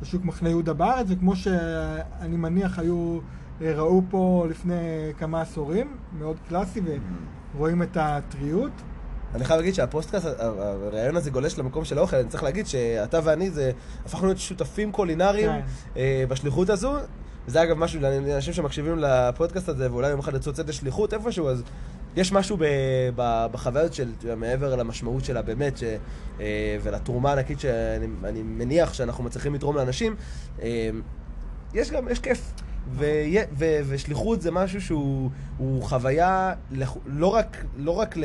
בשוק 0.00 0.24
מחנה 0.24 0.48
יהודה 0.48 0.72
בארץ, 0.72 1.06
וכמו 1.10 1.36
שאני 1.36 2.36
מניח 2.36 2.78
היו, 2.78 3.18
ראו 3.60 4.02
פה 4.10 4.46
לפני 4.50 5.12
כמה 5.18 5.40
עשורים, 5.40 5.96
מאוד 6.18 6.36
קלאסי, 6.48 6.80
ורואים 7.56 7.82
את 7.82 7.96
הטריות. 8.00 8.72
אני 9.34 9.44
חייב 9.44 9.60
להגיד 9.60 9.74
שהפודקאסט, 9.74 10.26
הרעיון 10.38 11.16
הזה 11.16 11.30
גולש 11.30 11.58
למקום 11.58 11.84
של 11.84 11.98
האוכל, 11.98 12.16
אני 12.16 12.28
צריך 12.28 12.42
להגיד 12.42 12.66
שאתה 12.66 13.20
ואני 13.24 13.50
זה, 13.50 13.70
הפכנו 14.06 14.26
להיות 14.26 14.38
שותפים 14.38 14.92
קולינריים 14.92 15.50
כן. 15.94 16.00
בשליחות 16.28 16.70
הזו. 16.70 16.96
וזה 17.46 17.62
אגב 17.62 17.78
משהו 17.78 18.00
לאנשים 18.00 18.52
שמקשיבים 18.52 18.98
לפודקאסט 18.98 19.68
הזה, 19.68 19.92
ואולי 19.92 20.08
יום 20.10 20.20
אחד 20.20 20.32
ירצו 20.32 20.50
לצאת 20.50 20.68
לשליחות 20.68 21.14
איפשהו, 21.14 21.48
אז 21.48 21.62
יש 22.16 22.32
משהו 22.32 22.56
ב, 22.56 22.64
ב, 23.16 23.46
בחוויות 23.52 23.94
של, 23.94 24.08
מעבר 24.36 24.76
למשמעות 24.76 25.24
שלה 25.24 25.42
באמת, 25.42 25.76
ש, 25.78 25.84
אה, 26.40 26.76
ולתרומה 26.82 27.30
הענקית 27.30 27.60
שאני 27.60 28.06
אני 28.24 28.42
מניח 28.42 28.94
שאנחנו 28.94 29.24
מצליחים 29.24 29.54
לתרום 29.54 29.76
לאנשים, 29.76 30.16
אה, 30.62 30.90
יש 31.74 31.90
גם, 31.90 32.08
יש 32.08 32.20
כיף. 32.20 32.52
ו, 32.92 33.04
ו, 33.58 33.64
ושליחות 33.86 34.42
זה 34.42 34.50
משהו 34.50 34.80
שהוא 34.80 35.30
הוא 35.58 35.82
חוויה 35.82 36.52
לכ- 36.70 36.96
לא 37.06 37.26
רק, 37.26 37.64
לא 37.76 37.90
רק 37.90 38.16
ל... 38.16 38.24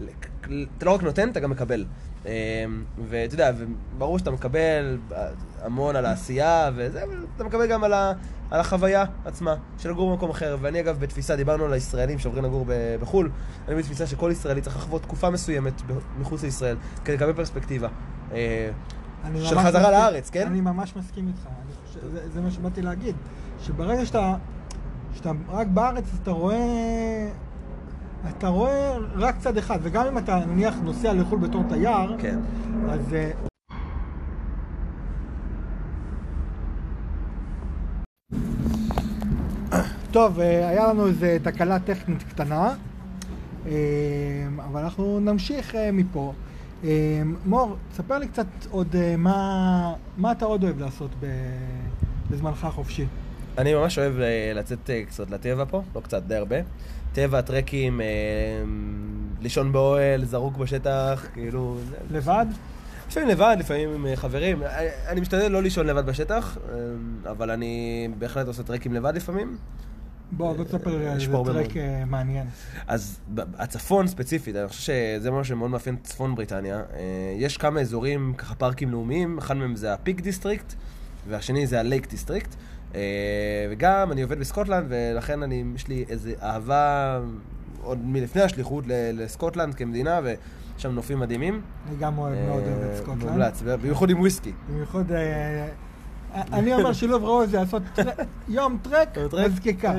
ל- 0.00 0.64
אתה 0.78 0.86
לא 0.86 0.90
רק 0.94 1.02
נותן, 1.02 1.28
אתה 1.28 1.40
גם 1.40 1.50
מקבל. 1.50 1.84
אה, 2.26 2.64
ואתה 3.08 3.34
יודע, 3.34 3.50
ברור 3.98 4.18
שאתה 4.18 4.30
מקבל 4.30 4.98
המון 5.62 5.96
על 5.96 6.06
העשייה 6.06 6.70
וזה, 6.74 7.02
אתה 7.36 7.44
מקבל 7.44 7.66
גם 7.66 7.84
על, 7.84 7.92
ה, 7.92 8.12
על 8.50 8.60
החוויה 8.60 9.04
עצמה 9.24 9.54
של 9.78 9.90
לגור 9.90 10.10
במקום 10.10 10.30
אחר. 10.30 10.56
ואני 10.60 10.80
אגב 10.80 10.98
בתפיסה, 11.00 11.36
דיברנו 11.36 11.64
על 11.64 11.72
הישראלים 11.72 12.18
שעוברים 12.18 12.44
לגור 12.44 12.64
ב- 12.68 12.96
בחו"ל, 13.00 13.30
אני 13.68 13.76
בתפיסה 13.76 14.06
שכל 14.06 14.28
ישראלי 14.32 14.60
צריך 14.60 14.76
לחוות 14.76 15.02
תקופה 15.02 15.30
מסוימת 15.30 15.82
מחוץ 16.20 16.42
לישראל, 16.42 16.76
כדי 17.04 17.16
לקבל 17.16 17.32
פרספקטיבה. 17.32 17.88
אה, 18.32 18.70
של 19.34 19.58
חזרה 19.58 19.68
מסכים- 19.68 19.82
לארץ, 19.90 20.30
כן? 20.30 20.46
אני 20.46 20.60
ממש 20.60 20.96
מסכים 20.96 21.28
איתך, 21.28 21.48
חושב, 21.86 22.00
זה, 22.12 22.30
זה 22.32 22.40
מה 22.40 22.50
שבאתי 22.50 22.82
להגיד, 22.82 23.14
שברגע 23.60 24.06
שאתה, 24.06 24.34
שאתה 25.14 25.30
רק 25.48 25.66
בארץ, 25.66 26.04
אז 26.12 26.18
אתה 26.22 26.30
רואה, 26.30 27.28
אתה 28.28 28.48
רואה 28.48 28.96
רק 29.14 29.38
צד 29.38 29.56
אחד, 29.56 29.78
וגם 29.82 30.06
אם 30.06 30.18
אתה 30.18 30.38
נניח 30.46 30.74
נוסע 30.82 31.12
לחו"ל 31.12 31.38
בתור 31.38 31.64
תייר, 31.68 32.16
כן. 32.18 32.38
אז... 32.90 33.00
טוב, 40.12 40.40
אה, 40.40 40.68
היה 40.68 40.88
לנו 40.88 41.06
איזו 41.06 41.26
תקלה 41.42 41.78
טכנית 41.78 42.22
קטנה, 42.22 42.74
אה, 43.66 43.72
אבל 44.64 44.80
אנחנו 44.80 45.20
נמשיך 45.20 45.74
אה, 45.74 45.92
מפה. 45.92 46.32
מור, 47.44 47.76
תספר 47.92 48.18
לי 48.18 48.28
קצת 48.28 48.46
עוד 48.70 48.96
מה, 49.18 49.94
מה 50.16 50.32
אתה 50.32 50.44
עוד 50.44 50.64
אוהב 50.64 50.80
לעשות 50.80 51.10
בזמנך 52.30 52.64
החופשי. 52.64 53.06
אני 53.58 53.74
ממש 53.74 53.98
אוהב 53.98 54.12
לצאת 54.54 54.90
קצת 55.06 55.30
לטבע 55.30 55.64
פה, 55.64 55.82
לא 55.94 56.00
קצת, 56.00 56.22
די 56.22 56.34
הרבה. 56.34 56.56
טבע, 57.12 57.40
טרקים, 57.40 58.00
לישון 59.40 59.72
באוהל, 59.72 60.24
זרוק 60.24 60.56
בשטח, 60.56 61.26
כאילו... 61.32 61.76
לבד? 62.10 62.46
לפעמים 63.08 63.28
לבד, 63.28 63.56
לפעמים 63.58 63.90
עם 63.90 64.16
חברים. 64.16 64.62
אני, 65.08 65.20
משתדל 65.20 65.48
לא 65.48 65.62
לישון 65.62 65.86
לבד 65.86 66.06
בשטח, 66.06 66.58
אבל 67.30 67.50
אני 67.50 68.08
בהחלט 68.18 68.46
עושה 68.46 68.62
טרקים 68.62 68.94
לבד 68.94 69.16
לפעמים. 69.16 69.56
בוא, 70.32 70.52
בוא 70.52 70.64
תספר 70.64 71.00
יש 71.16 71.28
הרבה 71.28 71.52
טרק. 71.52 71.76
אה, 71.76 72.04
מעניין. 72.04 72.46
אז 72.86 73.20
הצפון 73.58 74.06
ספציפית, 74.06 74.56
אני 74.56 74.68
חושב 74.68 74.80
שזה 74.82 75.30
משהו 75.30 75.44
שמאוד 75.44 75.70
מאפיין 75.70 75.96
את 75.96 76.04
צפון 76.04 76.34
בריטניה. 76.34 76.76
אה, 76.76 77.34
יש 77.36 77.56
כמה 77.56 77.80
אזורים, 77.80 78.34
ככה 78.38 78.54
פארקים 78.54 78.90
לאומיים, 78.90 79.38
אחד 79.38 79.56
מהם 79.56 79.76
זה 79.76 79.92
הפיק 79.92 80.20
דיסטריקט, 80.20 80.74
והשני 81.28 81.66
זה 81.66 81.80
הלייק 81.80 82.10
דיסטריקט. 82.10 82.54
אה, 82.94 83.00
וגם 83.70 84.12
אני 84.12 84.22
עובד 84.22 84.38
בסקוטלנד, 84.38 84.86
ולכן 84.88 85.42
אני, 85.42 85.64
יש 85.74 85.88
לי 85.88 86.04
איזו 86.08 86.30
אהבה 86.42 87.20
עוד 87.82 87.98
מלפני 88.04 88.42
השליחות 88.42 88.84
לסקוטלנד 88.88 89.74
כמדינה, 89.74 90.20
ושם 90.24 90.90
נופים 90.90 91.18
מדהימים. 91.20 91.60
אני 91.88 91.96
גם 91.96 92.14
מאוד 92.14 92.32
אוהב 92.48 92.64
את 92.64 92.96
סקוטלנד. 92.96 93.24
מומלץ, 93.24 93.62
בייחוד 93.82 94.10
עם 94.10 94.20
וויסקי. 94.20 94.52
במיוחד... 94.68 95.04
אני 96.34 96.74
אומר 96.74 96.92
שילוב 96.92 97.24
ראוי 97.24 97.46
זה 97.46 97.56
לעשות 97.56 97.82
יום 98.48 98.78
טרק 98.82 99.18
במזקקה. 99.44 99.94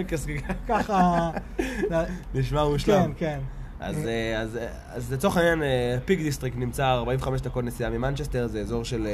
ככה... 0.68 1.32
נשמע 2.36 2.66
מושלם. 2.66 3.04
כן, 3.04 3.12
כן. 3.18 3.40
אז, 3.80 3.96
אז, 4.38 4.60
אז 4.90 5.14
לצורך 5.14 5.38
העניין, 5.38 5.64
פיק 6.06 6.20
דיסטריקט 6.20 6.54
נמצא 6.58 6.86
45 6.86 7.42
דקות 7.42 7.64
נסיעה 7.64 7.90
ממנצ'סטר, 7.90 8.48
זה 8.48 8.60
אזור 8.60 8.86
של 8.86 9.08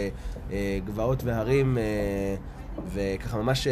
גבעות 0.86 1.24
והרים, 1.24 1.78
וככה 2.94 3.38
ממש 3.38 3.68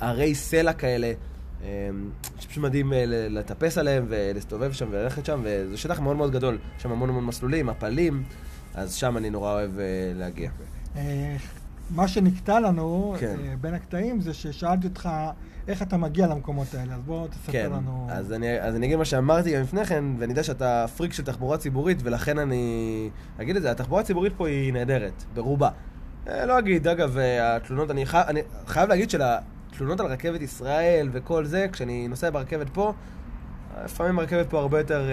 הרי 0.00 0.34
סלע 0.34 0.72
כאלה. 0.72 1.12
שפשוט 2.38 2.62
מדהים 2.62 2.92
לטפס 3.06 3.78
עליהם 3.78 4.06
ולהסתובב 4.08 4.72
שם 4.72 4.88
וללכת 4.90 5.26
שם, 5.26 5.40
וזה 5.44 5.76
שטח 5.76 6.00
מאוד 6.00 6.16
מאוד 6.16 6.32
גדול, 6.32 6.58
יש 6.76 6.82
שם 6.82 6.92
המון 6.92 7.08
המון 7.08 7.24
מסלולים, 7.24 7.66
מפלים, 7.66 8.24
אז 8.74 8.94
שם 8.94 9.16
אני 9.16 9.30
נורא 9.30 9.52
אוהב 9.52 9.70
להגיע. 10.14 10.50
מה 11.90 12.08
שנקטע 12.08 12.60
לנו 12.60 13.14
כן. 13.18 13.36
בין 13.60 13.74
הקטעים 13.74 14.20
זה 14.20 14.34
ששאלתי 14.34 14.86
אותך 14.86 15.08
איך 15.68 15.82
אתה 15.82 15.96
מגיע 15.96 16.26
למקומות 16.26 16.74
האלה, 16.74 16.94
אז 16.94 17.02
בוא 17.02 17.28
תספר 17.28 17.52
כן. 17.52 17.70
לנו. 17.72 18.06
אז 18.10 18.32
אני, 18.32 18.60
אז 18.60 18.76
אני 18.76 18.86
אגיד 18.86 18.96
מה 18.96 19.04
שאמרתי 19.04 19.54
גם 19.54 19.62
לפני 19.62 19.84
כן, 19.84 20.04
ואני 20.18 20.32
יודע 20.32 20.42
שאתה 20.42 20.84
פריק 20.96 21.12
של 21.12 21.22
תחבורה 21.24 21.58
ציבורית, 21.58 21.98
ולכן 22.02 22.38
אני 22.38 23.10
אגיד 23.40 23.56
את 23.56 23.62
זה, 23.62 23.70
התחבורה 23.70 24.00
הציבורית 24.00 24.32
פה 24.36 24.48
היא 24.48 24.72
נהדרת, 24.72 25.24
ברובה. 25.34 25.70
לא 26.26 26.58
אגיד, 26.58 26.88
אגב, 26.88 27.16
התלונות, 27.42 27.90
אני, 27.90 28.06
חי, 28.06 28.20
אני 28.26 28.40
חייב 28.66 28.88
להגיד 28.88 29.10
שלתלונות 29.10 30.00
על 30.00 30.06
רכבת 30.06 30.40
ישראל 30.40 31.08
וכל 31.12 31.44
זה, 31.44 31.66
כשאני 31.72 32.08
נוסע 32.08 32.30
ברכבת 32.30 32.70
פה, 32.70 32.92
לפעמים 33.84 34.18
הרכבת 34.18 34.50
פה 34.50 34.60
הרבה 34.60 34.78
יותר, 34.78 35.10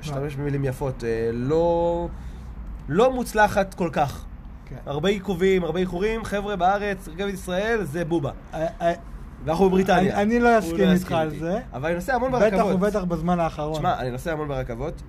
משתמש 0.00 0.36
במילים 0.36 0.64
יפות, 0.64 1.04
לא, 1.32 2.08
לא 2.88 3.12
מוצלחת 3.12 3.74
כל 3.74 3.88
כך. 3.92 4.24
כן. 4.74 4.90
הרבה 4.90 5.08
עיכובים, 5.08 5.64
הרבה 5.64 5.80
איחורים, 5.80 6.24
חבר'ה 6.24 6.56
בארץ, 6.56 7.08
רכבת 7.08 7.34
ישראל, 7.34 7.84
זה 7.84 8.04
בובה. 8.04 8.30
ואנחנו 9.44 9.68
בבריטניה. 9.68 10.22
אני 10.22 10.40
לא 10.40 10.58
אסכים 10.58 10.90
איתך 10.90 11.12
על 11.12 11.30
זה. 11.30 11.60
אבל 11.72 11.86
אני 11.86 11.94
נוסע 11.94 12.14
המון 12.14 12.32
ברכבות. 12.32 12.52
בטח 12.52 12.74
ובטח 12.74 13.04
בזמן 13.04 13.40
האחרון. 13.40 13.74
שמע, 13.74 13.98
אני 13.98 14.10
נוסע 14.10 14.32
המון 14.32 14.48
ברכבות. 14.48 15.02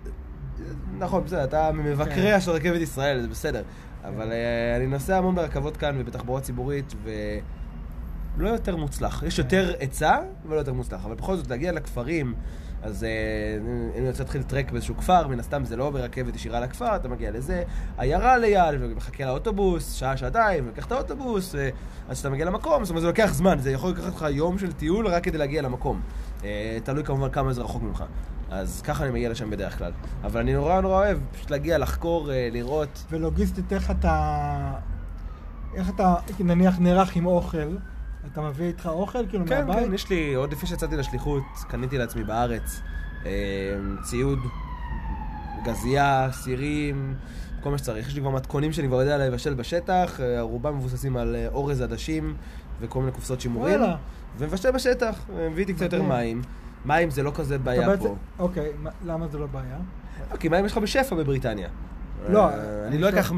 נכון, 0.97 1.23
בסדר, 1.23 1.43
אתה 1.43 1.71
ממבקריה 1.71 2.41
של 2.41 2.51
רכבת 2.51 2.81
ישראל, 2.81 3.21
זה 3.21 3.27
בסדר. 3.27 3.61
אבל 4.03 4.33
אני 4.77 4.87
נוסע 4.87 5.17
המון 5.17 5.35
ברכבות 5.35 5.77
כאן 5.77 5.95
ובתחבורה 5.99 6.41
ציבורית, 6.41 6.93
ולא 7.03 8.49
יותר 8.49 8.75
מוצלח. 8.75 9.23
יש 9.23 9.39
יותר 9.39 9.73
היצע, 9.79 10.17
ולא 10.45 10.59
יותר 10.59 10.73
מוצלח. 10.73 11.05
אבל 11.05 11.15
בכל 11.15 11.35
זאת, 11.35 11.49
להגיע 11.49 11.71
לכפרים... 11.71 12.33
אז 12.83 13.05
אני 13.97 14.07
רוצה 14.07 14.23
להתחיל 14.23 14.43
טרק 14.43 14.71
באיזשהו 14.71 14.97
כפר, 14.97 15.27
מן 15.27 15.39
הסתם 15.39 15.65
זה 15.65 15.75
לא 15.75 15.89
ברכבת 15.89 16.35
ישירה 16.35 16.59
לכפר, 16.59 16.95
אתה 16.95 17.07
מגיע 17.07 17.31
לזה, 17.31 17.63
עיירה 17.97 18.37
ליד, 18.37 18.75
ומחכה 18.79 19.25
לאוטובוס, 19.25 19.93
שעה, 19.93 20.17
שעתיים, 20.17 20.67
ולקח 20.67 20.85
את 20.85 20.91
האוטובוס, 20.91 21.55
אז 22.09 22.13
כשאתה 22.13 22.29
מגיע 22.29 22.45
למקום, 22.45 22.83
זאת 22.83 22.89
אומרת 22.89 23.01
זה 23.01 23.07
לוקח 23.07 23.33
זמן, 23.33 23.59
זה 23.59 23.71
יכול 23.71 23.91
לקחת 23.91 24.15
לך 24.15 24.25
יום 24.29 24.57
של 24.57 24.71
טיול 24.71 25.07
רק 25.07 25.23
כדי 25.23 25.37
להגיע 25.37 25.61
למקום. 25.61 26.01
תלוי 26.83 27.03
כמובן 27.03 27.29
כמה 27.29 27.53
זה 27.53 27.61
רחוק 27.61 27.83
ממך. 27.83 28.03
אז 28.49 28.81
ככה 28.81 29.03
אני 29.03 29.11
מגיע 29.11 29.29
לשם 29.29 29.49
בדרך 29.49 29.77
כלל. 29.77 29.91
אבל 30.23 30.39
אני 30.39 30.53
נורא 30.53 30.81
נורא 30.81 30.95
אוהב 30.95 31.17
פשוט 31.33 31.51
להגיע, 31.51 31.77
לחקור, 31.77 32.29
לראות. 32.51 33.05
ולוגיסטית, 33.09 33.73
איך 33.73 33.91
אתה... 33.91 34.73
איך 35.75 35.89
אתה, 35.89 36.15
נניח, 36.39 36.79
נערך 36.79 37.15
עם 37.15 37.25
אוכל? 37.25 37.77
אתה 38.31 38.41
מביא 38.41 38.65
איתך 38.65 38.85
אוכל, 38.85 39.27
כאילו, 39.27 39.45
כן, 39.47 39.65
מהבית? 39.65 39.83
כן, 39.83 39.87
כן, 39.87 39.93
יש 39.93 40.09
לי, 40.09 40.33
עוד 40.33 40.51
לפני 40.51 40.69
שיצאתי 40.69 40.97
לשליחות, 40.97 41.43
קניתי 41.67 41.97
לעצמי 41.97 42.23
בארץ 42.23 42.81
ציוד, 44.03 44.39
גזייה, 45.63 46.29
סירים, 46.31 47.15
כל 47.61 47.71
מה 47.71 47.77
שצריך. 47.77 48.07
יש 48.07 48.15
לי 48.15 48.21
כבר 48.21 48.29
מתכונים 48.29 48.71
שאני 48.71 48.87
כבר 48.87 49.01
יודע 49.01 49.17
לבשל 49.17 49.53
בשטח, 49.53 50.19
רובם 50.39 50.77
מבוססים 50.77 51.17
על 51.17 51.35
אורז 51.53 51.81
עדשים 51.81 52.35
וכל 52.79 52.99
מיני 52.99 53.11
קופסות 53.11 53.41
שימורים. 53.41 53.79
וואלה. 53.79 53.95
ומבשל 54.37 54.71
בשטח, 54.71 55.25
מביא 55.51 55.63
איתי 55.63 55.73
קצת 55.73 55.81
יותר 55.81 56.01
מים. 56.01 56.41
מים 56.85 57.09
זה 57.09 57.23
לא 57.23 57.31
כזה 57.35 57.57
בעיה 57.57 57.97
פה. 57.97 58.15
אוקיי, 58.39 58.71
למה 59.05 59.27
זה 59.27 59.37
לא 59.37 59.45
בעיה? 59.45 59.77
כי 60.39 60.49
מים 60.49 60.65
יש 60.65 60.71
לך 60.71 60.77
בשפע 60.77 61.15
בבריטניה. 61.15 61.69
לא. 62.29 62.49
אני 62.87 62.97
לא 62.97 63.09
אקח 63.09 63.31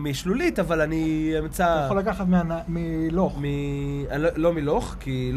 משלולית, 0.00 0.58
אבל 0.58 0.80
אני 0.80 1.32
אמצא... 1.38 1.64
אתה 1.64 1.84
יכול 1.84 1.98
לקחת 1.98 2.26
מלוך. 2.68 3.38
לא 4.36 4.52
מלוך, 4.52 4.96
כי 5.00 5.32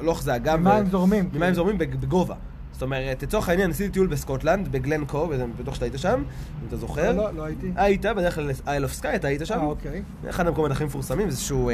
לוך 0.00 0.22
זה 0.22 0.36
אגם... 0.36 0.64
ממים 0.64 0.86
זורמים. 0.86 1.30
ממים 1.34 1.54
זורמים 1.54 1.78
בגובה. 1.78 2.34
זאת 2.72 2.82
אומרת, 2.82 3.22
לצורך 3.22 3.48
העניין, 3.48 3.70
עשיתי 3.70 3.92
טיול 3.92 4.06
בסקוטלנד, 4.06 4.68
בגלן 4.68 5.04
קו, 5.04 5.28
בטוח 5.58 5.74
שאתה 5.74 5.84
היית 5.84 5.98
שם, 5.98 6.22
אם 6.62 6.68
אתה 6.68 6.76
זוכר. 6.76 7.12
לא, 7.12 7.34
לא 7.34 7.44
הייתי. 7.44 7.72
היית, 7.76 8.06
בדרך 8.06 8.34
כלל 8.34 8.50
אייל 8.66 8.84
אוף 8.84 8.92
סקאי, 8.92 9.16
אתה 9.16 9.28
היית 9.28 9.40
שם. 9.44 9.58
אה, 9.58 9.64
אוקיי. 9.64 10.02
אחד 10.28 10.46
המקומות 10.46 10.70
הכי 10.70 10.84
מפורסמים, 10.84 11.30
זה 11.30 11.36
איזשהו... 11.36 11.70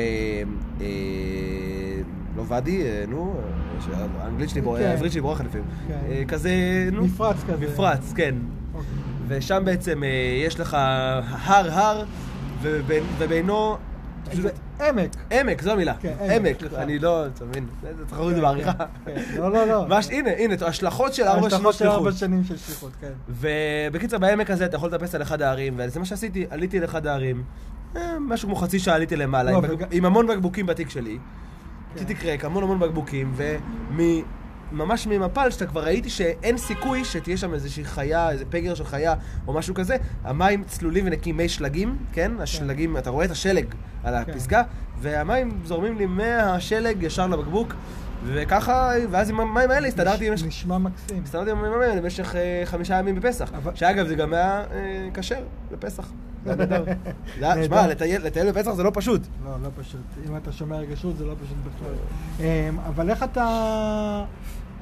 לא 2.37 2.45
ואדי, 2.49 2.83
נו, 3.09 3.35
האנגלית 4.21 4.51
שלי, 4.51 4.61
העברית 4.67 5.13
שלי 5.13 5.21
בורחת 5.21 5.45
לפעמים. 5.45 5.67
כזה, 6.29 6.51
נו. 6.93 7.05
מפרץ 7.05 7.37
כזה. 7.49 7.67
מפרץ, 7.67 8.13
כן. 8.17 8.35
ושם 9.29 9.63
בעצם 9.65 10.03
יש 10.47 10.61
לך 10.61 10.75
הר 10.75 11.73
הר, 11.73 12.05
ובינו... 12.63 13.77
עמק. 14.81 15.17
עמק, 15.31 15.63
זו 15.63 15.73
המילה. 15.73 15.95
עמק. 16.37 16.57
אני 16.75 16.99
לא, 16.99 17.27
אתה 17.27 17.45
מבין, 17.45 17.67
זה 17.83 18.07
תחרות 18.07 18.35
בעריכה. 18.35 18.73
לא, 19.37 19.53
לא, 19.53 19.67
לא. 19.67 19.87
הנה, 20.11 20.31
הנה, 20.39 20.55
השלכות 20.67 21.15
של 21.15 21.23
ארבע 21.23 21.51
שנים 21.51 21.73
של 21.73 21.73
שליחות. 21.73 21.75
השלכות 21.75 21.75
של 21.75 21.89
ארבע 21.89 22.13
שנים 22.13 22.45
של 22.45 22.57
שליחות, 22.57 22.93
כן. 23.01 23.13
ובקיצור, 23.29 24.19
בעמק 24.19 24.51
הזה 24.51 24.65
אתה 24.65 24.77
יכול 24.77 24.89
לטפס 24.89 25.15
על 25.15 25.23
אחד 25.23 25.43
הערים, 25.43 25.75
וזה 25.77 25.99
מה 25.99 26.05
שעשיתי, 26.05 26.47
עליתי 26.51 26.81
לאחד 26.81 27.07
הערים, 27.07 27.45
משהו 28.21 28.49
כמו 28.49 28.57
חצי 28.57 28.79
שעה 28.79 28.95
עליתי 28.95 29.17
למעלה, 29.17 29.53
עם 29.91 30.05
המון 30.05 30.27
בקבוקים 30.27 30.67
בתיק 30.67 30.91
שלי. 30.91 31.19
עשיתי 31.95 32.15
קרק, 32.15 32.45
המון 32.45 32.63
המון 32.63 32.79
בקבוקים, 32.79 33.33
וממש 34.73 35.07
ממפל 35.07 35.51
שאתה 35.51 35.67
כבר 35.67 35.85
ראיתי 35.85 36.11
שאין 36.11 36.59
סיכוי 36.59 37.05
שתהיה 37.05 37.37
שם 37.37 37.55
איזושהי 37.55 37.85
חיה, 37.85 38.31
איזה 38.31 38.45
פגר 38.51 38.75
של 38.75 38.85
חיה 38.85 39.15
או 39.47 39.53
משהו 39.53 39.75
כזה, 39.75 39.97
המים 40.25 40.65
צלולים 40.65 41.07
ונקיים 41.07 41.37
מי 41.37 41.49
שלגים, 41.49 41.97
כן? 42.13 42.33
השלגים, 42.41 42.97
אתה 42.97 43.11
רואה 43.11 43.25
את 43.25 43.31
השלג 43.31 43.67
על 44.05 44.15
הפסגה, 44.15 44.63
והמים 45.01 45.61
זורמים 45.65 45.99
לי 45.99 46.07
מהשלג 46.07 47.03
ישר 47.03 47.27
לבקבוק. 47.27 47.75
וככה, 48.25 48.91
ואז 49.11 49.31
עם 49.31 49.41
המים 49.41 49.71
האלה 49.71 49.89
הסתדרתי 49.89 50.31
במשך... 50.31 50.47
נשמע 50.47 50.79
מקסים. 50.79 51.23
הסתדרתי 51.23 51.51
עם 51.51 51.59
המים 51.59 51.81
האלה 51.81 52.01
במשך 52.01 52.35
חמישה 52.65 52.99
ימים 52.99 53.15
בפסח. 53.15 53.51
שאגב, 53.75 54.07
זה 54.07 54.15
גם 54.15 54.35
היה 54.35 54.65
כשר 55.15 55.41
לפסח. 55.73 56.09
שמע, 57.67 57.87
לטייל 57.87 58.53
בפסח 58.53 58.73
זה 58.73 58.83
לא 58.83 58.91
פשוט. 58.95 59.23
לא, 59.45 59.51
לא 59.63 59.69
פשוט. 59.81 60.01
אם 60.29 60.37
אתה 60.37 60.53
שומע 60.53 60.77
רגשות 60.77 61.17
זה 61.17 61.25
לא 61.25 61.35
פשוט 61.45 61.57
בכלל. 61.65 62.47
אבל 62.87 63.11
איך 63.11 63.23
אתה... 63.23 64.25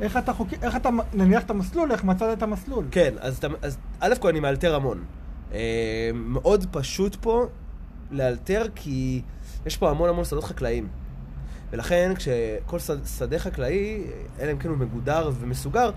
איך 0.01 0.17
אתה 0.17 0.33
חוקר, 0.33 0.57
איך 0.63 0.77
אתה 0.77 0.89
נניח 1.15 1.43
את 1.43 1.51
המסלול, 1.51 1.93
איך 1.93 2.05
מצאת 2.05 2.39
את 2.39 2.43
המסלול? 2.43 2.85
כן, 2.91 3.15
אז 3.21 3.79
א' 4.01 4.15
כל 4.21 4.29
אני 4.29 4.41
מאלתר 4.41 4.75
המון. 4.75 5.05
מאוד 6.15 6.67
פשוט 6.71 7.17
פה 7.21 7.47
לאלתר 8.11 8.67
כי 8.75 9.23
יש 9.67 9.77
פה 9.77 9.91
המון 9.91 10.09
המון 10.09 10.25
שדות 10.25 10.45
חקלאיים. 10.45 10.89
ולכן 11.71 12.13
כשכל 12.17 12.79
שדה 13.19 13.39
חקלאי, 13.39 14.05
אלא 14.41 14.53
אם 14.53 14.59
כן 14.59 14.69
הוא 14.69 14.77
מגודר 14.79 15.31
ומסוגר, 15.41 15.91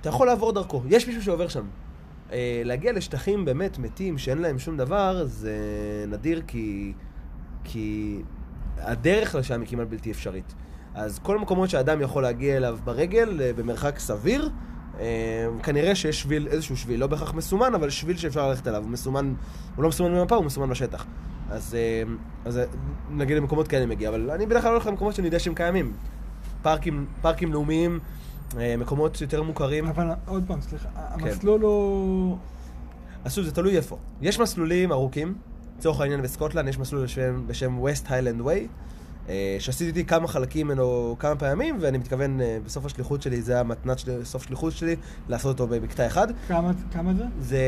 אתה 0.00 0.08
יכול 0.08 0.26
לעבור 0.26 0.52
דרכו. 0.52 0.82
יש 0.88 1.06
מישהו 1.06 1.22
שעובר 1.22 1.48
שם. 1.48 1.64
להגיע 2.64 2.92
לשטחים 2.92 3.44
באמת 3.44 3.78
מתים 3.78 4.18
שאין 4.18 4.38
להם 4.38 4.58
שום 4.58 4.76
דבר, 4.76 5.24
זה 5.24 5.54
נדיר 6.08 6.42
כי, 6.46 6.92
כי 7.64 8.18
הדרך 8.78 9.34
לשם 9.34 9.60
היא 9.60 9.68
כמעט 9.68 9.88
בלתי 9.88 10.10
אפשרית. 10.10 10.54
אז 10.94 11.18
כל 11.18 11.36
המקומות 11.36 11.70
שאדם 11.70 12.00
יכול 12.00 12.22
להגיע 12.22 12.56
אליו 12.56 12.78
ברגל, 12.84 13.52
במרחק 13.56 13.98
סביר, 13.98 14.50
כנראה 15.62 15.94
שיש 15.94 16.20
שביל, 16.20 16.48
איזשהו 16.48 16.76
שביל, 16.76 17.00
לא 17.00 17.06
בהכרח 17.06 17.34
מסומן, 17.34 17.74
אבל 17.74 17.90
שביל 17.90 18.16
שאפשר 18.16 18.48
ללכת 18.48 18.68
אליו. 18.68 18.82
הוא 18.82 18.90
מסומן, 18.90 19.34
הוא 19.76 19.82
לא 19.82 19.88
מסומן 19.88 20.14
במפה, 20.14 20.36
הוא 20.36 20.44
מסומן 20.44 20.68
בשטח. 20.68 21.06
אז, 21.50 21.76
אז 22.44 22.60
נגיד 23.10 23.36
למקומות 23.36 23.68
כאלה 23.68 23.86
מגיע, 23.86 24.08
אבל 24.08 24.30
אני 24.30 24.46
בדרך 24.46 24.62
כלל 24.62 24.72
הולך 24.72 24.86
למקומות 24.86 25.14
שאני 25.14 25.26
יודע 25.26 25.38
שהם 25.38 25.54
קיימים. 25.54 25.92
פארקים, 26.62 27.06
פארקים 27.22 27.52
לאומיים, 27.52 27.98
מקומות 28.78 29.20
יותר 29.20 29.42
מוכרים. 29.42 29.86
אבל 29.86 30.06
עוד 30.26 30.44
פעם, 30.46 30.60
סליחה, 30.60 30.88
כן. 30.88 31.24
המסלול 31.24 31.60
הוא... 31.60 32.36
אז 33.24 33.34
שוב, 33.34 33.44
זה 33.44 33.52
תלוי 33.52 33.76
איפה. 33.76 33.98
יש 34.20 34.40
מסלולים 34.40 34.92
ארוכים, 34.92 35.34
לצורך 35.78 36.00
העניין 36.00 36.22
בסקוטלנד 36.22 36.68
יש 36.68 36.78
מסלול 36.78 37.04
בשם, 37.04 37.42
בשם 37.46 37.80
West 37.84 38.06
Highland 38.08 38.42
Way, 38.46 38.66
שעשיתי 39.58 39.86
איתי 39.86 40.04
כמה 40.04 40.28
חלקים 40.28 40.66
ממנו 40.66 41.16
כמה 41.18 41.36
פעמים, 41.36 41.78
ואני 41.80 41.98
מתכוון 41.98 42.40
בסוף 42.64 42.86
השליחות 42.86 43.22
שלי, 43.22 43.42
זה 43.42 43.60
המתנת 43.60 43.98
של 43.98 44.24
סוף 44.24 44.42
שליחות 44.42 44.72
שלי, 44.72 44.96
לעשות 45.28 45.60
אותו 45.60 45.74
במקטע 45.74 46.06
אחד. 46.06 46.26
כמה, 46.48 46.70
כמה 46.92 47.14
זה? 47.14 47.24
זה 47.40 47.60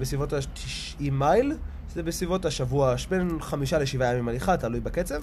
בסביבות 0.00 0.32
ה-90 0.32 1.10
מייל, 1.10 1.56
זה 1.94 2.02
בסביבות 2.02 2.44
השבוע, 2.44 2.94
בין 3.10 3.28
חמישה 3.40 3.78
לשבעה 3.78 4.12
ימים 4.12 4.28
הליכה, 4.28 4.56
תלוי 4.56 4.80
בקצב. 4.80 5.22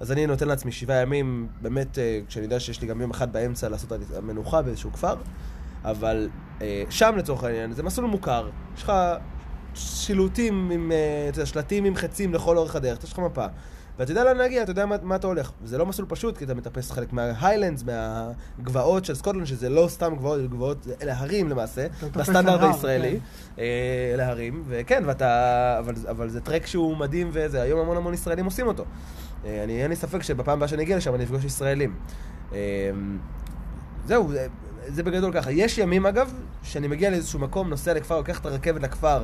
אז 0.00 0.12
אני 0.12 0.26
נותן 0.26 0.48
לעצמי 0.48 0.72
שבעה 0.72 1.02
ימים, 1.02 1.48
באמת, 1.62 1.98
אה, 1.98 2.20
כשאני 2.28 2.44
יודע 2.44 2.60
שיש 2.60 2.80
לי 2.80 2.88
גם 2.88 3.00
יום 3.00 3.10
אחד 3.10 3.32
באמצע 3.32 3.68
לעשות 3.68 3.92
מנוחה 4.22 4.62
באיזשהו 4.62 4.92
כפר, 4.92 5.14
אבל 5.84 6.28
אה, 6.62 6.82
שם 6.90 7.14
לצורך 7.16 7.44
העניין, 7.44 7.72
זה 7.72 7.82
מסלול 7.82 8.10
מוכר, 8.10 8.48
יש 8.76 8.82
לך 8.82 8.92
שילוטים 9.74 10.70
עם, 10.70 10.92
אה, 10.92 11.26
אתה 11.28 11.38
יודע, 11.38 11.46
שלטים 11.46 11.84
עם 11.84 11.96
חצים 11.96 12.34
לכל 12.34 12.58
אורך 12.58 12.76
הדרך, 12.76 13.04
יש 13.04 13.12
לך 13.12 13.18
מפה. 13.18 13.46
ואתה 13.98 14.10
יודע 14.10 14.24
לאן 14.24 14.36
להגיע, 14.36 14.62
אתה 14.62 14.70
יודע 14.70 14.86
מה, 14.86 14.96
מה 15.02 15.16
אתה 15.16 15.26
הולך. 15.26 15.52
וזה 15.62 15.78
לא 15.78 15.86
מסלול 15.86 16.08
פשוט, 16.08 16.38
כי 16.38 16.44
אתה 16.44 16.54
מטפס 16.54 16.90
חלק 16.90 17.12
מההיילנדס, 17.12 17.84
מהגבעות 17.84 19.04
של 19.04 19.14
סקוטלנד, 19.14 19.44
שזה 19.44 19.68
לא 19.68 19.88
סתם 19.88 20.14
גבעות, 20.16 20.50
גבעות, 20.50 20.86
אלה 21.02 21.18
הרים 21.18 21.48
למעשה, 21.48 21.86
בסטנדרט 22.12 22.60
הישראלי. 22.60 23.10
כן. 23.10 23.62
אה, 23.62 24.10
אלה 24.14 24.28
הרים, 24.28 24.62
וכן, 24.68 25.02
ואתה, 25.06 25.76
אבל, 25.78 25.94
אבל 26.10 26.28
זה 26.28 26.40
טרק 26.40 26.66
שהוא 26.66 26.96
מדהים, 26.96 27.30
וזה, 27.32 27.62
היום 27.62 27.80
המון 27.80 27.96
המון 27.96 28.14
ישראלים 28.14 28.44
עושים 28.44 28.66
אותו. 28.66 28.84
אה, 29.44 29.64
אני, 29.64 29.82
אין 29.82 29.90
לי 29.90 29.96
ספק 29.96 30.22
שבפעם 30.22 30.56
הבאה 30.56 30.68
שאני 30.68 30.82
אגיע 30.82 30.96
לשם 30.96 31.14
אני 31.14 31.24
אפגוש 31.24 31.44
ישראלים. 31.44 31.94
אה, 32.52 32.58
זהו, 34.06 34.32
זה, 34.32 34.46
זה 34.86 35.02
בגדול 35.02 35.32
ככה. 35.32 35.52
יש 35.52 35.78
ימים, 35.78 36.06
אגב, 36.06 36.34
שאני 36.62 36.88
מגיע 36.88 37.10
לאיזשהו 37.10 37.38
מקום, 37.38 37.68
נוסע 37.70 37.94
לכפר, 37.94 38.16
לוקח 38.16 38.40
את 38.40 38.46
הרכבת 38.46 38.82
לכפר, 38.82 39.22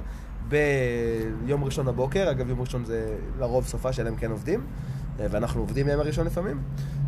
ביום 0.48 1.64
ראשון 1.64 1.86
בבוקר, 1.86 2.30
אגב 2.30 2.48
יום 2.48 2.60
ראשון 2.60 2.84
זה 2.84 3.16
לרוב 3.38 3.66
סופה 3.66 3.92
שלהם 3.92 4.16
כן 4.16 4.30
עובדים, 4.30 4.60
אה, 5.20 5.26
ואנחנו 5.30 5.60
עובדים 5.60 5.86
ביום 5.86 6.00
הראשון 6.00 6.26
לפעמים. 6.26 6.62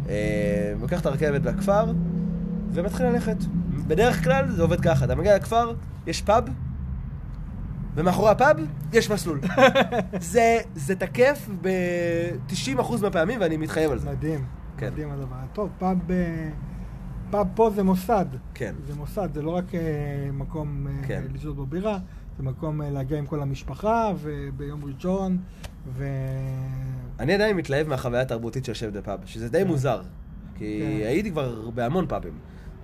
אה, 0.08 0.72
לוקח 0.80 1.00
את 1.00 1.06
הרכבת 1.06 1.44
לכפר 1.44 1.92
ומתחיל 2.72 3.06
ללכת. 3.06 3.36
בדרך 3.86 4.24
כלל 4.24 4.50
זה 4.50 4.62
עובד 4.62 4.80
ככה, 4.80 5.04
אתה 5.04 5.14
מגיע 5.14 5.36
לכפר, 5.36 5.74
יש 6.06 6.22
פאב, 6.22 6.44
ומאחורי 7.94 8.30
הפאב 8.30 8.56
יש 8.92 9.10
מסלול. 9.10 9.40
זה, 10.20 10.58
זה 10.74 10.96
תקף 10.96 11.48
ב-90% 11.62 13.02
מהפעמים 13.02 13.40
ואני 13.40 13.56
מתחייב 13.56 13.92
על 13.92 13.98
זה. 13.98 14.10
מדהים, 14.10 14.44
כן. 14.76 14.92
מדהים 14.92 15.10
הדבר. 15.10 15.36
טוב, 15.52 15.70
פאב, 15.78 16.10
אה, 16.10 16.48
פאב 17.30 17.46
פה 17.54 17.70
זה 17.74 17.82
מוסד. 17.82 18.26
כן. 18.54 18.74
זה 18.86 18.94
מוסד, 18.94 19.28
זה 19.34 19.42
לא 19.42 19.50
רק 19.50 19.64
מקום 20.32 20.86
כן. 21.06 21.22
לשתות 21.34 21.56
בו 21.56 21.66
בירה. 21.66 21.98
זה 22.36 22.42
מקום 22.42 22.82
אה, 22.82 22.90
להגיע 22.90 23.18
עם 23.18 23.26
כל 23.26 23.42
המשפחה, 23.42 24.12
וביום 24.18 24.84
ראשון, 24.84 25.38
ו... 25.88 26.06
אני 27.20 27.34
עדיין 27.34 27.56
מתלהב 27.56 27.88
מהחוויה 27.88 28.22
התרבותית 28.22 28.64
של 28.64 28.72
לשבת 28.72 28.92
בפאב, 28.92 29.20
שזה 29.24 29.48
די 29.48 29.58
כן. 29.58 29.66
מוזר. 29.66 30.02
כי 30.54 30.80
כן. 30.82 31.06
הייתי 31.06 31.30
כבר 31.30 31.70
בהמון 31.70 32.06
פאבים. 32.08 32.32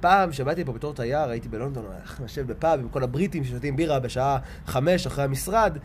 פעם 0.01 0.33
שבאתי 0.33 0.65
פה 0.65 0.73
בתור 0.73 0.95
תייר, 0.95 1.29
הייתי 1.29 1.49
בלונדון, 1.49 1.85
הלכנו 2.01 2.25
לשבת 2.25 2.47
בפאב 2.47 2.81
עם 2.81 2.89
כל 2.89 3.03
הבריטים 3.03 3.45
ששותים 3.45 3.77
בירה 3.77 4.01
בשעה 4.01 4.39
חמש 4.67 5.07
אחרי 5.07 5.25
המשרד, 5.25 5.79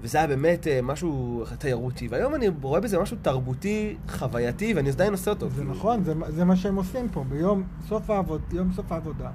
וזה 0.00 0.18
היה 0.18 0.26
באמת 0.26 0.66
אה, 0.66 0.80
משהו 0.82 1.44
תיירותי. 1.58 2.08
והיום 2.08 2.34
אני 2.34 2.48
רואה 2.62 2.80
בזה 2.80 2.98
משהו 2.98 3.16
תרבותי, 3.22 3.96
חווייתי, 4.08 4.74
ואני 4.74 4.90
עדיין 4.90 5.12
עושה 5.12 5.30
אותו. 5.30 5.50
זה 5.50 5.64
נכון, 5.64 6.04
זה, 6.04 6.14
זה 6.28 6.44
מה 6.44 6.56
שהם 6.56 6.76
עושים 6.76 7.08
פה. 7.08 7.24
ביום 7.28 7.62
סוף, 7.88 8.10
העבוד, 8.10 8.40
יום 8.52 8.72
סוף 8.72 8.92
העבודה, 8.92 9.30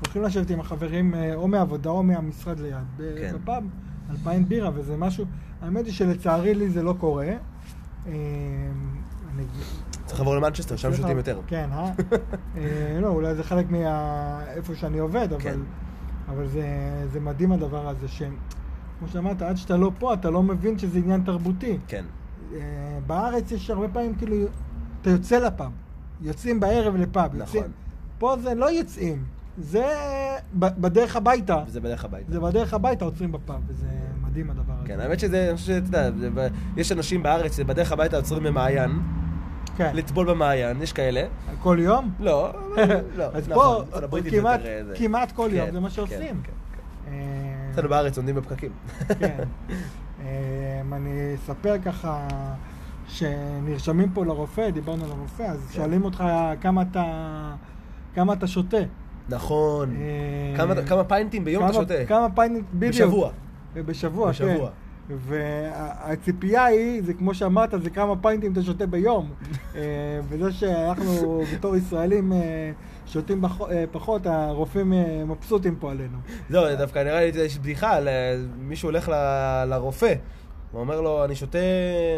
הולכים 0.00 0.22
לשבת 0.22 0.50
עם 0.50 0.60
החברים 0.60 1.14
אה, 1.14 1.34
או 1.34 1.48
מהעבודה 1.48 1.90
או 1.90 2.02
מהמשרד 2.02 2.60
ליד, 2.60 2.76
כן. 2.98 3.32
בפאב, 3.34 3.64
אלפיים 4.10 4.48
בירה, 4.48 4.70
וזה 4.74 4.96
משהו, 4.96 5.24
האמת 5.62 5.84
היא 5.84 5.92
שלצערי 5.92 6.54
לי 6.54 6.70
זה 6.70 6.82
לא 6.82 6.94
קורה. 6.98 7.28
אה, 8.06 8.12
צריך 10.06 10.20
לעבור 10.20 10.36
למנצ'סטר, 10.36 10.76
שם 10.76 10.94
שותים 10.94 11.16
יותר. 11.16 11.40
כן, 11.46 11.68
אה? 11.72 11.92
אה? 12.56 12.98
לא, 13.00 13.08
אולי 13.08 13.34
זה 13.34 13.44
חלק 13.44 13.66
מאיפה 13.70 14.74
שאני 14.74 14.98
עובד, 14.98 15.32
אבל, 15.32 15.42
כן. 15.42 15.58
אבל 16.28 16.46
זה, 16.46 16.64
זה 17.12 17.20
מדהים 17.20 17.52
הדבר 17.52 17.88
הזה, 17.88 18.08
שכמו 18.08 19.08
שאמרת, 19.12 19.42
עד 19.42 19.56
שאתה 19.56 19.76
לא 19.76 19.90
פה, 19.98 20.14
אתה 20.14 20.30
לא 20.30 20.42
מבין 20.42 20.78
שזה 20.78 20.98
עניין 20.98 21.22
תרבותי. 21.22 21.78
כן. 21.88 22.04
בארץ 23.06 23.52
יש 23.52 23.70
הרבה 23.70 23.88
פעמים, 23.88 24.14
כאילו, 24.14 24.36
אתה 25.00 25.10
יוצא 25.10 25.38
לפאב, 25.38 25.70
יוצאים 26.20 26.60
בערב 26.60 26.96
לפאב. 26.96 27.30
נכון. 27.34 27.56
יוצאים, 27.56 27.72
פה 28.18 28.36
זה 28.42 28.54
לא 28.54 28.70
יוצאים. 28.70 29.35
זה 29.58 29.86
בדרך 30.54 31.16
הביתה. 31.16 31.62
זה 31.66 31.80
בדרך 31.80 32.04
הביתה. 32.04 32.32
זה 32.32 32.40
בדרך 32.40 32.74
הביתה 32.74 33.04
עוצרים 33.04 33.32
בפאב, 33.32 33.60
וזה 33.66 33.86
מדהים 34.26 34.50
הדבר 34.50 34.72
הזה. 34.78 34.88
כן, 34.88 35.00
האמת 35.00 35.20
שזה, 35.20 35.48
אני 35.48 35.56
חושב 35.56 35.84
שאתה 35.86 35.98
יודע, 35.98 36.48
יש 36.76 36.92
אנשים 36.92 37.22
בארץ 37.22 37.56
שבדרך 37.56 37.92
הביתה 37.92 38.16
עוצרים 38.16 38.42
במעיין. 38.42 38.90
כן. 39.76 39.90
לטבול 39.94 40.30
במעיין, 40.30 40.82
יש 40.82 40.92
כאלה. 40.92 41.26
כל 41.60 41.78
יום? 41.80 42.10
לא, 42.20 42.52
לא. 43.18 43.24
אז 43.34 43.48
פה, 43.48 43.82
כמעט, 44.30 44.60
כמעט 44.94 45.32
כל 45.32 45.48
יום, 45.52 45.66
כן, 45.66 45.72
זה 45.72 45.80
מה 45.80 45.88
כן, 45.88 45.94
שעושים. 45.94 46.42
אה, 47.08 47.12
אצלנו 47.72 47.88
בארץ 47.88 48.16
עומדים 48.16 48.34
בפקקים. 48.34 48.70
כן. 49.18 49.44
אה, 50.20 50.80
אני 50.92 51.34
אספר 51.34 51.74
ככה, 51.84 52.28
שנרשמים 53.08 54.10
פה 54.10 54.24
לרופא, 54.24 54.70
דיברנו 54.70 55.04
על 55.04 55.10
הרופא, 55.10 55.42
אז 55.42 55.68
שואלים 55.72 56.04
אותך 56.04 56.24
כמה 58.14 58.32
אתה 58.32 58.46
שותה. 58.46 58.76
נכון. 59.28 59.96
אה, 59.96 60.82
כמה 60.86 61.04
פיינטים 61.04 61.44
ביום 61.44 61.64
אתה 61.64 61.72
שותה? 61.72 61.94
כמה 62.08 62.28
פיינטים, 62.34 62.64
בדיוק. 62.74 62.92
בשבוע. 62.92 63.30
בשבוע, 63.74 64.32
כן. 64.32 64.56
והציפייה 65.08 66.64
היא, 66.64 67.02
זה 67.02 67.14
כמו 67.14 67.34
שאמרת, 67.34 67.70
זה 67.82 67.90
כמה 67.90 68.16
פיינטים 68.16 68.52
אתה 68.52 68.62
שותה 68.62 68.86
ביום. 68.86 69.30
אה, 69.76 69.80
וזה 70.28 70.52
שאנחנו 70.52 71.42
בתור 71.54 71.76
ישראלים 71.76 72.32
אה, 72.32 72.70
שותים 73.06 73.44
פחות, 73.92 74.26
הרופאים 74.26 74.92
מבסוטים 75.26 75.76
פה 75.76 75.90
עלינו. 75.90 76.18
לא, 76.50 76.74
דווקא 76.74 76.98
נראה 76.98 77.20
לי 77.20 77.42
יש 77.44 77.58
בדיחה, 77.58 77.98
מישהו 78.58 78.88
הולך 78.88 79.12
לרופא. 79.66 80.14
הוא 80.76 80.80
אומר 80.80 81.00
לו, 81.00 81.24
אני 81.24 81.34
שותה, 81.34 81.58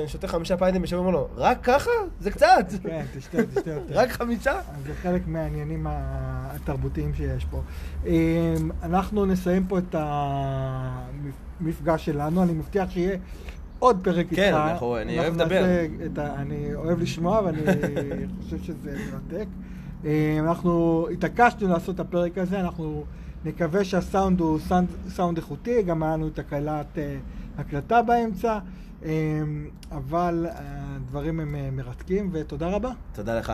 שותה 0.06 0.28
חמישה 0.28 0.56
פיינטים 0.56 0.82
בשבוע, 0.82 1.04
הוא 1.04 1.09
אומר 1.09 1.18
לו, 1.18 1.28
רק 1.36 1.59
ככה? 1.62 1.90
זה 2.20 2.30
קצת. 2.30 2.66
כן, 2.82 3.04
תשתה, 3.16 3.38
תשתה 3.46 3.70
יותר. 3.70 3.98
רק 4.00 4.11
חמישה? 4.11 4.52
אז 4.52 4.84
זה 4.86 4.94
חלק 4.94 5.22
מהעניינים 5.26 5.86
התרבותיים 5.90 7.14
שיש 7.14 7.44
פה. 7.44 7.62
אמ, 8.06 8.70
אנחנו 8.82 9.26
נסיים 9.26 9.66
פה 9.66 9.78
את 9.78 9.94
המפגש 11.61 12.04
שלנו, 12.04 12.42
אני 12.42 12.52
מבטיח 12.52 12.90
שיהיה 12.90 13.16
עוד 13.78 13.98
פרק 14.02 14.26
איתך. 14.30 14.36
כן, 14.36 14.54
אנחנו, 14.54 14.98
אני 14.98 15.18
אוהב 15.18 15.34
לדבר. 15.34 15.64
אני 16.16 16.74
אוהב 16.74 17.00
לשמוע 17.00 17.40
ואני 17.44 17.61
חושב 18.42 18.59
שזה 18.62 18.96
מרתק. 19.12 19.46
אמ, 20.04 20.11
אנחנו 20.48 21.06
התעקשנו 21.12 21.68
לעשות 21.68 21.94
את 21.94 22.00
הפרק 22.00 22.38
הזה, 22.38 22.61
אנחנו 22.61 23.04
נקווה 23.44 23.84
שהסאונד 23.84 24.40
הוא 24.40 24.59
סאונד, 24.59 24.88
סאונד 25.09 25.36
איכותי, 25.36 25.82
גם 25.82 26.02
היה 26.02 26.12
לנו 26.12 26.30
תקלת... 26.30 26.98
הקלטה 27.59 28.02
באמצע, 28.02 28.59
אמ, 29.02 29.09
אבל 29.92 30.46
הדברים 30.54 31.40
הם 31.40 31.54
אה, 31.54 31.70
מרתקים, 31.72 32.30
ותודה 32.32 32.68
רבה. 32.68 32.90
תודה 33.12 33.38
לך. 33.38 33.52